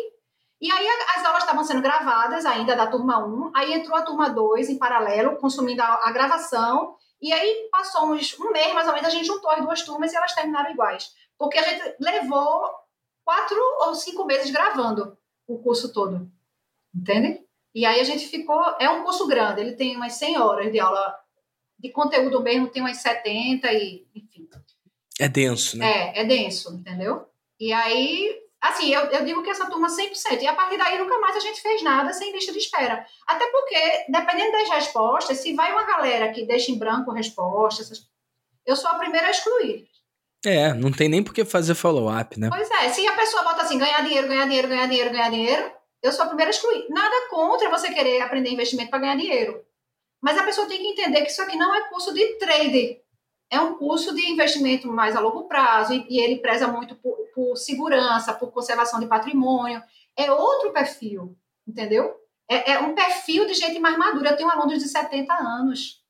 [0.59, 4.29] E aí as aulas estavam sendo gravadas ainda da turma 1, aí entrou a turma
[4.29, 9.07] 2 em paralelo, consumindo a, gravação, e aí passou uns, um mês mais ou menos,
[9.07, 11.13] a gente juntou as duas turmas e elas terminaram iguais.
[11.37, 12.71] Porque a gente levou
[13.23, 15.15] quatro ou cinco meses gravando
[15.47, 16.27] o curso todo.
[16.93, 17.46] Entende?
[17.77, 18.59] E aí a gente ficou.
[18.79, 21.15] É um curso grande, ele tem umas 100 horas de aula
[21.77, 24.03] de conteúdo mesmo, tem umas 70 e.
[24.15, 24.49] Enfim.
[25.19, 25.85] É denso, né?
[25.85, 27.27] É, é denso, entendeu?
[27.59, 30.41] E aí, assim, eu, eu digo que essa turma 100%.
[30.41, 33.05] E a partir daí nunca mais a gente fez nada sem lista de espera.
[33.27, 38.07] Até porque, dependendo das respostas, se vai uma galera que deixa em branco respostas,
[38.65, 39.87] eu sou a primeira a excluir.
[40.43, 42.49] É, não tem nem por que fazer follow-up, né?
[42.49, 45.76] Pois é, se a pessoa bota assim, ganhar dinheiro, ganhar dinheiro, ganhar dinheiro, ganhar dinheiro,
[46.01, 46.87] eu sou a primeira a excluir.
[46.89, 49.65] Nada contra você querer aprender investimento para ganhar dinheiro.
[50.21, 53.01] Mas a pessoa tem que entender que isso aqui não é curso de trade.
[53.49, 57.15] É um curso de investimento mais a longo prazo e, e ele preza muito por,
[57.33, 59.81] por, segurança, por conservação de patrimônio.
[60.15, 61.37] É outro perfil,
[61.67, 62.15] entendeu?
[62.49, 64.31] É, é um perfil de gente mais madura.
[64.31, 66.03] Eu tenho alunos de 70 anos.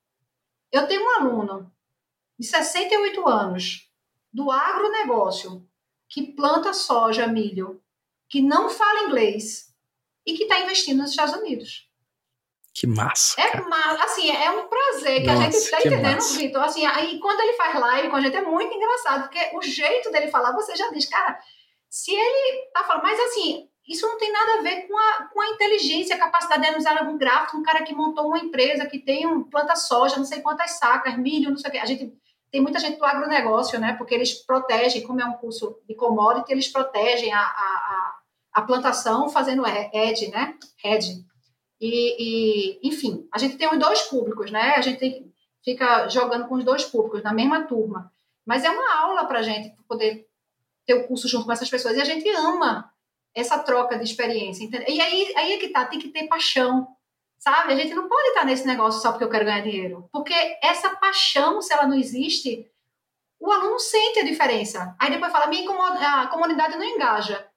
[0.71, 1.71] Eu tenho um aluno
[2.39, 3.91] de 68 anos
[4.33, 5.67] do agronegócio
[6.09, 7.81] que planta soja, milho,
[8.29, 9.66] que não fala inglês,
[10.27, 11.87] e que está investindo nos Estados Unidos.
[12.73, 13.41] Que massa.
[13.41, 16.61] É massa, assim, é um prazer que Nossa, a gente está entendendo, Vitor.
[16.61, 20.11] Assim, aí quando ele faz live com a gente é muito engraçado, porque o jeito
[20.11, 21.39] dele falar, você já diz, cara,
[21.89, 25.41] se ele tá falando, mas assim, isso não tem nada a ver com a, com
[25.41, 28.99] a inteligência, a capacidade de analisar algum gráfico, um cara que montou uma empresa que
[28.99, 31.79] tem um planta soja, não sei quantas sacas, milho, não sei o quê.
[31.79, 32.13] A gente
[32.51, 33.93] tem muita gente do agronegócio, né?
[33.93, 38.16] Porque eles protegem, como é um curso de commodity, eles protegem a, a, a
[38.61, 40.55] plantação fazendo hedge, né?
[40.83, 41.25] Hedge.
[41.79, 44.73] E, e, enfim, a gente tem os dois públicos, né?
[44.75, 45.31] A gente
[45.63, 48.11] fica jogando com os dois públicos na mesma turma.
[48.45, 50.25] Mas é uma aula para a gente poder
[50.85, 51.97] ter o curso junto com essas pessoas.
[51.97, 52.89] E a gente ama
[53.35, 54.63] essa troca de experiência.
[54.63, 54.87] Entendeu?
[54.87, 56.87] E aí, aí é que tá, tem que ter paixão.
[57.37, 57.73] Sabe?
[57.73, 60.09] A gente não pode estar nesse negócio só porque eu quero ganhar dinheiro.
[60.11, 60.33] Porque
[60.63, 62.65] essa paixão, se ela não existe,
[63.39, 64.95] o aluno sente a diferença.
[64.99, 65.69] Aí depois fala, minha
[66.23, 67.47] a comunidade não engaja.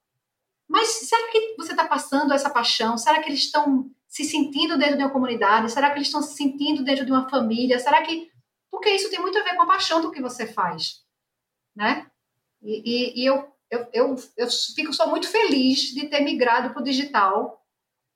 [0.70, 2.96] Mas será que você está passando essa paixão?
[2.96, 5.72] Será que eles estão se sentindo dentro de uma comunidade?
[5.72, 7.80] Será que eles estão se sentindo dentro de uma família?
[7.80, 8.30] Será que.
[8.70, 11.02] Porque isso tem muito a ver com a paixão do que você faz.
[11.74, 12.06] Né?
[12.62, 16.80] E, e, e eu, eu, eu, eu fico só muito feliz de ter migrado para
[16.80, 17.66] o digital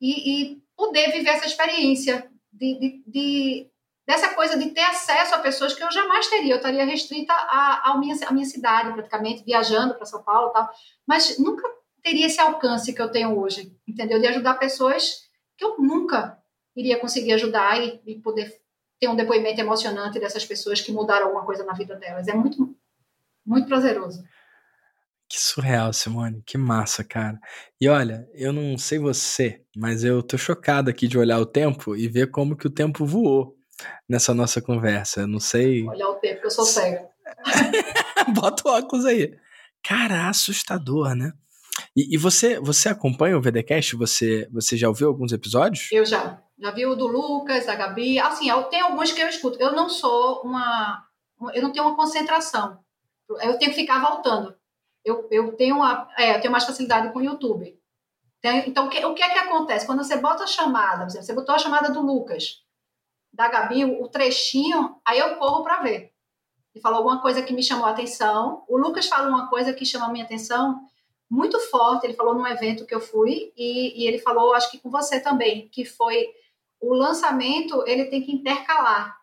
[0.01, 0.13] e,
[0.53, 3.71] e poder viver essa experiência de, de, de,
[4.07, 6.55] dessa coisa de ter acesso a pessoas que eu jamais teria.
[6.55, 10.53] Eu estaria restrita à, à, minha, à minha cidade, praticamente, viajando para São Paulo e
[10.53, 10.71] tal.
[11.05, 11.69] Mas nunca
[12.05, 14.21] teria esse alcance que eu tenho hoje, entendeu?
[14.21, 15.25] De ajudar pessoas
[15.57, 16.39] que eu nunca
[16.77, 18.55] iria conseguir ajudar e, e poder
[19.01, 22.29] ter um depoimento emocionante dessas pessoas que mudaram alguma coisa na vida delas.
[22.29, 22.77] É muito,
[23.45, 24.23] muito prazeroso.
[25.27, 26.43] Que surreal, Simone.
[26.45, 27.41] Que massa, cara.
[27.81, 31.97] E olha, eu não sei você, mas eu tô chocado aqui de olhar o tempo
[31.97, 33.57] e ver como que o tempo voou
[34.07, 35.23] nessa nossa conversa.
[35.23, 35.89] Eu não sei.
[35.89, 37.09] Olhar o tempo, que eu sou cega.
[38.35, 39.35] Bota o óculos aí.
[39.83, 41.33] Cara, assustador, né?
[41.97, 43.97] E, e, você, você acompanha o VDcast?
[43.97, 45.91] Você, você já ouviu alguns episódios?
[45.93, 46.43] Eu já.
[46.59, 48.19] Já vi o do Lucas, da Gabi.
[48.19, 49.61] Assim, tem alguns que eu escuto.
[49.61, 51.05] Eu não sou uma.
[51.53, 52.79] Eu não tenho uma concentração.
[53.29, 54.55] Eu tenho que ficar voltando
[55.05, 57.79] eu, eu, tenho uma, é, eu tenho mais facilidade com o YouTube.
[58.67, 59.87] Então, o que, o que é que acontece?
[59.87, 62.63] Quando você bota a chamada, você botou a chamada do Lucas,
[63.33, 66.13] da Gabi, o trechinho, aí eu corro para ver.
[66.75, 68.65] Ele falou alguma coisa que me chamou a atenção.
[68.69, 70.81] O Lucas falou uma coisa que chamou a minha atenção
[71.35, 72.07] muito forte.
[72.07, 75.21] Ele falou num evento que eu fui e, e ele falou, acho que com você
[75.21, 76.29] também, que foi
[76.81, 79.17] o lançamento, ele tem que intercalar.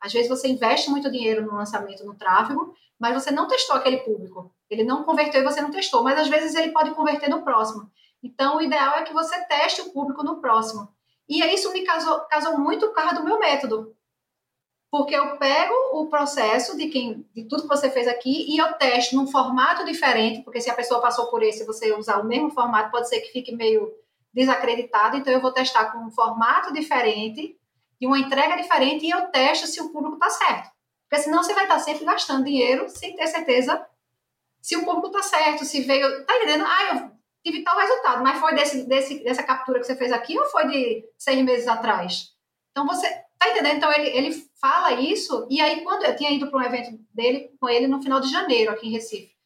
[0.00, 3.98] Às vezes você investe muito dinheiro no lançamento, no tráfego, mas você não testou aquele
[3.98, 4.52] público.
[4.70, 7.90] Ele não converteu e você não testou, mas às vezes ele pode converter no próximo.
[8.22, 10.88] Então, o ideal é que você teste o público no próximo.
[11.28, 13.94] E isso me casou, casou muito por causa do meu método.
[14.90, 18.72] Porque eu pego o processo de quem de tudo que você fez aqui e eu
[18.74, 22.50] testo num formato diferente, porque se a pessoa passou por esse, você usar o mesmo
[22.50, 23.92] formato, pode ser que fique meio
[24.32, 27.58] desacreditado, então eu vou testar com um formato diferente
[28.00, 30.70] e uma entrega diferente e eu testo se o público está certo.
[31.08, 33.86] Porque senão você vai estar sempre gastando dinheiro sem ter certeza
[34.60, 36.24] se o público está certo, se veio.
[36.24, 36.64] Tá entendendo?
[36.66, 37.10] Ah, eu
[37.42, 40.68] tive tal resultado, mas foi desse, desse, dessa captura que você fez aqui ou foi
[40.68, 42.34] de seis meses atrás?
[42.70, 43.08] Então você.
[43.38, 43.76] Tá entendendo?
[43.76, 47.50] Então ele, ele fala isso, e aí quando eu tinha ido para um evento dele
[47.60, 49.38] com ele no final de janeiro, aqui em Recife.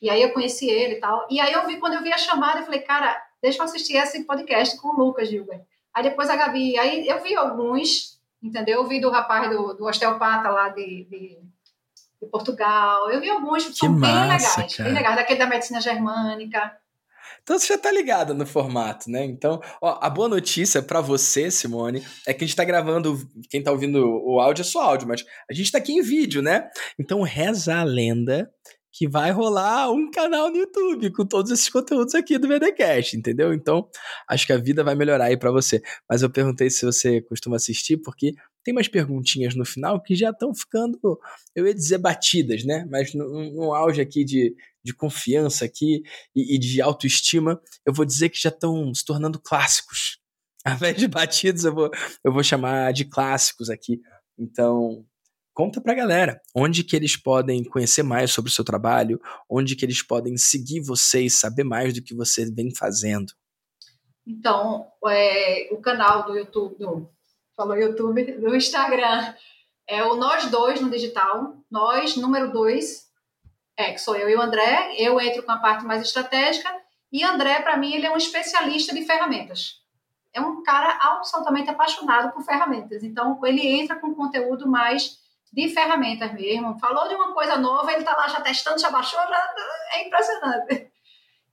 [0.00, 1.26] E aí eu conheci ele e tal.
[1.30, 3.96] E aí eu vi, quando eu vi a chamada, eu falei, cara, deixa eu assistir
[3.96, 5.62] esse podcast com o Lucas Gilbert.
[5.94, 8.80] Aí depois a Gabi, aí eu vi alguns, entendeu?
[8.80, 11.38] Eu vi do rapaz do, do osteopata lá de, de,
[12.20, 13.10] de Portugal.
[13.10, 14.88] Eu vi alguns que são massa, bem legais, cara.
[14.88, 16.76] bem legais, daquele da medicina germânica.
[17.42, 19.24] Então você já tá ligada no formato, né?
[19.24, 23.18] Então, ó, a boa notícia para você, Simone, é que a gente tá gravando,
[23.50, 26.40] quem tá ouvindo o áudio é só áudio, mas a gente tá aqui em vídeo,
[26.40, 26.68] né?
[26.98, 28.48] Então reza a lenda
[28.92, 33.54] que vai rolar um canal no YouTube com todos esses conteúdos aqui do VDcast, entendeu?
[33.54, 33.88] Então,
[34.28, 35.82] acho que a vida vai melhorar aí para você.
[36.08, 40.30] Mas eu perguntei se você costuma assistir, porque tem umas perguntinhas no final que já
[40.30, 40.98] estão ficando,
[41.54, 42.86] eu ia dizer batidas, né?
[42.90, 46.02] Mas num, auge aqui de, de confiança aqui
[46.36, 50.18] e, e de autoestima, eu vou dizer que já estão se tornando clássicos.
[50.64, 51.90] Ao invés de batidos, eu vou,
[52.22, 54.00] eu vou chamar de clássicos aqui.
[54.38, 55.04] Então,
[55.54, 59.84] conta pra galera onde que eles podem conhecer mais sobre o seu trabalho, onde que
[59.84, 63.32] eles podem seguir você e saber mais do que você vem fazendo.
[64.26, 67.10] Então, é, o canal do YouTube, do,
[67.56, 69.34] falou YouTube, do Instagram,
[69.86, 73.10] é o Nós Dois no digital, Nós, número dois,
[73.76, 76.68] é, que sou eu e o André, eu entro com a parte mais estratégica,
[77.10, 79.82] e André, para mim, ele é um especialista de ferramentas.
[80.32, 85.18] É um cara absolutamente apaixonado por ferramentas, então ele entra com conteúdo mais
[85.52, 86.78] de ferramentas mesmo.
[86.78, 89.54] Falou de uma coisa nova, ele está lá já testando, já baixou, já
[89.94, 90.90] é impressionante.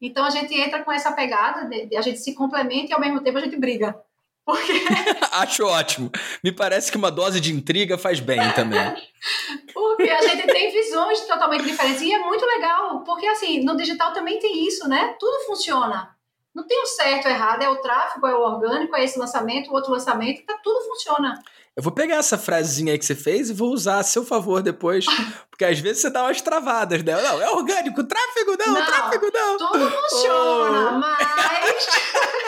[0.02, 3.02] Então a gente entra com essa pegada, de, de, a gente se complementa e ao
[3.02, 4.00] mesmo tempo a gente briga.
[4.46, 4.72] Porque...
[5.34, 6.10] Acho ótimo.
[6.44, 8.80] Me parece que uma dose de intriga faz bem também.
[9.74, 14.14] porque a gente tem visões totalmente diferentes e é muito legal, porque assim, no digital
[14.14, 15.16] também tem isso, né?
[15.20, 16.16] Tudo funciona.
[16.56, 19.70] Não tem o certo ou errado, é o tráfego, é o orgânico, é esse lançamento,
[19.70, 21.40] o outro lançamento, tá, tudo funciona.
[21.76, 24.62] Eu vou pegar essa frasezinha aí que você fez e vou usar a seu favor
[24.62, 25.06] depois,
[25.50, 27.22] porque às vezes você dá umas travadas, né?
[27.22, 29.58] Não, é orgânico, tráfego não, não tráfego não.
[29.58, 31.00] Tudo funciona, oh.
[31.00, 31.88] mas.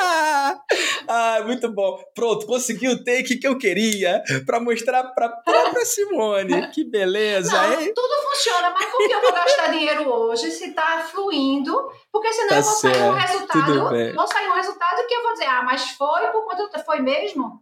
[1.07, 1.97] ah, muito bom.
[2.13, 6.67] Pronto, consegui o take que eu queria para mostrar para própria Simone.
[6.71, 7.93] Que beleza, não, hein?
[7.95, 11.73] Tudo funciona, mas por que eu vou gastar dinheiro hoje se tá fluindo?
[12.11, 14.15] Porque senão tá eu vou certo, sair um resultado.
[14.15, 16.79] Vou sair um resultado que eu vou dizer, ah, mas foi por conta.
[16.83, 17.61] Foi mesmo?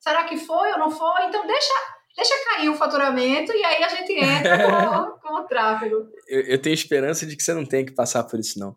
[0.00, 1.26] Será que foi ou não foi?
[1.26, 1.72] Então deixa,
[2.16, 5.96] deixa cair o faturamento e aí a gente entra com, com o tráfego.
[6.28, 8.76] Eu, eu, tenho esperança de que você não tenha que passar por isso, não.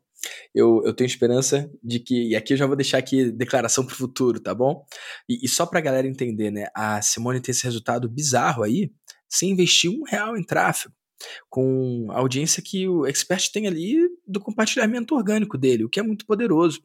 [0.53, 3.93] Eu, eu tenho esperança de que, e aqui eu já vou deixar aqui declaração para
[3.93, 4.85] o futuro, tá bom?
[5.27, 6.67] E, e só para a galera entender, né?
[6.75, 8.91] A Simone tem esse resultado bizarro aí,
[9.27, 10.93] sem investir um real em tráfego
[11.49, 16.03] com a audiência que o expert tem ali do compartilhamento orgânico dele, o que é
[16.03, 16.81] muito poderoso.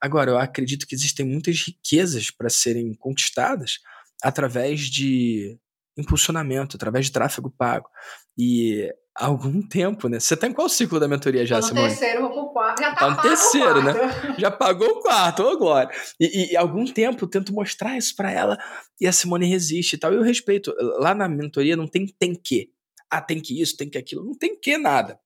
[0.00, 3.78] Agora, eu acredito que existem muitas riquezas para serem conquistadas
[4.22, 5.58] através de
[5.96, 7.88] impulsionamento, através de tráfego pago.
[8.36, 10.18] E há algum tempo, né?
[10.18, 11.88] Você está em qual ciclo da mentoria já, Tô no Simone?
[11.88, 12.80] terceiro, vou pro quarto.
[12.80, 13.92] Já tá, tá no terceiro, né?
[14.38, 15.90] Já pagou o quarto, ô glória.
[16.18, 18.58] E, e, algum tempo eu tento mostrar isso para ela
[19.00, 20.12] e a Simone resiste e tal.
[20.12, 20.74] Eu respeito.
[20.98, 22.70] Lá na mentoria não tem tem que.
[23.12, 24.24] Ah, tem que isso, tem que aquilo.
[24.24, 25.20] Não tem que nada.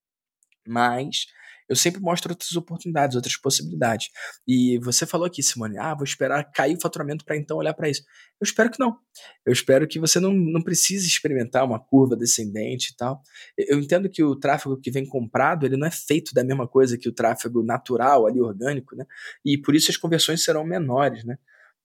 [0.67, 1.27] Mas
[1.69, 4.09] eu sempre mostro outras oportunidades, outras possibilidades.
[4.47, 7.89] E você falou aqui, Simone, ah, vou esperar cair o faturamento para então olhar para
[7.89, 8.03] isso.
[8.41, 8.97] Eu espero que não.
[9.45, 13.21] Eu espero que você não, não precise experimentar uma curva descendente e tal.
[13.57, 16.99] Eu entendo que o tráfego que vem comprado, ele não é feito da mesma coisa
[16.99, 19.05] que o tráfego natural, ali, orgânico, né?
[19.45, 21.37] E por isso as conversões serão menores, né?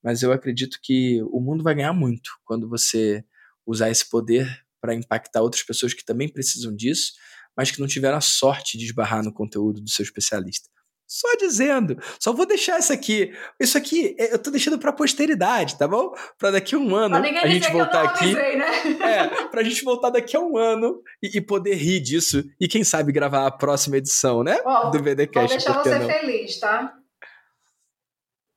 [0.04, 3.24] Mas eu acredito que o mundo vai ganhar muito quando você
[3.66, 7.14] usar esse poder para impactar outras pessoas que também precisam disso
[7.56, 10.70] mas que não tiveram a sorte de esbarrar no conteúdo do seu especialista.
[11.08, 13.34] Só dizendo, só vou deixar isso aqui.
[13.60, 16.14] Isso aqui é, eu tô deixando para posteridade, tá bom?
[16.40, 18.24] Para daqui a um ano a gente voltar aqui.
[18.24, 18.66] Avisei, né?
[19.04, 22.86] É, pra gente voltar daqui a um ano e, e, poder rir disso e quem
[22.86, 24.58] sabe gravar a próxima edição, né?
[24.64, 25.34] Ó, do VDcast.
[25.34, 26.08] Vou deixar você não?
[26.08, 26.94] feliz, tá?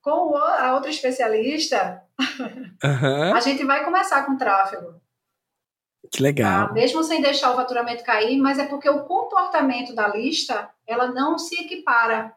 [0.01, 3.35] Com a outra especialista, uhum.
[3.35, 5.03] a gente vai começar com tráfego.
[6.15, 6.69] Que legal.
[6.69, 6.73] Tá?
[6.73, 11.37] Mesmo sem deixar o faturamento cair, mas é porque o comportamento da lista, ela não
[11.37, 12.33] se equipara.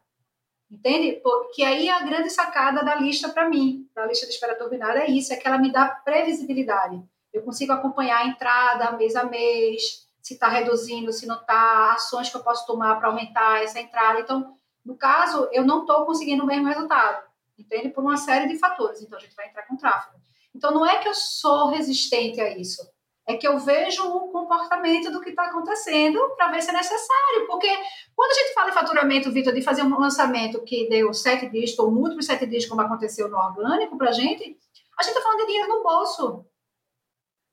[0.69, 1.21] Entende?
[1.21, 4.99] Porque aí é a grande sacada da lista para mim, da lista de espera turbinada,
[4.99, 7.01] é isso, é que ela me dá previsibilidade.
[7.31, 12.31] Eu consigo acompanhar a entrada mês a mês, se está reduzindo, se não está, ações
[12.31, 14.19] que eu posso tomar para aumentar essa entrada.
[14.19, 17.23] Então, no caso, eu não estou conseguindo o mesmo resultado,
[17.57, 17.89] entende?
[17.89, 19.03] Por uma série de fatores.
[19.03, 20.17] Então, a gente vai entrar com tráfego.
[20.53, 22.81] Então, não é que eu sou resistente a isso
[23.27, 27.45] é que eu vejo o comportamento do que está acontecendo para ver se é necessário.
[27.45, 27.67] Porque
[28.15, 31.79] quando a gente fala em faturamento, Vitor, de fazer um lançamento que deu sete dígitos
[31.79, 34.57] ou múltiplos sete dígitos, como aconteceu no orgânico para a gente,
[34.97, 36.45] a gente está falando de dinheiro no bolso.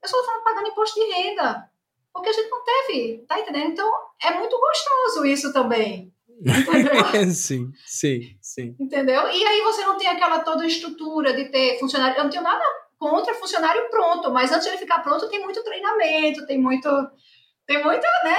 [0.01, 1.69] Eu só estou falando pagando imposto de renda.
[2.13, 3.73] Porque a gente não teve, tá entendendo?
[3.73, 3.93] Então,
[4.23, 6.15] é muito gostoso isso também.
[7.33, 8.75] Sim, sim, sim.
[8.79, 9.29] Entendeu?
[9.29, 12.19] E aí você não tem aquela toda estrutura de ter funcionário.
[12.19, 12.65] Eu não tenho nada
[13.10, 16.89] contra funcionário pronto, mas antes de ele ficar pronto tem muito treinamento, tem muito,
[17.66, 18.36] tem muita, né?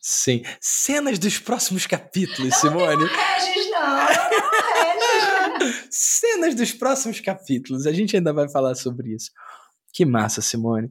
[0.00, 0.42] Sim.
[0.58, 3.04] Cenas dos próximos capítulos, não Simone.
[3.04, 3.96] Não Regis, não.
[3.96, 5.88] não Regis.
[5.90, 7.86] Cenas dos próximos capítulos.
[7.86, 9.30] A gente ainda vai falar sobre isso.
[9.92, 10.88] Que massa, Simone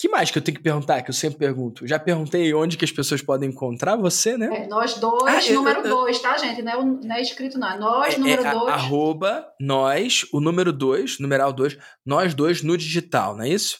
[0.00, 1.86] que mais que eu tenho que perguntar, que eu sempre pergunto?
[1.86, 4.64] Já perguntei onde que as pessoas podem encontrar você, né?
[4.64, 6.62] É, nós dois, ah, número eu, dois, tá, gente?
[6.62, 7.70] Não é, não é escrito, não.
[7.70, 8.72] É nós, é, número é, dois.
[8.72, 13.78] Arroba, nós, o número dois, numeral dois, nós dois no digital, não é isso?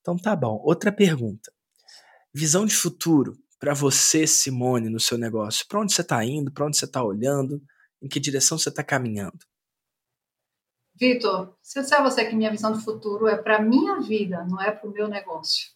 [0.00, 0.62] Então tá bom.
[0.62, 1.50] Outra pergunta.
[2.32, 5.66] Visão de futuro para você, Simone, no seu negócio.
[5.68, 6.52] Para onde você está indo?
[6.52, 7.60] Para onde você está olhando?
[8.00, 9.40] Em que direção você está caminhando?
[10.94, 14.44] Vitor, se eu disser a você que minha visão do futuro é para minha vida,
[14.48, 15.72] não é para o meu negócio.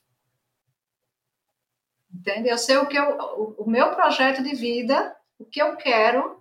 [2.14, 2.48] Entende?
[2.48, 6.40] Eu sei o que eu, o, o, meu projeto de vida, o que eu quero.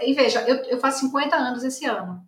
[0.00, 2.24] E veja, eu, eu faço 50 anos esse ano.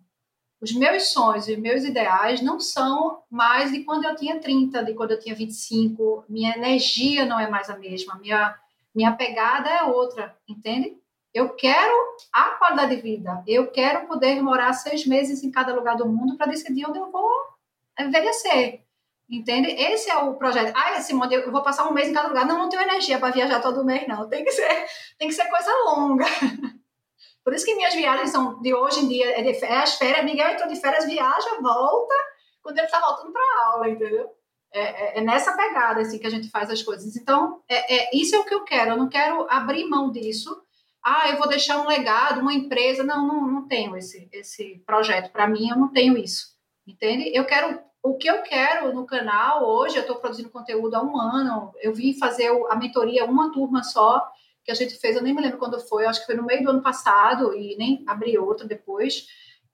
[0.61, 4.93] Os meus sonhos e meus ideais não são mais de quando eu tinha 30, de
[4.93, 6.25] quando eu tinha 25.
[6.27, 8.15] Minha energia não é mais a mesma.
[8.19, 8.57] Minha,
[8.93, 10.97] minha pegada é outra, entende?
[11.35, 11.93] Eu quero
[12.31, 13.43] a qualidade de vida.
[13.45, 17.11] Eu quero poder morar seis meses em cada lugar do mundo para decidir onde eu
[17.11, 17.29] vou
[17.99, 18.85] envelhecer.
[19.29, 19.69] Entende?
[19.71, 20.73] Esse é o projeto.
[20.73, 22.45] Ah, Simone, eu vou passar um mês em cada lugar.
[22.45, 24.29] Não, não tenho energia para viajar todo mês, não.
[24.29, 24.85] Tem que ser,
[25.19, 26.23] tem que ser coisa longa.
[27.43, 30.23] Por isso que minhas viagens são de hoje em dia, é, de, é as férias.
[30.23, 32.15] Miguel entrou de férias, viaja, volta,
[32.63, 34.31] quando ele está voltando para aula, entendeu?
[34.71, 37.13] É, é, é, nessa pegada assim, que a gente faz as coisas.
[37.17, 38.91] Então, é, é, isso é o que eu quero.
[38.91, 40.64] Eu não quero abrir mão disso
[41.05, 43.03] ah, eu vou deixar um legado, uma empresa.
[43.03, 45.31] Não, não, não tenho esse, esse projeto.
[45.31, 46.55] Para mim, eu não tenho isso.
[46.87, 47.29] Entende?
[47.31, 47.79] Eu quero.
[48.01, 51.71] O que eu quero no canal hoje, eu estou produzindo conteúdo há um ano.
[51.79, 54.27] Eu vim fazer a mentoria uma turma só,
[54.63, 56.63] que a gente fez, eu nem me lembro quando foi, acho que foi no meio
[56.63, 59.27] do ano passado, e nem abri outra depois.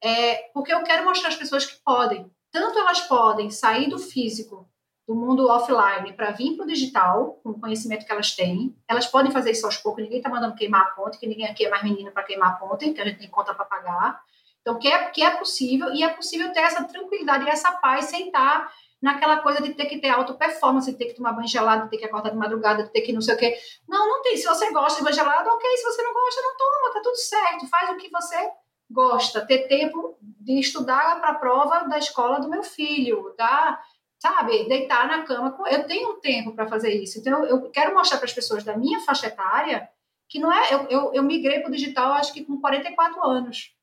[0.03, 2.29] É, porque eu quero mostrar às pessoas que podem.
[2.51, 4.70] Tanto elas podem sair do físico
[5.11, 8.73] do mundo offline para vir para o digital, com o conhecimento que elas têm.
[8.87, 11.65] Elas podem fazer isso aos poucos, ninguém está mandando queimar a ponte, que ninguém aqui
[11.65, 14.21] é mais menina para queimar a ponte, que a gente tem conta para pagar.
[14.61, 18.05] Então, que é, que é possível, e é possível ter essa tranquilidade e essa paz
[18.05, 18.71] sem estar
[19.01, 21.89] naquela coisa de ter que ter alta performance, de ter que tomar banho gelado, de
[21.89, 23.57] ter que acordar de madrugada, de ter que não sei o quê.
[23.89, 24.37] Não, não tem.
[24.37, 25.77] Se você gosta de banho gelado, ok.
[25.77, 27.67] Se você não gosta, não toma, tá tudo certo.
[27.67, 28.49] Faz o que você
[28.89, 29.45] gosta.
[29.45, 33.81] Ter tempo de estudar para a prova da escola do meu filho, tá?
[34.21, 35.57] Sabe, deitar na cama.
[35.67, 37.19] Eu tenho um tempo para fazer isso.
[37.19, 39.89] Então, eu quero mostrar para as pessoas da minha faixa etária
[40.29, 40.73] que não é.
[40.73, 43.73] Eu, eu, eu migrei para o digital, acho que com 44 anos.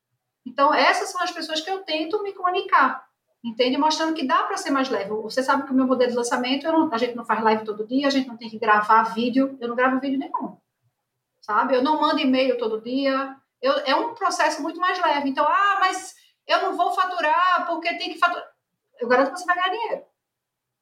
[0.45, 3.05] Então, essas são as pessoas que eu tento me comunicar,
[3.43, 3.77] entende?
[3.77, 5.09] Mostrando que dá para ser mais leve.
[5.09, 7.85] Você sabe que o meu modelo de lançamento, não, a gente não faz live todo
[7.85, 10.57] dia, a gente não tem que gravar vídeo, eu não gravo vídeo nenhum,
[11.41, 11.75] sabe?
[11.75, 13.35] Eu não mando e-mail todo dia.
[13.61, 15.29] Eu, é um processo muito mais leve.
[15.29, 16.15] Então, ah, mas
[16.47, 18.47] eu não vou faturar porque tem que faturar.
[18.99, 20.08] Eu garanto que você vai ganhar dinheiro.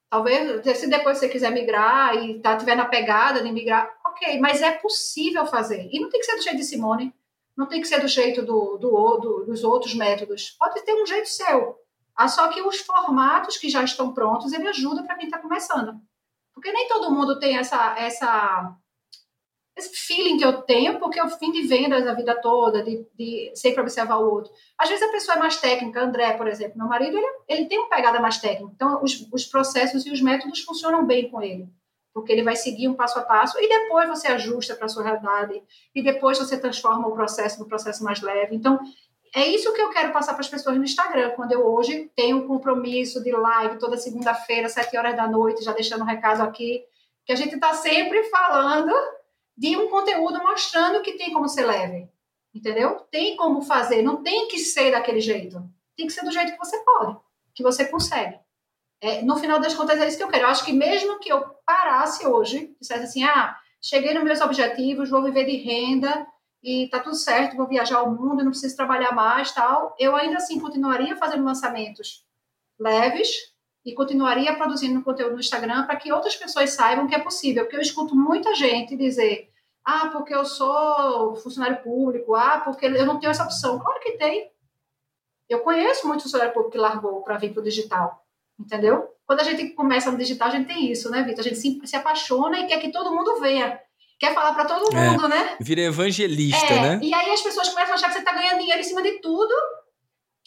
[0.09, 4.61] Talvez, se depois você quiser migrar e tá, tiver na pegada de migrar, ok, mas
[4.61, 5.89] é possível fazer.
[5.91, 7.13] E não tem que ser do jeito de Simone,
[7.57, 10.51] não tem que ser do jeito do, do, do dos outros métodos.
[10.57, 11.75] Pode ter um jeito seu.
[12.15, 15.99] Ah, só que os formatos que já estão prontos, ele ajuda para quem está começando.
[16.53, 18.75] Porque nem todo mundo tem essa, essa
[19.77, 23.51] esse feeling que eu tenho, porque eu fim de vendas a vida toda, de, de
[23.53, 24.51] sempre observar o outro.
[24.77, 27.77] Às vezes a pessoa é mais técnica, André, por exemplo, meu marido, ele, ele tem
[27.77, 31.69] uma pegada mais técnica, então os, os processos e os métodos funcionam bem com ele,
[32.11, 35.03] porque ele vai seguir um passo a passo e depois você ajusta para a sua
[35.03, 35.61] realidade
[35.93, 38.55] e depois você transforma o processo no processo mais leve.
[38.55, 38.79] Então,
[39.35, 42.37] é isso que eu quero passar para as pessoas no Instagram, quando eu hoje tenho
[42.37, 46.83] um compromisso de live toda segunda-feira, sete horas da noite, já deixando um recado aqui,
[47.25, 48.91] que a gente está sempre falando
[49.57, 52.07] de um conteúdo mostrando que tem como ser leve.
[52.53, 52.99] Entendeu?
[53.11, 55.63] Tem como fazer, não tem que ser daquele jeito.
[55.95, 57.17] Tem que ser do jeito que você pode,
[57.55, 58.39] que você consegue.
[58.99, 60.43] É, no final das contas, é isso que eu quero.
[60.43, 65.09] Eu acho que mesmo que eu parasse hoje, dissesse assim, ah, cheguei nos meus objetivos,
[65.09, 66.25] vou viver de renda
[66.63, 70.37] e tá tudo certo, vou viajar ao mundo, não preciso trabalhar mais, tal, eu ainda
[70.37, 72.25] assim continuaria fazendo lançamentos
[72.79, 73.53] leves
[73.87, 77.63] e continuaria produzindo conteúdo no Instagram para que outras pessoas saibam que é possível.
[77.63, 79.49] Porque eu escuto muita gente dizer:
[79.85, 83.79] ah, porque eu sou funcionário público, ah, porque eu não tenho essa opção.
[83.79, 84.51] Claro que tem.
[85.47, 88.25] Eu conheço muito funcionário público que largou para vir para o digital,
[88.59, 89.07] entendeu?
[89.25, 91.39] Quando a gente começa no digital, a gente tem isso, né, Vitor?
[91.39, 93.79] A gente se, se apaixona e quer que todo mundo venha.
[94.19, 95.57] Quer falar para todo é, mundo, é, né?
[95.61, 96.99] Vira evangelista, é, né?
[97.01, 99.21] E aí as pessoas começam a achar que você está ganhando dinheiro em cima de
[99.21, 99.53] tudo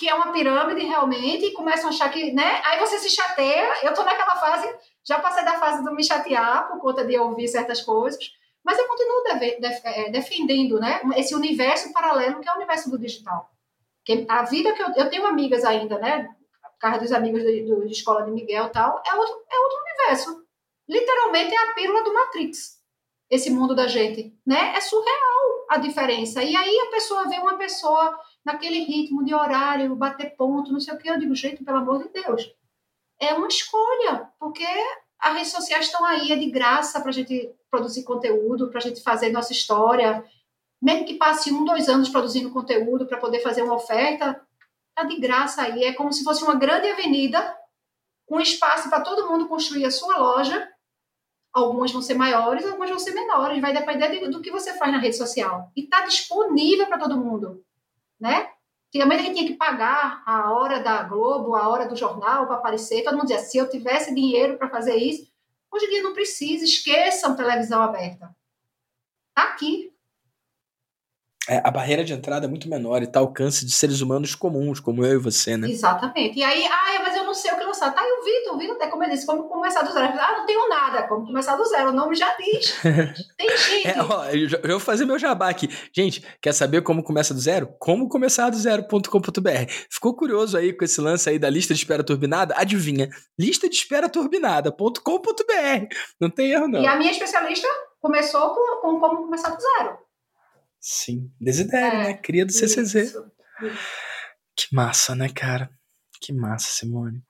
[0.01, 2.62] que é uma pirâmide realmente, e começam a achar que, né?
[2.64, 3.70] Aí você se chateia.
[3.82, 4.66] Eu tô naquela fase,
[5.05, 8.18] já passei da fase do me chatear por conta de ouvir certas coisas,
[8.64, 11.02] mas eu continuo deve, def, é, defendendo, né?
[11.18, 13.51] Esse universo paralelo que é o universo do digital.
[14.02, 16.31] Que a vida que eu, eu tenho amigas ainda, né?
[16.78, 20.47] Carro dos amigos de, de escola de Miguel e tal, é outro, é outro universo.
[20.89, 22.81] Literalmente é a pílula do Matrix.
[23.28, 24.72] Esse mundo da gente, né?
[24.74, 26.43] É surreal a diferença.
[26.43, 30.94] E aí a pessoa vê uma pessoa naquele ritmo de horário, bater ponto, não sei
[30.94, 31.08] o que.
[31.08, 32.50] Eu digo, gente, pelo amor de Deus.
[33.20, 34.66] É uma escolha, porque
[35.18, 38.82] as redes sociais estão aí, é de graça para a gente produzir conteúdo, para a
[38.82, 40.24] gente fazer nossa história.
[40.82, 44.40] Mesmo que passe um, dois anos produzindo conteúdo para poder fazer uma oferta,
[44.94, 45.84] tá de graça aí.
[45.84, 47.54] É como se fosse uma grande avenida,
[48.26, 50.66] com espaço para todo mundo construir a sua loja.
[51.52, 53.60] Algumas vão ser maiores, algumas vão ser menores.
[53.60, 55.70] Vai depender do que você faz na rede social.
[55.76, 57.62] E está disponível para todo mundo
[58.20, 58.51] né?
[58.88, 62.56] Antigamente a gente tinha que pagar a hora da Globo, a hora do jornal para
[62.56, 63.05] aparecer.
[63.05, 65.30] Todo mundo dizia, se eu tivesse dinheiro para fazer isso.
[65.72, 68.34] Hoje em dia não precisa, esqueçam televisão aberta.
[69.28, 69.89] Está aqui,
[71.48, 74.78] é, a barreira de entrada é muito menor e tá alcance de seres humanos comuns,
[74.78, 75.70] como eu e você, né?
[75.70, 76.38] Exatamente.
[76.38, 77.94] E aí, ah, mas eu não sei o que lançar.
[77.94, 80.12] Tá aí o Vitor, o Vitor, até como ele disse, como começar do zero.
[80.18, 81.90] Ah, não tenho nada, como começar do zero.
[81.90, 82.78] O nome já diz.
[83.38, 83.88] Tem gente.
[83.88, 85.68] É, ó, eu, eu vou fazer meu jabá aqui.
[85.92, 87.74] Gente, quer saber como começa do zero?
[87.78, 89.72] Como começar do zero.com.br.
[89.90, 92.54] Ficou curioso aí com esse lance aí da lista de espera turbinada?
[92.56, 93.08] Adivinha?
[93.38, 95.94] Lista de espera turbinada.com.br.
[96.20, 96.82] Não tem erro, não.
[96.82, 97.66] E a minha especialista
[97.98, 100.10] começou com, com como começar do zero.
[100.81, 102.15] Sim, Desidério, é, né?
[102.15, 102.94] Cria do CCZ.
[102.94, 103.31] Isso.
[104.57, 105.70] Que massa, né, cara?
[106.20, 107.23] Que massa, Simone.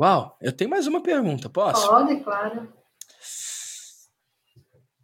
[0.00, 1.88] Uau, eu tenho mais uma pergunta, posso?
[1.88, 2.72] Pode, claro.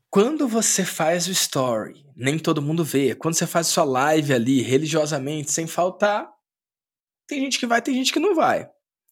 [0.09, 3.15] quando você faz o story, nem todo mundo vê.
[3.17, 6.31] Quando você faz sua live ali, religiosamente, sem faltar,
[7.27, 8.71] tem gente que vai, tem gente que não vai.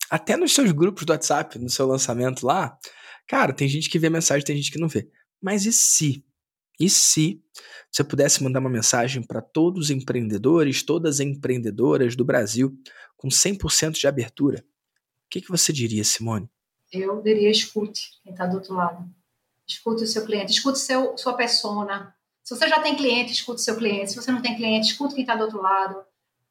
[0.08, 2.78] Até nos seus grupos do WhatsApp, no seu lançamento lá,
[3.26, 5.08] cara, tem gente que vê mensagem, tem gente que não vê.
[5.42, 6.24] Mas e se?
[6.78, 7.42] E se
[7.90, 12.76] você pudesse mandar uma mensagem para todos os empreendedores, todas as empreendedoras do Brasil,
[13.16, 14.64] com 100% de abertura?
[15.26, 16.48] O que, que você diria, Simone?
[16.90, 19.08] Eu diria escute quem está do outro lado.
[19.66, 22.14] Escute o seu cliente, escute seu, sua persona.
[22.42, 24.10] Se você já tem cliente, escute seu cliente.
[24.10, 26.04] Se você não tem cliente, escute quem está do outro lado.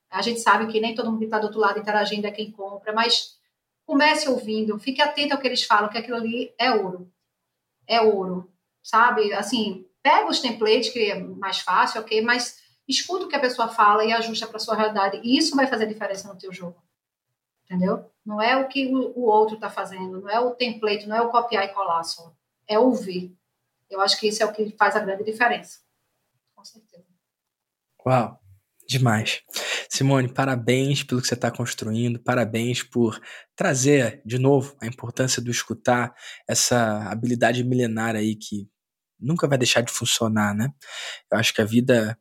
[0.09, 2.51] A gente sabe que nem todo mundo que está do outro lado interagindo é quem
[2.51, 3.37] compra, mas
[3.85, 7.11] comece ouvindo, fique atento ao que eles falam, que aquilo ali é ouro.
[7.87, 9.33] É ouro, sabe?
[9.33, 12.21] Assim, pega os templates, que é mais fácil, ok?
[12.21, 15.21] Mas escuta o que a pessoa fala e ajusta para sua realidade.
[15.23, 16.81] E isso vai fazer diferença no teu jogo.
[17.65, 18.11] Entendeu?
[18.25, 21.29] Não é o que o outro está fazendo, não é o template, não é o
[21.29, 22.33] copiar e colar só.
[22.67, 23.35] É ouvir.
[23.89, 25.79] Eu acho que isso é o que faz a grande diferença.
[26.55, 27.05] Com certeza.
[28.05, 28.39] Uau!
[28.87, 29.41] Demais.
[29.89, 33.21] Simone, parabéns pelo que você está construindo, parabéns por
[33.55, 36.13] trazer de novo a importância do escutar,
[36.47, 38.69] essa habilidade milenar aí que
[39.21, 40.73] nunca vai deixar de funcionar, né?
[41.31, 42.17] Eu acho que a vida,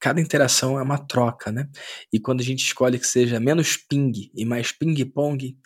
[0.00, 1.68] cada interação é uma troca, né?
[2.12, 5.58] E quando a gente escolhe que seja menos ping e mais ping-pong,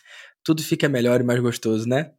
[0.45, 2.13] tudo fica melhor e mais gostoso, né?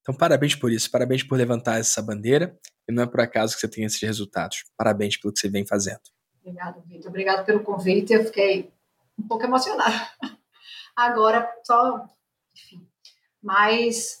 [0.00, 2.56] Então, parabéns por isso, parabéns por levantar essa bandeira,
[2.88, 4.64] e não é por acaso que você tem esses resultados.
[4.76, 6.00] Parabéns pelo que você vem fazendo.
[6.40, 7.08] Obrigada, Vitor.
[7.08, 8.12] Obrigada pelo convite.
[8.12, 8.72] Eu fiquei
[9.18, 10.08] um pouco emocionada.
[10.94, 12.06] Agora, só.
[12.54, 12.86] Enfim.
[13.42, 14.20] Mas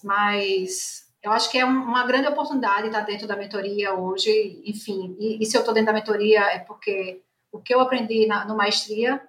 [1.26, 4.62] eu acho que é uma grande oportunidade estar dentro da mentoria hoje.
[4.64, 8.26] Enfim, e, e se eu estou dentro da mentoria é porque o que eu aprendi
[8.26, 9.20] na, no Maestria,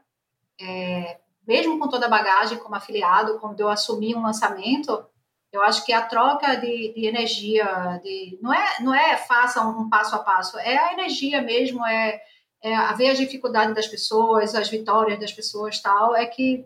[0.61, 1.17] é,
[1.47, 5.05] mesmo com toda a bagagem como afiliado, quando eu assumi um lançamento,
[5.51, 9.89] eu acho que a troca de, de energia, de, não, é, não é faça um,
[9.89, 12.21] passo a passo, é a energia mesmo, é
[12.61, 16.65] é, ver as dificuldades das pessoas, as vitórias das pessoas, tal, é que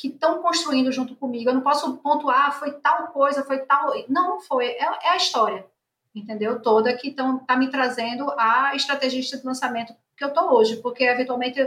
[0.00, 1.50] que estão construindo junto comigo.
[1.50, 3.92] Eu não posso pontuar, ah, foi tal coisa, foi tal.
[4.08, 4.68] Não, foi.
[4.68, 5.66] É, é a história,
[6.14, 6.62] entendeu?
[6.62, 11.60] Toda que está me trazendo a estrategista de lançamento que eu estou hoje, porque eventualmente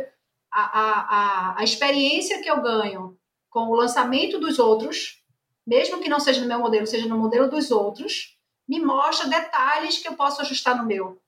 [0.52, 3.16] a, a, a, experiência que eu ganho
[3.52, 5.24] com o lançamento dos outros,
[5.66, 8.36] mesmo que não seja no meu modelo, seja no modelo dos outros,
[8.68, 11.22] me mostra detalhes que eu posso ajustar no meu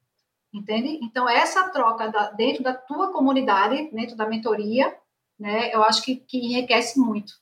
[0.52, 1.00] entende?
[1.02, 4.96] Então, essa troca da, dentro da tua comunidade, dentro da mentoria,
[5.40, 7.34] né, eu acho que, que enriquece muito.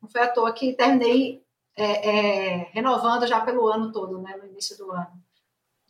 [0.00, 1.42] Não foi à toa que terminei
[1.76, 5.22] é, é, renovando já pelo ano todo, né, no início do ano.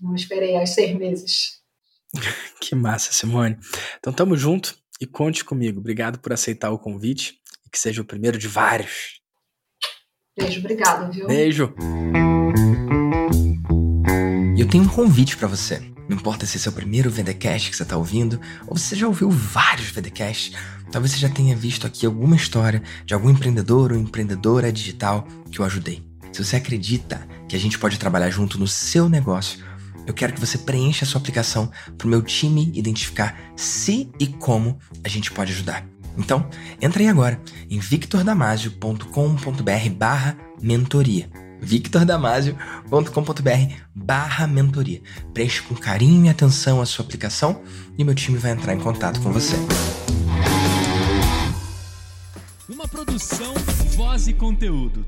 [0.00, 1.62] Não esperei aí seis meses.
[2.60, 3.58] que massa, Simone.
[3.98, 5.80] Então, tamo junto e conte comigo.
[5.80, 9.20] Obrigado por aceitar o convite e que seja o primeiro de vários.
[10.36, 11.26] Beijo, obrigado, viu?
[11.26, 11.74] Beijo.
[14.62, 15.82] Eu tenho um convite para você.
[16.08, 19.28] Não importa se é o primeiro VDcast que você está ouvindo, ou você já ouviu
[19.28, 20.52] vários VDcasts,
[20.92, 25.58] talvez você já tenha visto aqui alguma história de algum empreendedor ou empreendedora digital que
[25.58, 26.00] eu ajudei.
[26.32, 29.58] Se você acredita que a gente pode trabalhar junto no seu negócio,
[30.06, 31.68] eu quero que você preencha a sua aplicação
[31.98, 35.84] para o meu time identificar se e como a gente pode ajudar.
[36.16, 36.48] Então,
[36.80, 41.28] entra aí agora em victordamasio.com.br barra mentoria
[41.62, 45.00] victordamasio.com.br barra mentoria.
[45.32, 47.62] Preste com carinho e atenção a sua aplicação
[47.96, 49.54] e meu time vai entrar em contato com você.
[52.68, 53.54] Uma produção,
[53.96, 55.06] voz e conteúdo.